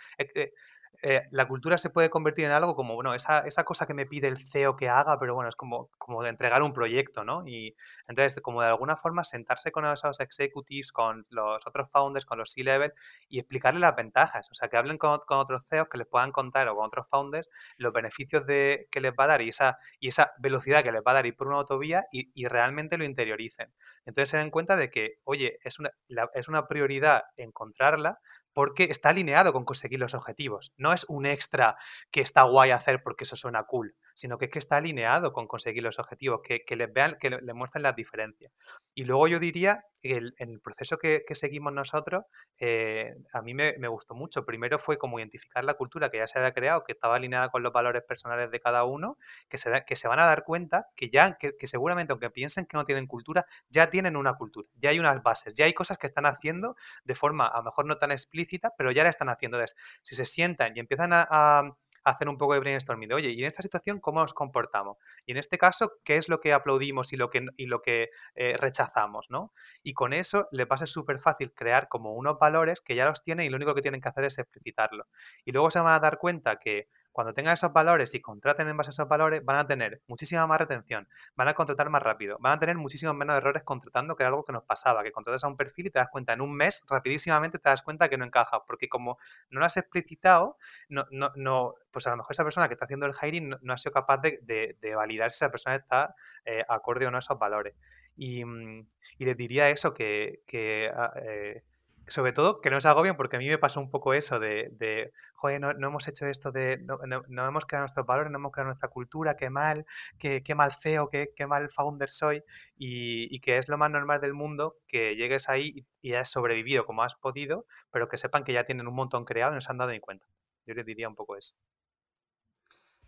La 1.31 1.47
cultura 1.47 1.77
se 1.77 1.89
puede 1.89 2.09
convertir 2.09 2.45
en 2.45 2.51
algo 2.51 2.75
como, 2.75 2.95
bueno, 2.95 3.13
esa, 3.13 3.39
esa, 3.39 3.65
cosa 3.65 3.85
que 3.85 3.93
me 3.93 4.05
pide 4.05 4.27
el 4.27 4.37
CEO 4.37 4.77
que 4.77 4.87
haga, 4.87 5.19
pero 5.19 5.35
bueno, 5.35 5.49
es 5.49 5.55
como, 5.55 5.89
como 5.97 6.23
de 6.23 6.29
entregar 6.29 6.63
un 6.63 6.71
proyecto, 6.71 7.25
¿no? 7.25 7.45
Y 7.45 7.75
entonces, 8.07 8.41
como 8.41 8.61
de 8.61 8.67
alguna 8.67 8.95
forma 8.95 9.23
sentarse 9.25 9.71
con 9.71 9.85
esos 9.85 10.19
executives, 10.21 10.91
con 10.91 11.25
los 11.29 11.67
otros 11.67 11.89
founders, 11.89 12.25
con 12.25 12.37
los 12.37 12.51
C-level 12.51 12.93
y 13.27 13.39
explicarles 13.39 13.81
las 13.81 13.95
ventajas, 13.95 14.49
o 14.49 14.53
sea, 14.53 14.69
que 14.69 14.77
hablen 14.77 14.97
con, 14.97 15.19
con, 15.27 15.39
otros 15.39 15.65
CEOs 15.67 15.89
que 15.89 15.97
les 15.97 16.07
puedan 16.07 16.31
contar 16.31 16.67
o 16.69 16.75
con 16.75 16.85
otros 16.85 17.07
founders 17.09 17.49
los 17.77 17.91
beneficios 17.91 18.45
de, 18.45 18.87
que 18.89 19.01
les 19.01 19.11
va 19.11 19.25
a 19.25 19.27
dar 19.27 19.41
y 19.41 19.49
esa, 19.49 19.79
y 19.99 20.07
esa 20.07 20.31
velocidad 20.37 20.83
que 20.83 20.91
les 20.91 21.01
va 21.01 21.11
a 21.11 21.15
dar 21.15 21.25
ir 21.25 21.35
por 21.35 21.47
una 21.47 21.57
autovía 21.57 22.03
y, 22.11 22.31
y 22.33 22.45
realmente 22.45 22.97
lo 22.97 23.03
interioricen. 23.03 23.73
Entonces 24.05 24.29
se 24.29 24.37
den 24.37 24.49
cuenta 24.51 24.75
de 24.75 24.89
que, 24.89 25.19
oye, 25.23 25.59
es 25.63 25.79
una, 25.79 25.91
es 26.33 26.47
una 26.47 26.67
prioridad 26.67 27.23
encontrarla, 27.37 28.19
porque 28.53 28.85
está 28.85 29.09
alineado 29.09 29.53
con 29.53 29.65
conseguir 29.65 29.99
los 29.99 30.13
objetivos. 30.13 30.73
No 30.77 30.93
es 30.93 31.05
un 31.09 31.25
extra 31.25 31.77
que 32.11 32.21
está 32.21 32.43
guay 32.43 32.71
hacer 32.71 33.03
porque 33.03 33.23
eso 33.23 33.35
suena 33.35 33.63
cool, 33.63 33.95
sino 34.13 34.37
que 34.37 34.45
es 34.45 34.51
que 34.51 34.59
está 34.59 34.77
alineado 34.77 35.33
con 35.33 35.47
conseguir 35.47 35.83
los 35.83 35.99
objetivos, 35.99 36.41
que, 36.43 36.75
les 36.75 36.93
vean, 36.93 37.17
que 37.19 37.29
le, 37.29 37.53
muestren 37.53 37.83
las 37.83 37.95
diferencias. 37.95 38.51
Y 38.93 39.05
luego 39.05 39.27
yo 39.27 39.39
diría 39.39 39.85
que 40.01 40.17
el, 40.17 40.35
el 40.37 40.59
proceso 40.61 40.97
que, 40.97 41.23
seguimos 41.31 41.73
nosotros, 41.73 42.23
eh, 42.59 43.15
a 43.33 43.41
mí 43.41 43.53
me, 43.53 43.87
gustó 43.87 44.13
mucho. 44.13 44.45
Primero 44.45 44.77
fue 44.77 44.97
como 44.97 45.19
identificar 45.19 45.65
la 45.65 45.73
cultura 45.73 46.09
que 46.09 46.17
ya 46.17 46.27
se 46.27 46.39
había 46.39 46.53
creado, 46.53 46.83
que 46.83 46.91
estaba 46.93 47.15
alineada 47.15 47.49
con 47.49 47.63
los 47.63 47.71
valores 47.71 48.03
personales 48.03 48.51
de 48.51 48.59
cada 48.59 48.83
uno, 48.85 49.17
que 49.49 49.57
se, 49.57 49.71
que 49.85 49.95
se 49.95 50.07
van 50.07 50.19
a 50.19 50.25
dar 50.25 50.43
cuenta 50.43 50.87
que 50.95 51.09
ya, 51.09 51.37
que, 51.37 51.55
seguramente 51.67 52.13
aunque 52.13 52.29
piensen 52.29 52.65
que 52.65 52.77
no 52.77 52.85
tienen 52.85 53.07
cultura, 53.07 53.45
ya 53.69 53.89
tienen 53.89 54.15
una 54.15 54.35
cultura, 54.35 54.67
ya 54.75 54.91
hay 54.91 54.99
unas 54.99 55.23
bases, 55.23 55.53
ya 55.53 55.65
hay 55.65 55.73
cosas 55.73 55.97
que 55.97 56.07
están 56.07 56.25
haciendo 56.25 56.75
de 57.03 57.15
forma 57.15 57.47
a 57.47 57.57
lo 57.57 57.63
mejor 57.63 57.85
no 57.85 57.97
tan 57.97 58.11
explícita, 58.11 58.71
pero 58.77 58.91
ya 58.91 59.03
la 59.03 59.09
están 59.09 59.29
haciendo. 59.29 59.57
Entonces, 59.57 59.77
si 60.01 60.15
se 60.15 60.25
sientan 60.25 60.73
y 60.75 60.79
empiezan 60.79 61.11
a 61.13 61.75
hacer 62.03 62.29
un 62.29 62.37
poco 62.37 62.53
de 62.53 62.59
brainstorming 62.59 63.09
de, 63.09 63.15
oye, 63.15 63.29
¿y 63.31 63.41
en 63.41 63.47
esta 63.47 63.61
situación 63.61 63.99
cómo 63.99 64.19
nos 64.19 64.33
comportamos? 64.33 64.97
Y 65.25 65.31
en 65.31 65.37
este 65.37 65.57
caso, 65.57 65.93
¿qué 66.03 66.17
es 66.17 66.29
lo 66.29 66.39
que 66.39 66.53
aplaudimos 66.53 67.13
y 67.13 67.17
lo 67.17 67.29
que, 67.29 67.45
y 67.57 67.65
lo 67.65 67.81
que 67.81 68.09
eh, 68.35 68.57
rechazamos? 68.59 69.29
¿no? 69.29 69.53
Y 69.83 69.93
con 69.93 70.13
eso 70.13 70.47
les 70.51 70.67
va 70.67 70.75
a 70.75 70.79
ser 70.79 70.87
súper 70.87 71.19
fácil 71.19 71.53
crear 71.53 71.87
como 71.87 72.13
unos 72.13 72.37
valores 72.39 72.81
que 72.81 72.95
ya 72.95 73.05
los 73.05 73.21
tienen 73.21 73.45
y 73.45 73.49
lo 73.49 73.57
único 73.57 73.75
que 73.75 73.81
tienen 73.81 74.01
que 74.01 74.09
hacer 74.09 74.25
es 74.25 74.37
explicitarlo. 74.37 75.07
Y 75.45 75.51
luego 75.51 75.71
se 75.71 75.79
van 75.79 75.93
a 75.93 75.99
dar 75.99 76.17
cuenta 76.17 76.57
que 76.57 76.89
cuando 77.13 77.33
tengan 77.33 77.53
esos 77.53 77.71
valores 77.71 78.13
y 78.15 78.21
contraten 78.21 78.67
en 78.67 78.75
base 78.75 78.89
a 78.89 78.91
esos 78.91 79.07
valores, 79.07 79.45
van 79.45 79.57
a 79.57 79.67
tener 79.67 80.01
muchísima 80.07 80.45
más 80.47 80.59
retención, 80.59 81.07
van 81.35 81.47
a 81.47 81.53
contratar 81.53 81.89
más 81.89 82.01
rápido, 82.01 82.37
van 82.39 82.53
a 82.53 82.59
tener 82.59 82.75
muchísimos 82.75 83.15
menos 83.15 83.37
errores 83.37 83.63
contratando, 83.63 84.15
que 84.15 84.23
era 84.23 84.29
algo 84.29 84.43
que 84.43 84.51
nos 84.51 84.63
pasaba, 84.63 85.03
que 85.03 85.11
contratas 85.11 85.43
a 85.43 85.47
un 85.47 85.55
perfil 85.55 85.87
y 85.87 85.89
te 85.91 85.99
das 85.99 86.09
cuenta 86.09 86.33
en 86.33 86.41
un 86.41 86.53
mes, 86.53 86.83
rapidísimamente 86.89 87.59
te 87.59 87.69
das 87.69 87.83
cuenta 87.83 88.09
que 88.09 88.17
no 88.17 88.25
encaja, 88.25 88.65
porque 88.65 88.89
como 88.89 89.19
no 89.49 89.59
lo 89.59 89.65
has 89.65 89.77
explicitado, 89.77 90.57
no, 90.89 91.05
no, 91.11 91.31
no 91.35 91.75
pues 91.91 92.07
a 92.07 92.09
lo 92.09 92.17
mejor 92.17 92.31
esa 92.31 92.43
persona 92.43 92.67
que 92.67 92.73
está 92.73 92.85
haciendo 92.85 93.05
el 93.05 93.13
hiring 93.13 93.55
no, 93.61 93.73
ha 93.73 93.77
sido 93.77 93.93
capaz 93.93 94.19
de, 94.19 94.77
validar 94.95 95.31
si 95.31 95.37
esa 95.37 95.51
persona 95.51 95.75
está 95.75 96.15
eh, 96.43 96.65
acorde 96.67 97.05
o 97.05 97.11
no 97.11 97.17
a 97.17 97.19
esos 97.19 97.37
valores. 97.37 97.75
Y, 98.15 98.43
mm, 98.43 98.87
y 99.19 99.25
les 99.25 99.37
diría 99.37 99.69
eso, 99.69 99.93
que, 99.93 100.41
que 100.47 100.91
ah, 100.93 101.13
eh, 101.23 101.63
sobre 102.07 102.33
todo 102.33 102.61
que 102.61 102.69
no 102.69 102.81
se 102.81 102.87
agobien, 102.87 103.15
porque 103.15 103.37
a 103.37 103.39
mí 103.39 103.47
me 103.47 103.57
pasó 103.57 103.79
un 103.79 103.89
poco 103.89 104.13
eso 104.13 104.39
de, 104.39 104.69
de 104.73 105.13
joder, 105.33 105.61
no, 105.61 105.71
hemos 105.71 106.07
hecho 106.07 106.25
esto 106.25 106.51
de, 106.51 106.79
no, 106.83 106.99
no, 107.27 107.47
hemos 107.47 107.65
creado 107.65 107.83
nuestros 107.83 108.05
valores, 108.05 108.31
no 108.31 108.39
hemos 108.39 108.51
creado 108.51 108.67
nuestra 108.67 108.89
cultura, 108.89 109.35
qué 109.35 109.49
mal, 109.49 109.85
qué, 110.19 110.43
qué 110.43 110.55
mal 110.55 110.71
CEO, 110.73 111.09
qué, 111.09 111.31
qué, 111.35 111.47
mal 111.47 111.69
founder 111.69 112.09
soy, 112.09 112.43
y, 112.75 113.33
y, 113.33 113.39
que 113.39 113.57
es 113.57 113.69
lo 113.69 113.77
más 113.77 113.91
normal 113.91 114.19
del 114.21 114.33
mundo 114.33 114.77
que 114.87 115.15
llegues 115.15 115.49
ahí 115.49 115.85
y, 116.01 116.13
has 116.13 116.29
sobrevivido 116.29 116.85
como 116.85 117.03
has 117.03 117.15
podido, 117.15 117.65
pero 117.91 118.07
que 118.07 118.17
sepan 118.17 118.43
que 118.43 118.53
ya 118.53 118.63
tienen 118.63 118.87
un 118.87 118.95
montón 118.95 119.25
creado 119.25 119.53
y 119.53 119.55
no 119.55 119.61
se 119.61 119.71
han 119.71 119.77
dado 119.77 119.91
ni 119.91 119.99
cuenta. 119.99 120.27
Yo 120.65 120.73
les 120.73 120.85
diría 120.85 121.07
un 121.07 121.15
poco 121.15 121.35
eso. 121.35 121.55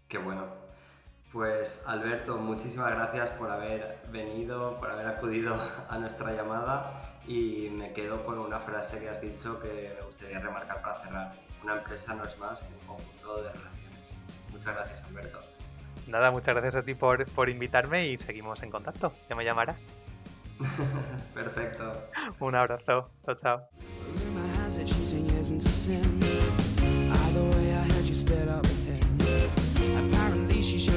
Qué 0.07 0.17
bueno. 0.17 0.53
Pues 1.35 1.83
Alberto, 1.85 2.37
muchísimas 2.37 2.91
gracias 2.91 3.31
por 3.31 3.51
haber 3.51 3.99
venido, 4.09 4.77
por 4.79 4.89
haber 4.89 5.05
acudido 5.05 5.53
a 5.89 5.97
nuestra 5.97 6.31
llamada 6.31 7.19
y 7.27 7.67
me 7.71 7.91
quedo 7.91 8.25
con 8.25 8.39
una 8.39 8.57
frase 8.61 9.01
que 9.01 9.09
has 9.09 9.19
dicho 9.19 9.59
que 9.59 9.93
me 9.99 10.05
gustaría 10.05 10.39
remarcar 10.39 10.81
para 10.81 10.97
cerrar. 10.97 11.33
Una 11.61 11.79
empresa 11.79 12.15
no 12.15 12.23
es 12.23 12.39
más 12.39 12.61
que 12.61 12.73
un 12.73 12.79
conjunto 12.87 13.43
de 13.43 13.49
relaciones. 13.49 14.09
Muchas 14.49 14.75
gracias, 14.75 15.03
Alberto. 15.03 15.41
Nada, 16.07 16.31
muchas 16.31 16.55
gracias 16.55 16.75
a 16.77 16.83
ti 16.83 16.93
por, 16.93 17.25
por 17.31 17.49
invitarme 17.49 18.07
y 18.07 18.17
seguimos 18.17 18.63
en 18.63 18.71
contacto. 18.71 19.11
Ya 19.29 19.35
me 19.35 19.43
llamarás. 19.43 19.89
Perfecto. 21.33 22.11
Un 22.39 22.55
abrazo. 22.55 23.09
Chao, 23.25 23.35
chao. 23.35 23.69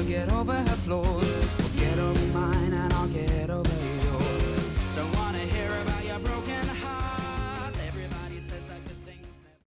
get 0.09 0.33
over 0.33 0.53
her 0.53 0.75
flaws. 0.85 1.28